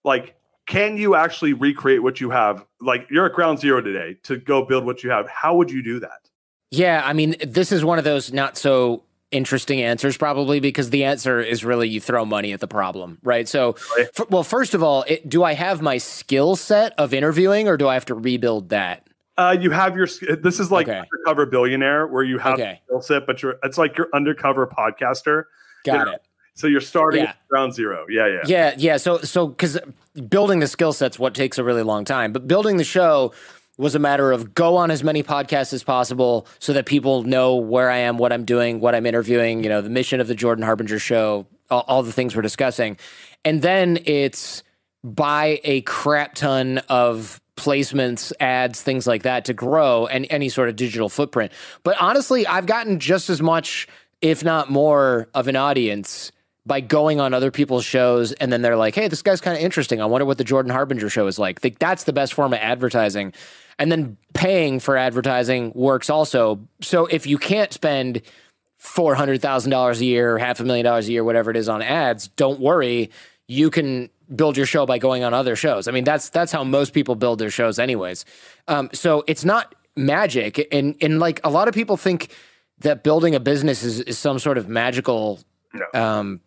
Like, 0.04 0.36
can 0.68 0.96
you 0.96 1.16
actually 1.16 1.54
recreate 1.54 2.04
what 2.04 2.22
you 2.22 2.30
have? 2.30 2.64
Like, 2.80 3.08
you're 3.10 3.26
at 3.26 3.34
ground 3.34 3.58
zero 3.60 3.82
today 3.82 4.18
to 4.24 4.38
go 4.38 4.64
build 4.64 4.86
what 4.86 5.04
you 5.04 5.10
have. 5.10 5.28
How 5.28 5.56
would 5.56 5.72
you 5.72 5.82
do 5.82 6.00
that? 6.02 6.30
Yeah, 6.70 7.02
I 7.04 7.14
mean, 7.14 7.36
this 7.44 7.72
is 7.72 7.84
one 7.84 7.98
of 7.98 8.04
those 8.04 8.32
not 8.32 8.58
so 8.60 9.02
interesting 9.32 9.82
answers, 9.82 10.18
probably 10.18 10.60
because 10.60 10.92
the 10.92 11.06
answer 11.06 11.40
is 11.40 11.66
really 11.66 11.90
you 11.90 12.00
throw 12.00 12.26
money 12.26 12.54
at 12.54 12.60
the 12.60 12.68
problem, 12.68 13.18
right? 13.24 13.48
So, 13.48 13.76
Right. 13.98 14.08
f- 14.18 14.30
well, 14.30 14.44
first 14.44 14.76
of 14.76 14.84
all, 14.84 15.04
it, 15.08 15.28
do 15.28 15.44
I 15.44 15.54
have 15.54 15.82
my 15.82 15.98
skill 15.98 16.56
set 16.56 16.94
of 17.00 17.12
interviewing, 17.12 17.68
or 17.68 17.76
do 17.76 17.88
I 17.88 17.96
have 17.96 18.06
to 18.06 18.14
rebuild 18.14 18.70
that? 18.70 19.07
Uh, 19.38 19.56
you 19.60 19.70
have 19.72 19.96
your. 19.96 20.08
This 20.42 20.60
is 20.60 20.72
like 20.72 20.88
Okay. 20.88 21.00
undercover 21.00 21.46
billionaire, 21.46 22.08
where 22.08 22.24
you 22.24 22.40
have 22.40 22.56
Okay. 22.56 22.82
skill 22.86 23.02
set, 23.02 23.28
but 23.28 23.44
you're. 23.44 23.56
It's 23.64 23.78
like 23.78 23.98
you're 23.98 24.10
undercover 24.14 24.66
podcaster. 24.68 25.44
Got 25.86 26.08
Yeah. 26.08 26.14
it. 26.16 26.22
So 26.56 26.66
you're 26.66 26.82
starting 26.82 27.22
Yeah. 27.24 27.30
at 27.30 27.48
ground 27.48 27.74
zero. 27.76 28.08
Yeah, 28.10 28.26
yeah. 28.28 28.40
Yeah, 28.48 28.74
yeah. 28.78 28.98
So, 28.98 29.20
so 29.20 29.46
because 29.48 29.78
building 30.28 30.60
the 30.60 30.66
skill 30.68 30.92
set's 30.92 31.20
what 31.20 31.36
takes 31.36 31.60
a 31.60 31.64
really 31.64 31.84
long 31.84 32.04
time, 32.04 32.34
but 32.34 32.48
building 32.48 32.78
the 32.78 32.84
show 32.84 33.32
was 33.78 33.94
a 33.94 34.00
matter 34.00 34.32
of 34.32 34.56
go 34.56 34.76
on 34.76 34.90
as 34.90 35.04
many 35.04 35.22
podcasts 35.22 35.72
as 35.72 35.84
possible 35.84 36.48
so 36.58 36.74
that 36.74 36.88
people 36.88 37.22
know 37.22 37.56
where 37.56 37.92
I 37.92 37.98
am, 37.98 38.18
what 38.18 38.34
I'm 38.34 38.44
doing, 38.44 38.80
what 38.80 38.96
I'm 38.96 39.06
interviewing. 39.06 39.62
You 39.64 39.70
know, 39.70 39.82
the 39.82 39.90
mission 39.92 40.20
of 40.20 40.28
the 40.28 40.34
Jordan 40.34 40.64
Harbinger 40.64 40.98
show, 40.98 41.46
all, 41.70 41.86
all 41.88 42.02
the 42.02 42.12
things 42.12 42.36
we're 42.36 42.42
discussing, 42.42 42.98
and 43.46 43.62
then 43.62 44.00
it's 44.06 44.64
buy 45.04 45.62
a 45.64 45.82
crap 45.82 46.34
ton 46.34 46.80
of 46.90 47.40
placements, 47.58 48.32
ads, 48.40 48.82
things 48.82 49.06
like 49.06 49.24
that 49.24 49.46
to 49.46 49.54
grow 49.54 50.08
and 50.08 50.26
any 50.30 50.48
sort 50.48 50.70
of 50.70 50.76
digital 50.76 51.10
footprint. 51.10 51.52
But 51.84 51.98
honestly, 52.00 52.48
I've 52.48 52.66
gotten 52.66 53.00
just 53.00 53.30
as 53.30 53.42
much, 53.42 53.88
if 54.22 54.44
not 54.44 54.72
more, 54.72 55.28
of 55.34 55.48
an 55.48 55.58
audience 55.58 56.32
by 56.66 56.82
going 56.82 57.20
on 57.20 57.34
other 57.34 57.50
people's 57.50 57.86
shows 57.86 58.34
and 58.34 58.52
then 58.52 58.62
they're 58.62 58.76
like, 58.76 58.94
hey, 58.94 59.08
this 59.08 59.22
guy's 59.22 59.42
kind 59.42 59.58
of 59.58 59.64
interesting. 59.64 60.02
I 60.02 60.06
wonder 60.06 60.26
what 60.26 60.38
the 60.38 60.44
Jordan 60.44 60.72
Harbinger 60.72 61.10
show 61.10 61.28
is 61.28 61.40
like. 61.40 61.62
That's 61.80 62.04
the 62.04 62.14
best 62.14 62.34
form 62.34 62.54
of 62.54 62.60
advertising. 62.60 63.34
And 63.80 63.92
then 63.92 64.18
paying 64.34 64.80
for 64.80 64.98
advertising 64.98 65.72
works 65.76 66.10
also. 66.10 66.60
So 66.82 67.06
if 67.06 67.26
you 67.26 67.38
can't 67.38 67.72
spend 67.72 68.22
four 68.78 69.16
hundred 69.16 69.42
thousand 69.42 69.72
dollars 69.72 70.02
a 70.02 70.06
year, 70.06 70.38
half 70.38 70.60
a 70.60 70.64
million 70.64 70.84
dollars 70.84 71.08
a 71.08 71.12
year, 71.12 71.24
whatever 71.24 71.52
it 71.52 71.58
is 71.58 71.70
on 71.70 71.82
ads, 71.82 72.28
don't 72.28 72.60
worry. 72.60 73.12
You 73.48 73.70
can 73.70 74.10
build 74.36 74.58
your 74.58 74.66
show 74.66 74.86
by 74.86 74.98
going 74.98 75.24
on 75.24 75.34
other 75.34 75.56
shows. 75.56 75.88
I 75.88 75.92
mean, 75.92 76.04
that's 76.04 76.30
that's 76.30 76.52
how 76.52 76.64
most 76.64 76.94
people 76.94 77.16
build 77.16 77.40
their 77.40 77.50
shows, 77.50 77.80
anyways. 77.80 78.26
Um, 78.68 78.90
so 78.94 79.24
it's 79.28 79.46
not 79.46 79.74
magic, 79.96 80.68
and 80.72 80.96
and 81.02 81.20
like 81.20 81.40
a 81.44 81.50
lot 81.50 81.68
of 81.68 81.74
people 81.74 81.98
think 81.98 82.30
that 82.80 83.04
building 83.04 83.34
a 83.36 83.40
business 83.40 83.84
is, 83.84 84.02
is 84.02 84.18
some 84.18 84.38
sort 84.40 84.58
of 84.58 84.68
magical 84.70 85.40
Yeah. 85.74 86.18
um, 86.20 86.42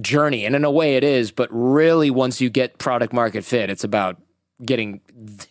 journey, 0.00 0.44
and 0.44 0.54
in 0.56 0.64
a 0.64 0.70
way 0.70 0.96
it 0.96 1.04
is. 1.04 1.30
But 1.30 1.48
really, 1.52 2.10
once 2.10 2.40
you 2.40 2.50
get 2.50 2.78
product 2.78 3.12
market 3.12 3.44
fit, 3.44 3.70
it's 3.70 3.84
about 3.84 4.16
getting 4.64 5.00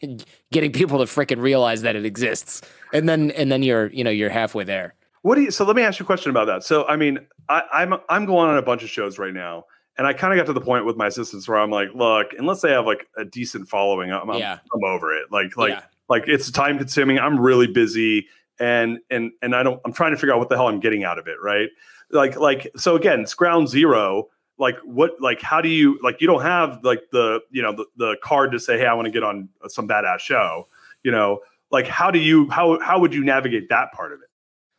getting 0.51 0.71
people 0.71 0.99
to 0.99 1.05
freaking 1.05 1.41
realize 1.41 1.81
that 1.83 1.95
it 1.95 2.05
exists, 2.05 2.61
and 2.93 3.07
then 3.07 3.31
and 3.31 3.51
then 3.51 3.63
you're 3.63 3.87
you 3.91 4.03
know 4.03 4.11
you're 4.11 4.29
halfway 4.29 4.63
there. 4.63 4.93
What 5.21 5.35
do 5.35 5.41
you? 5.41 5.51
So 5.51 5.65
let 5.65 5.75
me 5.75 5.81
ask 5.81 5.99
you 5.99 6.03
a 6.03 6.07
question 6.07 6.29
about 6.29 6.45
that. 6.45 6.63
So 6.63 6.85
I 6.87 6.95
mean, 6.95 7.19
I, 7.49 7.63
I'm 7.73 7.93
I'm 8.09 8.25
going 8.25 8.49
on 8.49 8.57
a 8.57 8.61
bunch 8.61 8.83
of 8.83 8.89
shows 8.89 9.17
right 9.17 9.33
now, 9.33 9.65
and 9.97 10.05
I 10.07 10.13
kind 10.13 10.33
of 10.33 10.37
got 10.37 10.45
to 10.47 10.53
the 10.53 10.61
point 10.65 10.85
with 10.85 10.95
my 10.97 11.07
assistants 11.07 11.47
where 11.47 11.57
I'm 11.57 11.71
like, 11.71 11.89
look, 11.95 12.27
unless 12.37 12.61
they 12.61 12.71
have 12.71 12.85
like 12.85 13.07
a 13.17 13.25
decent 13.25 13.67
following, 13.69 14.11
I'm 14.11 14.29
I'm, 14.29 14.39
Yeah. 14.39 14.59
I'm 14.73 14.83
over 14.83 15.13
it. 15.13 15.31
Like 15.31 15.57
like 15.57 15.71
Yeah. 15.71 15.81
like 16.09 16.23
it's 16.27 16.51
time 16.51 16.77
consuming. 16.77 17.19
I'm 17.19 17.39
really 17.39 17.67
busy, 17.67 18.27
and 18.59 18.99
and 19.09 19.31
and 19.41 19.55
I 19.55 19.63
don't. 19.63 19.81
I'm 19.85 19.93
trying 19.93 20.11
to 20.11 20.17
figure 20.17 20.33
out 20.33 20.39
what 20.39 20.49
the 20.49 20.55
hell 20.55 20.67
I'm 20.67 20.79
getting 20.79 21.03
out 21.03 21.17
of 21.19 21.27
it. 21.27 21.37
Right? 21.41 21.69
Like 22.11 22.37
like 22.37 22.71
so 22.77 22.95
again, 22.95 23.21
it's 23.21 23.33
ground 23.33 23.69
zero. 23.69 24.27
Like 24.59 24.77
what? 24.83 25.21
Like 25.21 25.41
how 25.41 25.61
do 25.61 25.69
you 25.69 25.99
like? 26.01 26.21
You 26.21 26.27
don't 26.27 26.41
have 26.41 26.83
like 26.83 27.01
the 27.11 27.41
you 27.51 27.61
know 27.61 27.73
the, 27.73 27.85
the 27.97 28.17
card 28.23 28.51
to 28.53 28.59
say, 28.59 28.77
hey, 28.77 28.85
I 28.87 28.93
want 28.93 29.05
to 29.05 29.11
get 29.11 29.23
on 29.23 29.49
some 29.67 29.87
badass 29.87 30.19
show. 30.19 30.67
You 31.03 31.11
know, 31.11 31.41
like 31.69 31.85
how 31.87 32.09
do 32.11 32.17
you 32.19 32.49
how 32.49 32.79
how 32.79 32.99
would 32.99 33.13
you 33.13 33.23
navigate 33.23 33.69
that 33.69 33.91
part 33.91 34.13
of 34.13 34.19
it? 34.21 34.29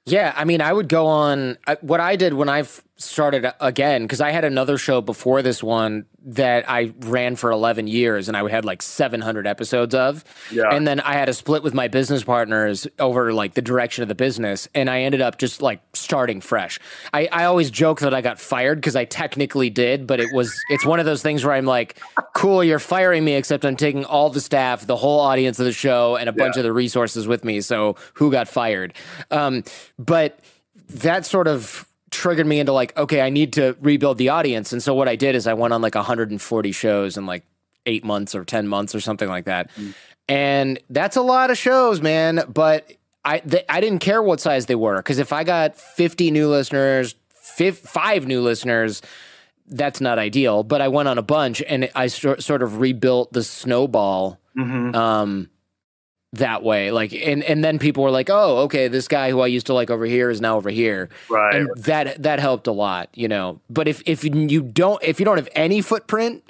Yeah, 0.06 0.32
I 0.36 0.44
mean, 0.44 0.60
I 0.62 0.72
would 0.72 0.88
go 0.88 1.06
on. 1.06 1.58
I, 1.66 1.76
what 1.82 2.00
I 2.00 2.16
did 2.16 2.32
when 2.34 2.48
I 2.48 2.60
f- 2.60 2.82
started 3.00 3.52
again, 3.60 4.02
because 4.02 4.20
I 4.20 4.32
had 4.32 4.44
another 4.44 4.76
show 4.76 5.00
before 5.00 5.40
this 5.40 5.62
one 5.62 6.04
that 6.20 6.68
I 6.68 6.92
ran 6.98 7.36
for 7.36 7.52
11 7.52 7.86
years 7.86 8.26
and 8.26 8.36
I 8.36 8.46
had 8.50 8.64
like 8.64 8.82
700 8.82 9.46
episodes 9.46 9.94
of. 9.94 10.24
Yeah. 10.50 10.64
And 10.72 10.86
then 10.86 10.98
I 11.00 11.12
had 11.12 11.28
a 11.28 11.32
split 11.32 11.62
with 11.62 11.74
my 11.74 11.86
business 11.86 12.24
partners 12.24 12.88
over 12.98 13.32
like 13.32 13.54
the 13.54 13.62
direction 13.62 14.02
of 14.02 14.08
the 14.08 14.16
business. 14.16 14.68
And 14.74 14.90
I 14.90 15.02
ended 15.02 15.20
up 15.20 15.38
just 15.38 15.62
like 15.62 15.80
starting 15.94 16.40
fresh. 16.40 16.80
I, 17.14 17.28
I 17.30 17.44
always 17.44 17.70
joke 17.70 18.00
that 18.00 18.12
I 18.14 18.20
got 18.20 18.40
fired 18.40 18.78
because 18.78 18.96
I 18.96 19.04
technically 19.04 19.70
did, 19.70 20.06
but 20.08 20.18
it 20.18 20.32
was, 20.32 20.52
it's 20.68 20.84
one 20.84 20.98
of 20.98 21.06
those 21.06 21.22
things 21.22 21.44
where 21.44 21.54
I'm 21.54 21.66
like, 21.66 22.00
cool, 22.34 22.64
you're 22.64 22.80
firing 22.80 23.24
me, 23.24 23.34
except 23.34 23.64
I'm 23.64 23.76
taking 23.76 24.04
all 24.04 24.28
the 24.28 24.40
staff, 24.40 24.86
the 24.86 24.96
whole 24.96 25.20
audience 25.20 25.60
of 25.60 25.66
the 25.66 25.72
show, 25.72 26.16
and 26.16 26.28
a 26.28 26.32
bunch 26.32 26.56
Yeah. 26.56 26.60
of 26.60 26.64
the 26.64 26.72
resources 26.72 27.28
with 27.28 27.44
me. 27.44 27.60
So 27.60 27.94
who 28.14 28.32
got 28.32 28.48
fired? 28.48 28.92
Um, 29.30 29.62
but 30.00 30.40
that 30.88 31.24
sort 31.26 31.46
of 31.46 31.84
triggered 32.10 32.46
me 32.46 32.60
into 32.60 32.72
like, 32.72 32.96
okay, 32.96 33.20
I 33.20 33.30
need 33.30 33.52
to 33.54 33.76
rebuild 33.80 34.18
the 34.18 34.30
audience. 34.30 34.72
And 34.72 34.82
so 34.82 34.94
what 34.94 35.08
I 35.08 35.16
did 35.16 35.34
is 35.34 35.46
I 35.46 35.54
went 35.54 35.72
on 35.74 35.82
like 35.82 35.94
140 35.94 36.72
shows 36.72 37.16
in 37.16 37.26
like 37.26 37.44
eight 37.86 38.04
months 38.04 38.34
or 38.34 38.44
10 38.44 38.66
months 38.68 38.94
or 38.94 39.00
something 39.00 39.28
like 39.28 39.44
that. 39.46 39.70
And 40.28 40.78
that's 40.90 41.16
a 41.16 41.22
lot 41.22 41.50
of 41.50 41.58
shows, 41.58 42.00
man. 42.00 42.42
But 42.48 42.92
I, 43.24 43.38
th- 43.40 43.64
I 43.68 43.80
didn't 43.80 44.00
care 44.00 44.22
what 44.22 44.40
size 44.40 44.66
they 44.66 44.74
were. 44.74 45.00
Cause 45.02 45.18
if 45.18 45.32
I 45.32 45.44
got 45.44 45.76
50 45.76 46.30
new 46.30 46.48
listeners, 46.48 47.14
fif- 47.34 47.78
five 47.78 48.26
new 48.26 48.40
listeners, 48.42 49.02
that's 49.66 50.00
not 50.00 50.18
ideal. 50.18 50.62
But 50.62 50.80
I 50.80 50.88
went 50.88 51.08
on 51.08 51.18
a 51.18 51.22
bunch 51.22 51.62
and 51.66 51.90
I 51.94 52.06
sor- 52.08 52.40
sort 52.40 52.62
of 52.62 52.80
rebuilt 52.80 53.32
the 53.32 53.42
snowball 53.44 54.38
Mm-hmm. 54.56 54.92
um 54.96 55.50
that 56.34 56.62
way. 56.62 56.90
Like 56.90 57.12
and 57.12 57.42
and 57.42 57.64
then 57.64 57.78
people 57.78 58.02
were 58.02 58.10
like 58.10 58.28
oh 58.30 58.58
okay 58.58 58.88
this 58.88 59.08
guy 59.08 59.30
who 59.30 59.40
i 59.40 59.46
used 59.46 59.66
to 59.66 59.74
like 59.74 59.90
over 59.90 60.04
here 60.04 60.28
is 60.30 60.40
now 60.40 60.56
over 60.56 60.70
here. 60.70 61.08
Right. 61.30 61.54
and 61.54 61.70
that 61.76 62.22
that 62.22 62.38
helped 62.38 62.66
a 62.66 62.72
lot 62.72 63.08
you 63.14 63.28
know. 63.28 63.60
But 63.70 63.88
if 63.88 64.02
if 64.06 64.24
you 64.24 64.60
don't 64.62 65.02
if 65.02 65.18
you 65.18 65.24
don't 65.24 65.38
have 65.38 65.48
any 65.54 65.80
footprint 65.80 66.42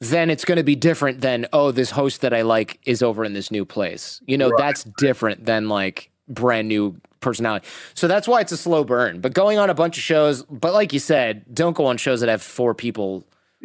then 0.00 0.28
it's 0.28 0.44
going 0.44 0.56
to 0.56 0.64
be 0.64 0.76
different 0.76 1.20
than 1.22 1.46
oh 1.52 1.70
this 1.70 1.90
host 1.92 2.20
that 2.20 2.34
i 2.34 2.42
like 2.42 2.78
is 2.84 3.02
over 3.02 3.24
in 3.24 3.32
this 3.32 3.50
new 3.50 3.64
place. 3.64 4.20
You 4.26 4.36
know 4.38 4.50
Right. 4.50 4.58
that's 4.58 4.84
different 4.98 5.44
than 5.46 5.68
like 5.68 6.10
brand 6.28 6.66
new 6.68 6.96
personality. 7.20 7.66
So 7.94 8.06
that's 8.08 8.26
why 8.28 8.40
it's 8.40 8.52
a 8.52 8.56
slow 8.56 8.84
burn. 8.84 9.20
But 9.20 9.32
going 9.34 9.58
on 9.58 9.70
a 9.70 9.74
bunch 9.74 9.96
of 9.96 10.02
shows 10.02 10.42
but 10.50 10.72
like 10.74 10.92
you 10.92 10.98
said 10.98 11.44
don't 11.54 11.76
go 11.76 11.86
on 11.86 11.96
shows 11.96 12.20
that 12.20 12.28
have 12.28 12.42
four 12.42 12.74
people 12.74 13.24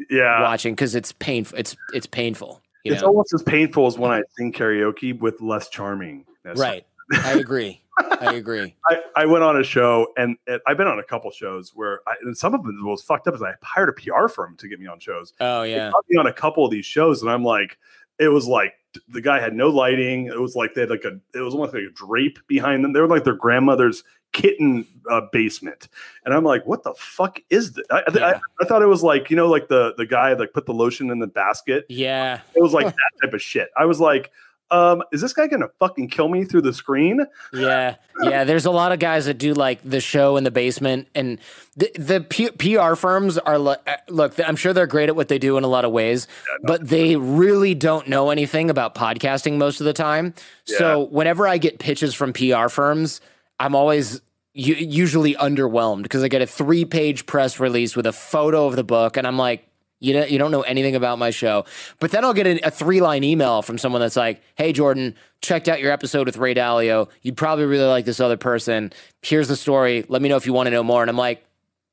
yeah. 0.10 0.42
watching 0.44 0.74
because 0.76 0.94
it's 0.96 1.12
painful 1.14 1.58
it's 1.58 1.76
it's 1.94 2.06
painful 2.08 2.61
you 2.84 2.94
It's 2.94 3.02
know? 3.02 3.10
almost 3.10 3.34
as 3.34 3.44
painful 3.44 3.88
as 3.88 3.98
when 3.98 4.12
I 4.12 4.22
sing 4.38 4.52
karaoke 4.54 5.18
with 5.20 5.42
less 5.42 5.70
charming. 5.70 6.26
right 6.56 6.86
i 7.24 7.34
agree 7.34 7.82
i 8.22 8.34
agree 8.36 8.74
I, 8.88 9.00
I 9.18 9.26
went 9.26 9.44
on 9.44 9.60
a 9.60 9.64
show 9.64 10.08
and, 10.18 10.38
and 10.48 10.62
I've 10.66 10.78
been 10.78 10.88
on 10.88 10.98
a 11.00 11.04
couple 11.04 11.30
shows 11.32 11.72
where 11.76 12.00
I, 12.08 12.14
and 12.22 12.38
some 12.38 12.54
of 12.54 12.64
them 12.64 12.86
was 12.86 13.02
fucked 13.04 13.28
up 13.28 13.36
is 13.36 13.42
I 13.42 13.54
hired 13.62 13.90
a 13.90 13.94
PR 13.94 14.28
firm 14.30 14.56
to 14.58 14.68
get 14.70 14.80
me 14.80 14.88
on 14.88 15.00
shows. 15.00 15.34
oh 15.42 15.64
They 15.64 15.72
yeah 15.72 15.92
got 15.92 16.06
me 16.10 16.18
on 16.18 16.28
a 16.28 16.34
couple 16.34 16.64
of 16.64 16.72
these 16.72 16.86
shows 16.86 17.22
and 17.22 17.30
I'm 17.30 17.44
like, 17.44 17.78
it 18.18 18.30
was 18.30 18.48
like 18.48 18.74
the 19.10 19.20
guy 19.22 19.40
had 19.42 19.54
no 19.54 19.68
lighting. 19.70 20.28
It 20.28 20.40
was 20.40 20.56
like 20.56 20.74
they 20.74 20.82
had 20.82 20.90
like 20.90 21.04
a, 21.06 21.20
it 21.38 21.42
was 21.42 21.54
almost 21.54 21.74
like 21.74 21.84
a 21.84 21.92
drape 21.94 22.40
behind 22.48 22.84
them. 22.84 22.94
They 22.94 23.02
were 23.02 23.08
like 23.08 23.24
their 23.26 23.36
grandmother's 23.36 24.04
kitten 24.32 24.86
uh, 25.10 25.22
basement. 25.32 25.88
And 26.26 26.34
I'm 26.34 26.44
like, 26.44 26.66
what 26.66 26.84
the 26.84 26.94
fuck 26.98 27.40
is 27.50 27.74
this? 27.74 27.86
I, 27.90 27.98
I, 28.00 28.04
Yeah. 28.14 28.40
I, 28.62 28.66
thought 28.66 28.82
it 28.82 28.88
was 28.88 29.04
like, 29.04 29.30
you 29.30 29.36
know, 29.36 29.48
like 29.50 29.68
the, 29.68 29.94
the 29.98 30.06
guy 30.06 30.34
like 30.34 30.54
put 30.54 30.66
the 30.66 30.74
lotion 30.74 31.10
in 31.10 31.20
the 31.20 31.28
basket. 31.28 31.86
yeah 31.90 32.42
It 32.56 32.62
was 32.62 32.74
like 32.74 32.86
that 32.86 33.12
type 33.22 33.34
of 33.34 33.42
shit. 33.42 33.70
I 33.78 33.86
was 33.86 34.00
like, 34.00 34.32
um, 34.70 35.04
is 35.12 35.20
this 35.20 35.34
guy 35.34 35.48
gonna 35.48 35.68
fucking 35.80 36.08
kill 36.08 36.30
me 36.30 36.46
through 36.46 36.62
the 36.62 36.72
screen? 36.72 37.26
Yeah, 37.52 37.96
yeah. 38.24 38.46
There's 38.46 38.66
a 38.66 38.72
lot 38.72 38.94
of 38.94 39.00
guys 39.00 39.26
that 39.26 39.34
do 39.34 39.54
like 39.54 39.82
the 39.84 40.00
show 40.00 40.38
in 40.38 40.46
the 40.46 40.52
basement, 40.52 41.10
and 41.14 41.40
the 41.76 41.92
the 41.96 42.22
P- 42.22 42.52
PR 42.78 42.96
firms 42.96 43.38
are 43.38 43.60
li- 43.60 43.76
uh, 43.86 43.96
look. 44.08 44.40
I'm 44.40 44.56
sure 44.56 44.72
they're 44.72 44.88
great 44.88 45.10
at 45.10 45.16
what 45.18 45.28
they 45.28 45.40
do 45.40 45.58
in 45.58 45.66
a 45.66 45.68
lot 45.68 45.84
of 45.84 45.92
ways, 45.92 46.26
but 46.64 46.88
they 46.88 47.18
really 47.18 47.76
don't 47.76 48.08
know 48.08 48.30
anything 48.30 48.70
about 48.70 48.96
podcasting 48.96 49.58
most 49.58 49.82
of 49.82 49.86
the 49.86 49.94
time. 49.94 50.34
So 50.64 51.02
whenever 51.02 51.50
I 51.50 51.58
get 51.58 51.80
pitches 51.80 52.14
from 52.14 52.32
PR 52.32 52.70
firms, 52.70 53.20
I'm 53.62 53.76
always 53.76 54.22
usually 54.54 55.36
underwhelmed 55.36 56.04
because 56.04 56.24
I 56.24 56.28
get 56.28 56.42
a 56.42 56.48
three 56.48 56.84
page 56.84 57.28
press 57.28 57.60
release 57.60 57.96
with 57.96 58.08
a 58.08 58.12
photo 58.12 58.66
of 58.66 58.76
the 58.76 58.84
book, 58.84 59.18
and 59.18 59.28
I'm 59.28 59.38
like. 59.38 59.68
You 60.04 60.16
know, 60.16 60.26
you 60.26 60.40
don't 60.40 60.50
know 60.50 60.64
anything 60.64 60.96
about 60.96 61.20
my 61.20 61.30
show. 61.30 61.64
But 62.00 62.10
then 62.10 62.26
I'll 62.26 62.34
get 62.34 62.48
a, 62.48 62.60
a 62.66 62.72
three 62.72 63.02
line 63.02 63.24
email 63.24 63.62
from 63.62 63.78
someone 63.78 64.02
that's 64.02 64.16
like, 64.16 64.42
Hey, 64.56 64.74
Jordan, 64.74 65.14
checked 65.44 65.68
out 65.68 65.80
your 65.80 65.92
episode 65.92 66.26
with 66.26 66.38
Ray 66.38 66.56
Dalio. 66.56 67.08
You'd 67.22 67.38
probably 67.38 67.66
really 67.66 67.86
like 67.86 68.06
this 68.06 68.20
other 68.20 68.36
person. 68.36 68.94
Here's 69.22 69.48
the 69.48 69.56
story. 69.56 70.04
Let 70.10 70.24
me 70.24 70.28
know 70.28 70.38
if 70.38 70.48
you 70.48 70.54
want 70.54 70.66
to 70.66 70.72
know 70.72 70.82
more. 70.82 71.04
And 71.04 71.10
I'm 71.12 71.18
like, 71.18 71.46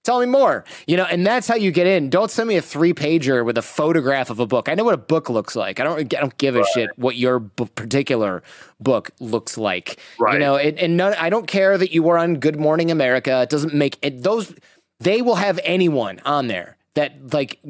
Tell 0.08 0.20
me 0.20 0.26
more. 0.26 0.64
You 0.86 0.96
know, 0.96 1.04
and 1.04 1.26
that's 1.26 1.46
how 1.46 1.56
you 1.56 1.70
get 1.70 1.86
in. 1.86 2.08
Don't 2.08 2.30
send 2.30 2.48
me 2.48 2.56
a 2.56 2.62
three 2.62 2.94
pager 2.94 3.44
with 3.44 3.58
a 3.58 3.62
photograph 3.62 4.30
of 4.30 4.40
a 4.40 4.46
book. 4.46 4.70
I 4.70 4.74
know 4.74 4.84
what 4.84 4.94
a 4.94 4.96
book 4.96 5.28
looks 5.28 5.54
like. 5.54 5.80
I 5.80 5.84
don't. 5.84 5.98
I 5.98 6.02
don't 6.02 6.38
give 6.38 6.56
a 6.56 6.64
shit 6.72 6.88
what 6.96 7.16
your 7.16 7.40
b- 7.40 7.68
particular 7.74 8.42
book 8.80 9.10
looks 9.20 9.58
like. 9.58 9.98
Right. 10.18 10.32
You 10.32 10.38
know, 10.38 10.56
and, 10.56 10.78
and 10.78 10.96
none, 10.96 11.12
I 11.18 11.28
don't 11.28 11.46
care 11.46 11.76
that 11.76 11.92
you 11.92 12.02
were 12.02 12.16
on 12.16 12.36
Good 12.36 12.58
Morning 12.58 12.90
America. 12.90 13.42
It 13.42 13.50
doesn't 13.50 13.74
make 13.74 13.98
it. 14.00 14.22
Those 14.22 14.54
they 14.98 15.20
will 15.20 15.34
have 15.34 15.60
anyone 15.62 16.20
on 16.24 16.46
there 16.46 16.78
that 16.94 17.34
like 17.34 17.60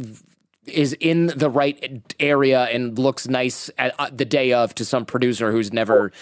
is 0.64 0.93
in 1.01 1.32
the 1.34 1.51
right 1.51 2.14
area 2.20 2.66
and 2.66 3.01
looks 3.01 3.26
nice 3.26 3.68
at 3.78 3.99
uh, 3.99 4.11
the 4.12 4.24
day 4.24 4.53
of 4.53 4.76
to 4.76 4.84
some 4.84 5.05
producer 5.05 5.51
who's 5.51 5.72
never 5.72 6.12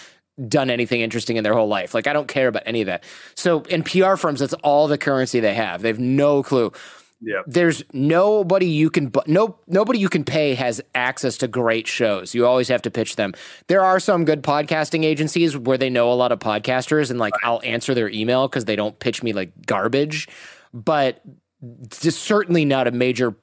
done 0.47 0.69
anything 0.69 1.01
interesting 1.01 1.37
in 1.37 1.43
their 1.43 1.53
whole 1.53 1.67
life. 1.67 1.93
Like 1.93 2.07
I 2.07 2.13
don't 2.13 2.27
care 2.27 2.47
about 2.47 2.63
any 2.65 2.81
of 2.81 2.87
that. 2.87 3.03
So 3.35 3.61
in 3.63 3.83
PR 3.83 4.15
firms, 4.15 4.39
that's 4.39 4.53
all 4.55 4.87
the 4.87 4.97
currency 4.97 5.39
they 5.39 5.55
have. 5.55 5.81
They 5.81 5.89
have 5.89 5.99
no 5.99 6.43
clue. 6.43 6.71
Yeah. 7.19 7.41
There's 7.47 7.83
nobody 7.93 8.67
you 8.67 8.91
can 8.91 9.11
no 9.25 9.57
nobody 9.65 9.97
you 9.97 10.09
can 10.09 10.23
pay 10.23 10.53
has 10.53 10.81
access 10.93 11.37
to 11.37 11.47
great 11.47 11.87
shows. 11.87 12.35
You 12.35 12.45
always 12.45 12.67
have 12.67 12.83
to 12.83 12.91
pitch 12.91 13.15
them. 13.15 13.33
There 13.67 13.83
are 13.83 13.99
some 13.99 14.23
good 14.23 14.43
podcasting 14.43 15.03
agencies 15.03 15.57
where 15.57 15.79
they 15.79 15.89
know 15.89 16.11
a 16.11 16.13
lot 16.13 16.31
of 16.31 16.37
podcasters 16.37 17.09
and 17.09 17.19
like 17.19 17.33
I'll 17.43 17.61
answer 17.63 17.95
their 17.95 18.09
email 18.09 18.47
because 18.47 18.65
they 18.65 18.75
don't 18.75 18.99
pitch 18.99 19.23
me 19.23 19.33
like 19.33 19.51
garbage, 19.65 20.27
but 20.73 21.23
just 21.89 22.21
certainly 22.21 22.65
not 22.65 22.85
a 22.85 22.91
major 22.91 23.35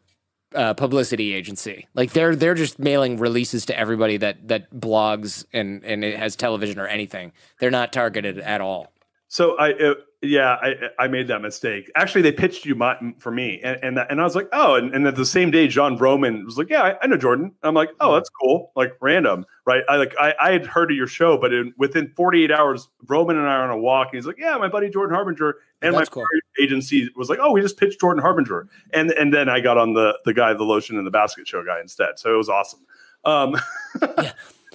uh, 0.55 0.75
publicity 0.75 1.35
agency. 1.35 1.87
Like 1.95 2.13
they're 2.13 2.37
they're 2.37 2.55
just 2.55 2.79
mailing 2.79 3.19
releases 3.19 3.67
to 3.67 3.79
everybody 3.79 4.17
that 4.19 4.49
that 4.49 4.73
blogs 4.73 5.45
and 5.53 5.85
and 5.85 6.05
it 6.05 6.19
has 6.19 6.37
television 6.37 6.79
or 6.79 6.87
anything. 6.87 7.33
They're 7.59 7.71
not 7.71 7.93
targeted 7.93 8.39
at 8.39 8.61
all. 8.61 8.94
So 9.35 9.57
I, 9.59 9.73
uh, 9.73 9.95
yeah, 10.23 10.59
I, 10.63 10.75
I 10.97 11.09
made 11.09 11.27
that 11.27 11.43
mistake. 11.43 11.91
Actually, 11.97 12.23
they 12.23 12.31
pitched 12.31 12.65
you 12.65 12.77
my, 12.77 12.97
for 13.19 13.33
me, 13.33 13.61
and 13.65 13.83
and, 13.83 13.99
and 13.99 14.21
I 14.21 14.23
was 14.23 14.37
like, 14.37 14.49
oh, 14.53 14.77
and, 14.77 14.95
and 14.95 15.09
at 15.09 15.17
the 15.17 15.27
same 15.27 15.51
day, 15.51 15.67
John 15.67 15.97
Roman 15.97 16.45
was 16.45 16.57
like, 16.57 16.71
yeah, 16.71 16.83
I, 16.83 16.95
I 17.03 17.09
know 17.09 17.17
Jordan. 17.17 17.51
I'm 17.65 17.75
like, 17.75 17.91
oh, 17.99 18.15
that's 18.15 18.31
cool, 18.31 18.71
like 18.77 18.93
random, 19.01 19.45
right? 19.67 19.83
I 19.89 19.97
like 19.97 20.15
I, 20.21 20.35
I 20.41 20.53
had 20.53 20.67
heard 20.67 20.93
of 20.93 20.97
your 20.97 21.09
show, 21.09 21.37
but 21.37 21.53
in, 21.53 21.75
within 21.77 22.13
48 22.15 22.53
hours, 22.53 22.89
Roman 23.09 23.37
and 23.37 23.49
I 23.49 23.55
are 23.55 23.65
on 23.65 23.71
a 23.71 23.77
walk, 23.77 24.11
and 24.13 24.19
he's 24.19 24.25
like, 24.25 24.39
yeah, 24.39 24.57
my 24.57 24.69
buddy 24.69 24.89
Jordan 24.89 25.17
Harbinger, 25.17 25.57
and 25.83 25.97
That's 25.97 26.09
my 26.11 26.23
cool. 26.23 26.27
agency 26.63 27.11
was 27.17 27.29
like, 27.29 27.41
oh, 27.43 27.51
we 27.51 27.61
just 27.61 27.77
pitched 27.77 28.01
Jordan 28.01 28.23
Harbinger, 28.23 28.69
and 28.93 29.11
and 29.11 29.35
then 29.35 29.49
I 29.49 29.59
got 29.59 29.79
on 29.79 29.95
the 29.95 30.17
the 30.25 30.33
guy, 30.33 30.55
the 30.55 30.63
lotion 30.63 30.97
in 30.97 31.05
the 31.05 31.11
basket 31.11 31.49
show 31.49 31.65
guy 31.65 31.81
instead, 31.81 32.21
so 32.21 32.33
it 32.33 32.39
was 32.39 32.49
awesome. 32.49 32.87
Um, 33.25 33.57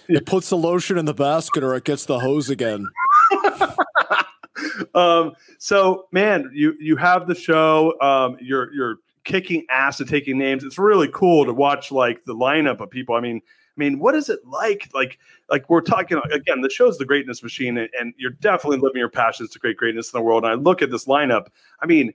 It 0.10 0.26
puts 0.26 0.50
the 0.50 0.58
lotion 0.58 0.98
in 0.98 1.06
the 1.06 1.14
basket 1.14 1.64
or 1.64 1.76
it 1.76 1.84
gets 1.84 2.06
the 2.06 2.20
hose 2.20 2.50
again. 2.50 2.88
um, 4.96 5.34
so 5.58 6.08
man, 6.12 6.50
you 6.54 6.76
you 6.80 6.96
have 6.96 7.28
the 7.28 7.36
show. 7.36 8.00
Um, 8.02 8.38
you're 8.40 8.74
you're 8.74 8.98
kicking 9.24 9.66
ass 9.70 10.00
and 10.00 10.10
taking 10.10 10.38
names. 10.38 10.64
It's 10.64 10.78
really 10.78 11.10
cool 11.14 11.46
to 11.46 11.54
watch 11.54 11.92
like 11.92 12.26
the 12.26 12.36
lineup 12.36 12.80
of 12.80 12.90
people. 12.90 13.16
I 13.16 13.22
mean, 13.22 13.38
I 13.38 13.80
mean, 13.80 14.00
what 14.00 14.16
is 14.16 14.30
it 14.30 14.40
like? 14.46 14.90
Like, 14.94 15.20
like 15.50 15.70
we're 15.70 15.82
talking 15.82 16.20
again. 16.32 16.62
The 16.62 16.70
show's 16.70 16.98
the 16.98 17.06
greatness 17.06 17.42
machine, 17.42 17.78
and, 17.78 17.90
and 18.00 18.14
you're 18.18 18.32
definitely 18.32 18.80
living 18.80 19.00
your 19.00 19.10
passions 19.10 19.52
to 19.52 19.60
create 19.60 19.78
greatness 19.78 20.12
in 20.12 20.18
the 20.18 20.24
world. 20.24 20.44
And 20.44 20.52
I 20.52 20.56
look 20.56 20.82
at 20.82 20.92
this 20.92 21.06
lineup. 21.06 21.48
I 21.80 21.86
mean, 21.86 22.14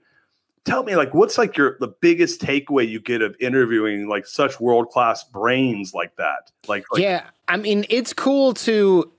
tell 0.65 0.83
me, 0.83 0.95
like, 0.95 1.13
what's 1.13 1.37
like 1.37 1.57
your 1.57 1.77
the 1.79 1.87
biggest 1.87 2.41
takeaway 2.41 2.87
you 2.87 2.99
get 2.99 3.21
of 3.21 3.35
interviewing 3.39 4.07
like 4.07 4.27
such 4.27 4.59
world 4.59 4.89
class 4.89 5.23
brains 5.23 5.93
like 5.93 6.15
that? 6.17 6.51
Like, 6.67 6.85
like, 6.91 7.01
yeah, 7.01 7.29
I 7.47 7.57
mean, 7.57 7.85
it's 7.89 8.13
cool 8.13 8.53
to 8.55 9.11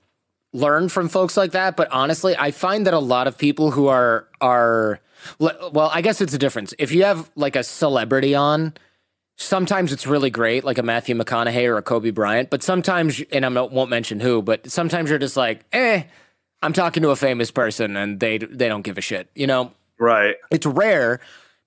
learn 0.53 0.89
from 0.89 1.09
folks 1.09 1.37
like 1.37 1.51
that, 1.51 1.75
but 1.75 1.89
honestly, 1.91 2.35
I 2.37 2.51
find 2.51 2.87
that 2.87 2.93
a 2.93 2.99
lot 2.99 3.27
of 3.27 3.37
people 3.37 3.71
who 3.71 3.87
are 3.87 4.27
are 4.41 4.99
well, 5.39 5.89
I 5.93 6.01
guess 6.01 6.21
it's 6.21 6.33
a 6.33 6.37
difference. 6.37 6.73
If 6.79 6.91
you 6.91 7.03
have 7.03 7.29
like 7.35 7.55
a 7.55 7.63
celebrity 7.63 8.35
on, 8.35 8.73
sometimes 9.35 9.91
it's 9.93 10.07
really 10.07 10.29
great, 10.29 10.63
like 10.63 10.77
a 10.77 10.83
Matthew 10.83 11.15
McConaughey 11.15 11.67
or 11.67 11.77
a 11.77 11.81
Kobe 11.81 12.11
Bryant. 12.11 12.49
But 12.49 12.63
sometimes, 12.63 13.21
and 13.31 13.45
I 13.45 13.49
won't 13.49 13.89
mention 13.89 14.19
who, 14.19 14.41
but 14.41 14.69
sometimes 14.69 15.09
you're 15.09 15.19
just 15.19 15.37
like, 15.37 15.65
eh, 15.73 16.03
I'm 16.61 16.73
talking 16.73 17.03
to 17.03 17.09
a 17.09 17.15
famous 17.15 17.51
person 17.51 17.95
and 17.95 18.19
they 18.19 18.37
they 18.37 18.67
don't 18.67 18.81
give 18.81 18.97
a 18.97 19.01
shit. 19.01 19.29
You 19.35 19.47
know, 19.47 19.71
right? 19.99 20.35
It's 20.51 20.65
rare 20.65 21.19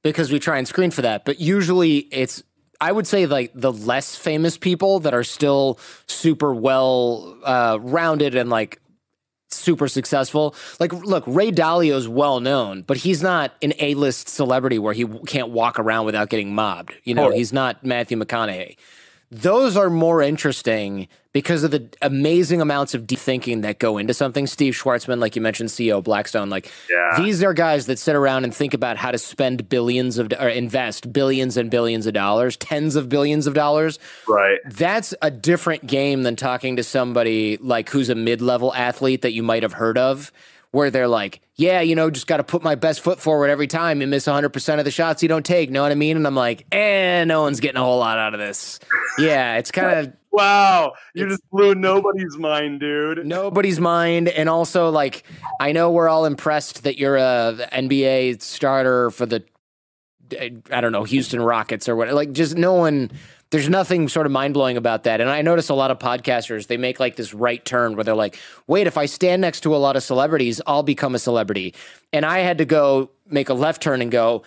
because 0.03 0.33
we 0.33 0.39
try 0.39 0.59
and 0.59 0.66
screen 0.66 0.91
for 0.91 1.03
that, 1.03 1.24
but 1.24 1.41
usually 1.41 1.99
it's. 1.99 2.43
I 2.81 2.93
would 2.93 3.07
say 3.07 3.26
like 3.26 3.53
the 3.55 3.72
less 3.72 4.16
famous 4.16 4.57
people 4.57 5.01
that 5.01 5.14
are 5.14 5.24
still 5.24 5.78
super 6.07 6.55
well 6.55 7.37
uh, 7.45 7.78
rounded 7.81 8.35
and 8.35 8.49
like 8.49 8.81
super 9.51 9.89
successful. 9.89 10.55
Like, 10.78 10.93
look, 10.93 11.24
Ray 11.26 11.51
Dalio 11.51 11.97
is 11.97 12.09
well 12.09 12.41
known, 12.41 12.83
but 12.83 12.99
he's 12.99 13.22
not 13.22 13.53
an 13.62 13.74
A 13.81 13.95
list 13.95 14.28
celebrity 14.28 14.78
where 14.78 14.95
he 14.95 15.07
can't 15.26 15.51
walk 15.51 15.78
around 15.78 16.07
without 16.07 16.31
getting 16.31 16.55
mobbed. 16.55 16.95
You 17.05 17.14
know, 17.14 17.31
he's 17.31 17.53
not 17.53 17.85
Matthew 17.85 18.16
McConaughey 18.16 18.76
those 19.31 19.76
are 19.76 19.91
more 19.91 20.22
interesting 20.22 21.09
because 21.33 21.62
of 21.62 21.70
the 21.70 21.89
amazing 22.03 22.61
amounts 22.61 22.95
of 22.95 23.07
deep 23.07 23.18
thinking 23.18 23.61
that 23.61 23.78
go 23.78 23.99
into 23.99 24.12
something. 24.12 24.47
Steve 24.47 24.74
Schwarzman, 24.74 25.20
like 25.20 25.37
you 25.37 25.43
mentioned, 25.43 25.68
CEO 25.68 26.03
Blackstone, 26.03 26.51
like 26.51 26.70
yeah. 26.91 27.22
these 27.22 27.43
are 27.43 27.55
guys 27.55 27.87
that 27.87 27.99
sit 27.99 28.16
around 28.16 28.45
and 28.45 28.55
think 28.55 28.74
about 28.74 28.97
how 28.97 29.11
to 29.11 29.18
spend 29.18 29.68
billions 29.68 30.18
of 30.18 30.33
or 30.41 30.49
invest 30.49 31.12
billions 31.12 31.57
and 31.57 31.70
billions 31.70 32.07
of 32.07 32.14
dollars, 32.14 32.57
tens 32.57 32.97
of 32.97 33.09
billions 33.09 33.47
of 33.47 33.55
dollars. 33.55 33.99
Right. 34.26 34.59
That's 34.64 35.14
a 35.22 35.31
different 35.31 35.87
game 35.87 36.24
than 36.24 36.37
talking 36.37 36.76
to 36.76 36.83
somebody 36.83 37.59
like 37.59 37.89
who's 37.91 38.09
a 38.09 38.14
mid-level 38.14 38.74
athlete 38.74 39.22
that 39.22 39.33
you 39.33 39.43
might 39.43 39.62
have 39.62 39.74
heard 39.74 39.99
of 39.99 40.33
where 40.72 40.91
they're 40.91 41.09
like, 41.09 41.41
yeah, 41.57 41.81
you 41.81 41.95
know, 41.95 42.11
just 42.11 42.26
got 42.26 42.37
to 42.37 42.45
put 42.45 42.62
my 42.62 42.74
best 42.74 43.01
foot 43.01 43.20
forward 43.20 43.49
every 43.49 43.66
time 43.66 44.01
and 44.01 44.11
miss 44.11 44.26
100% 44.26 44.78
of 44.78 44.85
the 44.85 44.91
shots 44.91 45.22
you 45.22 45.28
don't 45.28 45.45
take. 45.45 45.70
Know 45.70 45.83
what 45.83 45.91
I 45.93 45.97
mean? 45.97 46.16
And 46.16 46.26
I'm 46.26 46.35
like, 46.35 46.64
eh, 46.72 47.24
no 47.24 47.43
one's 47.43 47.61
getting 47.61 47.76
a 47.76 47.83
whole 47.83 47.99
lot 47.99 48.18
out 48.18 48.35
of 48.35 48.41
this. 48.41 48.78
Yeah, 49.18 49.59
it's 49.59 49.70
kind 49.70 49.99
of. 49.99 50.12
Wow. 50.33 50.93
You 51.14 51.28
just 51.28 51.49
blew 51.51 51.74
nobody's 51.74 52.37
mind, 52.37 52.81
dude. 52.81 53.26
Nobody's 53.26 53.81
mind. 53.81 54.28
And 54.28 54.49
also, 54.49 54.91
like, 54.91 55.24
I 55.61 55.72
know 55.72 55.91
we're 55.91 56.09
all 56.09 56.24
impressed 56.24 56.85
that 56.85 56.99
you're 56.99 57.16
a 57.16 57.68
NBA 57.72 58.43
starter 58.43 59.11
for 59.11 59.26
the, 59.26 59.45
I 60.70 60.81
don't 60.81 60.93
know, 60.93 61.05
Houston 61.05 61.41
Rockets 61.43 61.89
or 61.89 61.97
what. 61.97 62.12
Like, 62.12 62.33
just 62.33 62.57
no 62.57 62.74
one 62.74 63.11
there's 63.51 63.68
nothing 63.68 64.09
sort 64.09 64.26
of 64.26 64.33
mind 64.33 64.55
blowing 64.55 64.76
about 64.76 65.03
that. 65.05 65.20
And 65.20 65.28
I 65.28 65.43
notice 65.43 65.68
a 65.68 65.74
lot 65.74 65.91
of 65.91 65.99
podcasters, 65.99 66.68
they 66.68 66.76
make 66.76 67.01
like 67.01 67.16
this 67.16 67.35
right 67.35 67.64
turn 67.64 67.97
where 67.97 68.05
they're 68.05 68.14
like, 68.14 68.39
wait, 68.68 68.87
if 68.87 68.97
I 68.97 69.07
stand 69.07 69.43
next 69.43 69.61
to 69.62 69.74
a 69.74 69.78
lot 69.78 69.97
of 69.97 70.05
celebrities, 70.05 70.61
I'll 70.66 70.85
become 70.85 71.16
a 71.16 71.18
celebrity. 71.18 71.74
And 72.12 72.24
I 72.24 72.39
had 72.41 72.59
to 72.59 72.64
go 72.64 73.11
make 73.26 73.49
a 73.49 73.55
left 73.55 73.83
turn 73.83 74.03
and 74.03 74.11
go, 74.11 74.45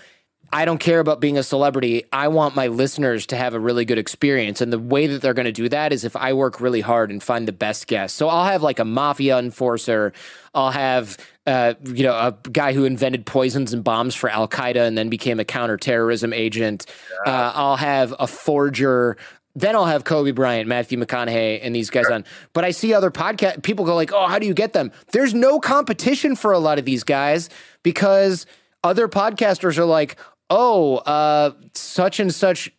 I 0.54 0.66
don't 0.66 0.78
care 0.78 0.99
about 0.99 1.20
being 1.20 1.39
a 1.39 1.43
celebrity. 1.43 2.04
I 2.14 2.28
want 2.28 2.56
my 2.56 2.68
listeners 2.68 3.26
to 3.28 3.36
have 3.36 3.56
a 3.56 3.60
really 3.60 3.86
good 3.86 3.97
experience. 3.97 4.62
And 4.62 4.72
the 4.72 4.78
way 4.78 5.08
that 5.08 5.20
they're 5.20 5.34
going 5.34 5.47
to 5.47 5.51
do 5.51 5.68
that 5.70 5.91
is 5.91 6.04
if 6.04 6.16
I 6.16 6.34
work 6.34 6.62
really 6.62 6.82
hard 6.82 7.10
and 7.10 7.24
find 7.24 7.47
the 7.47 7.51
best 7.51 7.88
guests. 7.88 8.16
So 8.16 8.30
I'll 8.30 8.45
have 8.45 8.62
like 8.62 8.78
a 8.78 8.86
mafia 8.86 9.39
enforcer. 9.39 10.14
I'll 10.54 10.70
have, 10.70 11.18
uh, 11.47 11.74
you 11.84 12.04
know, 12.04 12.14
a 12.14 12.38
guy 12.51 12.74
who 12.74 12.86
invented 12.86 13.26
poisons 13.26 13.74
and 13.74 13.84
bombs 13.84 14.14
for 14.14 14.30
Al 14.30 14.47
Qaeda 14.47 14.88
and 14.88 14.95
then 14.95 15.10
became 15.10 15.39
a 15.39 15.45
counterterrorism 15.45 16.34
agent. 16.34 16.86
Yeah. 17.26 17.32
Uh, 17.32 17.51
I'll 17.56 17.78
have 17.78 18.14
a 18.20 18.28
forger. 18.28 19.18
Then 19.56 19.76
I'll 19.76 19.88
have 19.88 20.04
Kobe 20.04 20.32
Bryant, 20.32 20.68
Matthew 20.68 20.99
McConaughey, 20.99 21.62
and 21.64 21.76
these 21.76 21.89
guys 21.89 22.06
sure. 22.06 22.14
on. 22.14 22.26
But 22.54 22.64
I 22.64 22.72
see 22.72 22.93
other 22.93 23.10
podcast 23.10 23.64
people 23.64 23.86
go 23.86 23.95
like, 23.95 24.12
"Oh, 24.12 24.28
how 24.28 24.39
do 24.39 24.47
you 24.47 24.54
get 24.54 24.74
them?" 24.74 24.91
There's 25.12 25.34
no 25.34 25.60
competition 25.60 26.36
for 26.36 26.54
a 26.54 26.60
lot 26.60 26.80
of 26.80 26.86
these 26.86 27.04
guys 27.04 27.49
because 27.84 28.47
other 28.84 29.08
podcasters 29.08 29.78
are 29.78 29.86
like, 29.86 30.18
oh, 30.54 30.97
uh, 30.97 31.51
such 31.74 32.20
and 32.20 32.34
such 32.34 32.72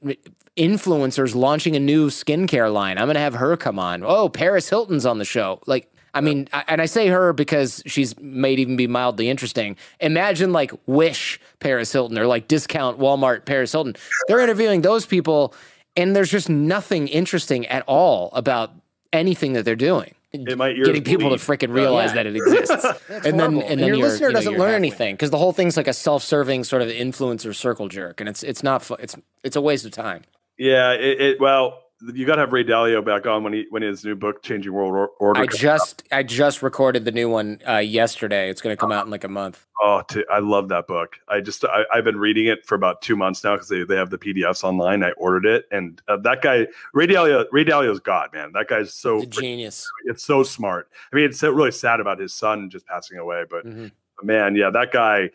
influencers 0.56 1.34
launching 1.34 1.74
a 1.74 1.80
new 1.80 2.08
skincare 2.08 2.72
line. 2.72 2.98
I'm 2.98 3.06
going 3.06 3.14
to 3.14 3.20
have 3.20 3.34
her 3.34 3.56
come 3.56 3.80
on. 3.80 4.04
Oh, 4.04 4.28
Paris 4.28 4.68
Hilton's 4.68 5.04
on 5.04 5.18
the 5.18 5.24
show. 5.24 5.60
Like, 5.66 5.92
I 6.14 6.20
mean, 6.20 6.48
and 6.68 6.80
I 6.80 6.86
say 6.86 7.08
her 7.08 7.32
because 7.32 7.82
she's 7.86 8.18
might 8.20 8.60
even 8.60 8.76
be 8.76 8.86
mildly 8.86 9.28
interesting. 9.28 9.76
Imagine 9.98 10.52
like 10.52 10.70
Wish 10.86 11.40
Paris 11.58 11.90
Hilton 11.90 12.16
or 12.16 12.26
like 12.28 12.46
discount 12.46 13.00
Walmart 13.00 13.44
Paris 13.44 13.72
Hilton. 13.72 13.96
They're 14.28 14.38
interviewing 14.38 14.82
those 14.82 15.06
people, 15.06 15.52
and 15.96 16.14
there's 16.14 16.30
just 16.30 16.48
nothing 16.48 17.08
interesting 17.08 17.66
at 17.66 17.82
all 17.88 18.30
about 18.32 18.70
anything 19.12 19.54
that 19.54 19.64
they're 19.64 19.74
doing 19.74 20.13
getting 20.34 21.04
people 21.04 21.28
bleed. 21.28 21.38
to 21.38 21.44
freaking 21.44 21.72
realize 21.72 22.10
yeah. 22.10 22.22
that 22.22 22.26
it 22.26 22.36
exists. 22.46 22.86
and 23.08 23.38
then 23.38 23.62
and, 23.62 23.80
then 23.80 23.88
your 23.88 23.96
listener 23.96 24.32
doesn't 24.32 24.52
you 24.52 24.58
know, 24.58 24.64
learn 24.64 24.74
anything 24.74 25.14
because 25.14 25.30
the 25.30 25.38
whole 25.38 25.52
thing's 25.52 25.76
like 25.76 25.88
a 25.88 25.92
self-serving 25.92 26.64
sort 26.64 26.82
of 26.82 26.88
influencer 26.88 27.54
circle 27.54 27.88
jerk, 27.88 28.20
and 28.20 28.28
it's 28.28 28.42
it's 28.42 28.62
not 28.62 28.90
it's 28.98 29.16
it's 29.42 29.56
a 29.56 29.60
waste 29.60 29.84
of 29.84 29.92
time. 29.92 30.22
Yeah, 30.58 30.92
it, 30.92 31.20
it 31.20 31.40
well, 31.40 31.83
you 32.12 32.26
got 32.26 32.36
to 32.36 32.42
have 32.42 32.52
Ray 32.52 32.64
Dalio 32.64 33.04
back 33.04 33.26
on 33.26 33.42
when 33.44 33.52
he 33.52 33.66
when 33.70 33.82
his 33.82 34.04
new 34.04 34.14
book 34.14 34.42
Changing 34.42 34.72
World 34.72 35.10
Order. 35.18 35.40
I 35.40 35.46
just 35.46 36.02
out. 36.10 36.18
I 36.18 36.22
just 36.22 36.62
recorded 36.62 37.04
the 37.04 37.12
new 37.12 37.28
one 37.28 37.60
uh, 37.66 37.78
yesterday. 37.78 38.50
It's 38.50 38.60
going 38.60 38.74
to 38.74 38.80
come 38.80 38.92
out 38.92 39.04
in 39.04 39.10
like 39.10 39.24
a 39.24 39.28
month. 39.28 39.64
Oh, 39.82 40.02
t- 40.08 40.24
I 40.30 40.40
love 40.40 40.68
that 40.68 40.86
book. 40.86 41.16
I 41.28 41.40
just 41.40 41.64
I, 41.64 41.84
have 41.92 42.04
been 42.04 42.18
reading 42.18 42.46
it 42.46 42.66
for 42.66 42.74
about 42.74 43.00
two 43.02 43.16
months 43.16 43.42
now 43.42 43.54
because 43.54 43.68
they, 43.68 43.84
they 43.84 43.96
have 43.96 44.10
the 44.10 44.18
PDFs 44.18 44.64
online. 44.64 45.02
I 45.02 45.12
ordered 45.12 45.46
it, 45.46 45.66
and 45.70 46.00
uh, 46.08 46.16
that 46.18 46.42
guy 46.42 46.66
Ray 46.92 47.06
Dalio 47.06 47.46
Ray 47.52 47.64
Dalio's 47.64 48.00
god 48.00 48.30
man. 48.32 48.52
That 48.52 48.68
guy's 48.68 48.92
so 48.92 49.24
genius. 49.24 49.86
It's 50.04 50.24
so 50.24 50.42
smart. 50.42 50.90
I 51.12 51.16
mean, 51.16 51.24
it's 51.24 51.42
really 51.42 51.72
sad 51.72 52.00
about 52.00 52.18
his 52.18 52.34
son 52.34 52.70
just 52.70 52.86
passing 52.86 53.18
away, 53.18 53.44
but 53.48 53.66
mm-hmm. 53.66 54.26
man, 54.26 54.56
yeah, 54.56 54.70
that 54.70 54.92
guy. 54.92 55.30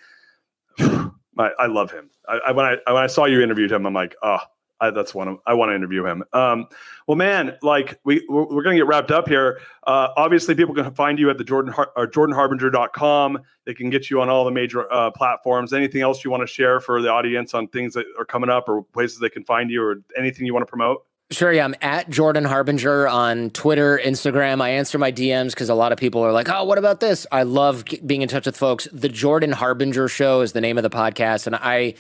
I, 1.38 1.51
I 1.57 1.65
love 1.67 1.89
him. 1.89 2.09
I, 2.28 2.39
I, 2.47 2.51
when 2.51 2.65
I 2.65 2.78
when 2.86 3.01
I 3.01 3.07
saw 3.07 3.24
you 3.24 3.41
interviewed 3.41 3.72
him, 3.72 3.86
I'm 3.86 3.93
like, 3.93 4.13
oh, 4.22 4.39
I, 4.82 4.91
that's 4.91 5.13
one 5.13 5.27
of, 5.27 5.38
I 5.45 5.53
want 5.53 5.71
to 5.71 5.75
interview 5.75 6.05
him. 6.05 6.23
Um, 6.34 6.67
well, 7.07 7.17
man, 7.17 7.57
like 7.61 7.99
we 8.03 8.25
we're, 8.30 8.43
we're 8.43 8.63
going 8.63 8.75
to 8.75 8.80
get 8.80 8.88
wrapped 8.88 9.11
up 9.11 9.27
here. 9.27 9.59
Uh, 9.86 10.09
obviously, 10.15 10.55
people 10.55 10.73
can 10.73 10.93
find 10.93 11.19
you 11.19 11.30
at 11.30 11.38
the 11.38 11.43
Jordan 11.43 11.71
Har- 11.73 11.91
or 11.95 12.07
JordanHarbinger.com. 12.07 13.39
They 13.65 13.73
can 13.73 13.89
get 13.89 14.09
you 14.09 14.21
on 14.21 14.30
all 14.30 14.45
the 14.45 14.51
major 14.51 14.91
uh, 14.91 15.11
platforms. 15.11 15.73
Anything 15.73 16.01
else 16.01 16.23
you 16.23 16.32
want 16.32 16.41
to 16.41 16.47
share 16.47 16.80
for 16.80 17.01
the 17.01 17.09
audience 17.09 17.53
on 17.53 17.67
things 17.67 17.93
that 17.93 18.05
are 18.17 18.25
coming 18.25 18.49
up 18.49 18.69
or 18.69 18.84
places 18.84 19.19
they 19.19 19.30
can 19.30 19.43
find 19.43 19.69
you 19.69 19.84
or 19.84 20.01
anything 20.17 20.45
you 20.45 20.53
want 20.53 20.65
to 20.65 20.69
promote? 20.69 21.05
Sure, 21.32 21.53
yeah. 21.53 21.63
I'm 21.63 21.75
at 21.84 22.09
Jordan 22.09 22.43
Harbinger 22.43 23.07
on 23.07 23.51
Twitter, 23.51 24.01
Instagram. 24.03 24.61
I 24.61 24.69
answer 24.69 24.97
my 24.97 25.11
DMs 25.11 25.51
because 25.51 25.69
a 25.69 25.75
lot 25.75 25.91
of 25.91 25.99
people 25.99 26.21
are 26.21 26.32
like, 26.32 26.49
oh, 26.49 26.63
what 26.63 26.80
about 26.80 27.01
this? 27.01 27.27
I 27.32 27.43
love 27.43 27.84
being 28.03 28.23
in 28.23 28.27
touch 28.27 28.47
with 28.47 28.57
folks. 28.57 28.88
The 28.91 29.09
Jordan 29.09 29.51
Harbinger 29.51 30.07
Show 30.07 30.41
is 30.41 30.53
the 30.53 30.61
name 30.61 30.80
of 30.80 30.84
the 30.84 30.89
podcast. 30.89 31.45
And 31.45 31.55
I 31.55 31.93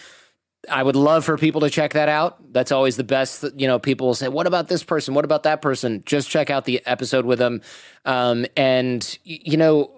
I 0.67 0.83
would 0.83 0.95
love 0.95 1.23
for 1.23 1.37
people 1.37 1.61
to 1.61 1.69
check 1.69 1.93
that 1.93 2.09
out. 2.09 2.51
That's 2.51 2.71
always 2.71 2.97
the 2.97 3.03
best. 3.03 3.45
You 3.55 3.67
know, 3.67 3.79
people 3.79 4.07
will 4.07 4.15
say, 4.15 4.27
"What 4.27 4.47
about 4.47 4.67
this 4.67 4.83
person? 4.83 5.13
What 5.13 5.25
about 5.25 5.43
that 5.43 5.61
person?" 5.61 6.03
Just 6.05 6.29
check 6.29 6.49
out 6.49 6.65
the 6.65 6.81
episode 6.85 7.25
with 7.25 7.39
them. 7.39 7.61
Um, 8.05 8.45
and 8.57 9.17
you 9.23 9.57
know, 9.57 9.91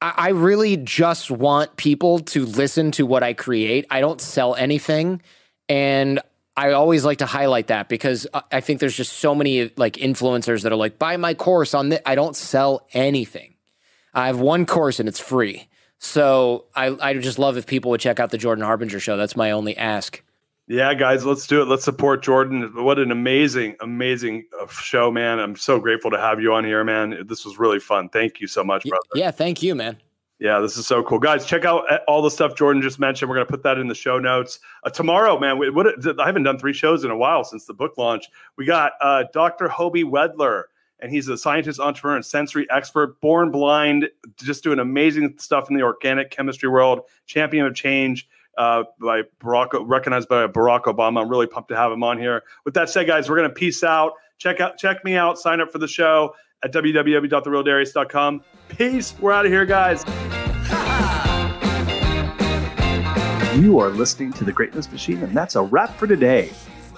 I, 0.00 0.14
I 0.16 0.28
really 0.30 0.76
just 0.76 1.30
want 1.30 1.76
people 1.76 2.20
to 2.20 2.46
listen 2.46 2.92
to 2.92 3.06
what 3.06 3.22
I 3.22 3.32
create. 3.32 3.86
I 3.90 4.00
don't 4.00 4.20
sell 4.20 4.54
anything, 4.54 5.20
and 5.68 6.20
I 6.56 6.72
always 6.72 7.04
like 7.04 7.18
to 7.18 7.26
highlight 7.26 7.68
that 7.68 7.88
because 7.88 8.26
I 8.52 8.60
think 8.60 8.78
there's 8.78 8.96
just 8.96 9.14
so 9.14 9.34
many 9.34 9.72
like 9.76 9.94
influencers 9.94 10.62
that 10.62 10.72
are 10.72 10.76
like, 10.76 10.98
"Buy 10.98 11.16
my 11.16 11.34
course 11.34 11.74
on 11.74 11.88
this." 11.88 12.00
I 12.06 12.14
don't 12.14 12.36
sell 12.36 12.86
anything. 12.92 13.54
I 14.14 14.26
have 14.26 14.38
one 14.38 14.66
course 14.66 15.00
and 15.00 15.08
it's 15.08 15.20
free. 15.20 15.68
So 16.02 16.64
I 16.74 16.96
I 17.00 17.14
just 17.14 17.38
love 17.38 17.56
if 17.56 17.64
people 17.64 17.92
would 17.92 18.00
check 18.00 18.18
out 18.18 18.30
the 18.30 18.38
Jordan 18.38 18.64
Harbinger 18.64 18.98
show. 18.98 19.16
That's 19.16 19.36
my 19.36 19.52
only 19.52 19.76
ask. 19.76 20.20
Yeah, 20.66 20.94
guys, 20.94 21.24
let's 21.24 21.46
do 21.46 21.62
it. 21.62 21.66
Let's 21.66 21.84
support 21.84 22.24
Jordan. 22.24 22.72
What 22.74 22.98
an 22.98 23.12
amazing, 23.12 23.76
amazing 23.80 24.46
uh, 24.60 24.66
show, 24.66 25.12
man. 25.12 25.38
I'm 25.38 25.54
so 25.54 25.78
grateful 25.78 26.10
to 26.10 26.18
have 26.18 26.40
you 26.40 26.52
on 26.54 26.64
here, 26.64 26.82
man. 26.82 27.24
This 27.28 27.44
was 27.44 27.56
really 27.56 27.78
fun. 27.78 28.08
Thank 28.08 28.40
you 28.40 28.48
so 28.48 28.64
much, 28.64 28.82
brother. 28.82 29.02
Yeah, 29.14 29.30
thank 29.30 29.62
you, 29.62 29.76
man. 29.76 29.96
Yeah, 30.40 30.58
this 30.58 30.76
is 30.76 30.88
so 30.88 31.04
cool, 31.04 31.20
guys. 31.20 31.46
Check 31.46 31.64
out 31.64 31.84
uh, 31.88 32.00
all 32.08 32.20
the 32.20 32.32
stuff 32.32 32.56
Jordan 32.56 32.82
just 32.82 32.98
mentioned. 32.98 33.28
We're 33.28 33.36
gonna 33.36 33.46
put 33.46 33.62
that 33.62 33.78
in 33.78 33.86
the 33.86 33.94
show 33.94 34.18
notes 34.18 34.58
uh, 34.82 34.90
tomorrow, 34.90 35.38
man. 35.38 35.56
We, 35.56 35.70
what, 35.70 35.86
I 36.18 36.26
haven't 36.26 36.42
done 36.42 36.58
three 36.58 36.72
shows 36.72 37.04
in 37.04 37.12
a 37.12 37.16
while 37.16 37.44
since 37.44 37.64
the 37.64 37.74
book 37.74 37.96
launch. 37.96 38.28
We 38.56 38.64
got 38.64 38.94
uh, 39.00 39.24
Dr. 39.32 39.68
Hoby 39.68 40.02
Wedler 40.02 40.64
and 41.02 41.10
he's 41.10 41.28
a 41.28 41.36
scientist, 41.36 41.80
entrepreneur, 41.80 42.16
and 42.16 42.24
sensory 42.24 42.66
expert, 42.70 43.20
born 43.20 43.50
blind, 43.50 44.08
just 44.36 44.62
doing 44.62 44.78
amazing 44.78 45.34
stuff 45.38 45.68
in 45.68 45.76
the 45.76 45.82
organic 45.82 46.30
chemistry 46.30 46.68
world, 46.68 47.00
champion 47.26 47.66
of 47.66 47.74
change. 47.74 48.28
Uh, 48.58 48.84
by 49.00 49.22
Barack, 49.40 49.68
recognized 49.86 50.28
by 50.28 50.46
Barack 50.46 50.82
Obama. 50.82 51.22
I'm 51.22 51.28
really 51.30 51.46
pumped 51.46 51.70
to 51.70 51.76
have 51.76 51.90
him 51.90 52.04
on 52.04 52.18
here. 52.18 52.42
With 52.66 52.74
that 52.74 52.90
said, 52.90 53.06
guys, 53.06 53.30
we're 53.30 53.36
going 53.36 53.48
to 53.48 53.54
peace 53.54 53.82
out. 53.82 54.12
check 54.36 54.60
out 54.60 54.76
check 54.76 55.02
me 55.06 55.14
out. 55.14 55.38
Sign 55.38 55.62
up 55.62 55.72
for 55.72 55.78
the 55.78 55.88
show 55.88 56.34
at 56.62 56.70
www.therealdarius.com. 56.70 58.44
Peace. 58.68 59.14
We're 59.18 59.32
out 59.32 59.46
of 59.46 59.52
here, 59.52 59.64
guys. 59.64 60.04
You 63.56 63.78
are 63.80 63.90
listening 63.90 64.32
to 64.34 64.44
The 64.44 64.52
Greatness 64.52 64.90
Machine, 64.90 65.22
and 65.22 65.36
that's 65.36 65.56
a 65.56 65.62
wrap 65.62 65.94
for 65.98 66.06
today. 66.06 66.50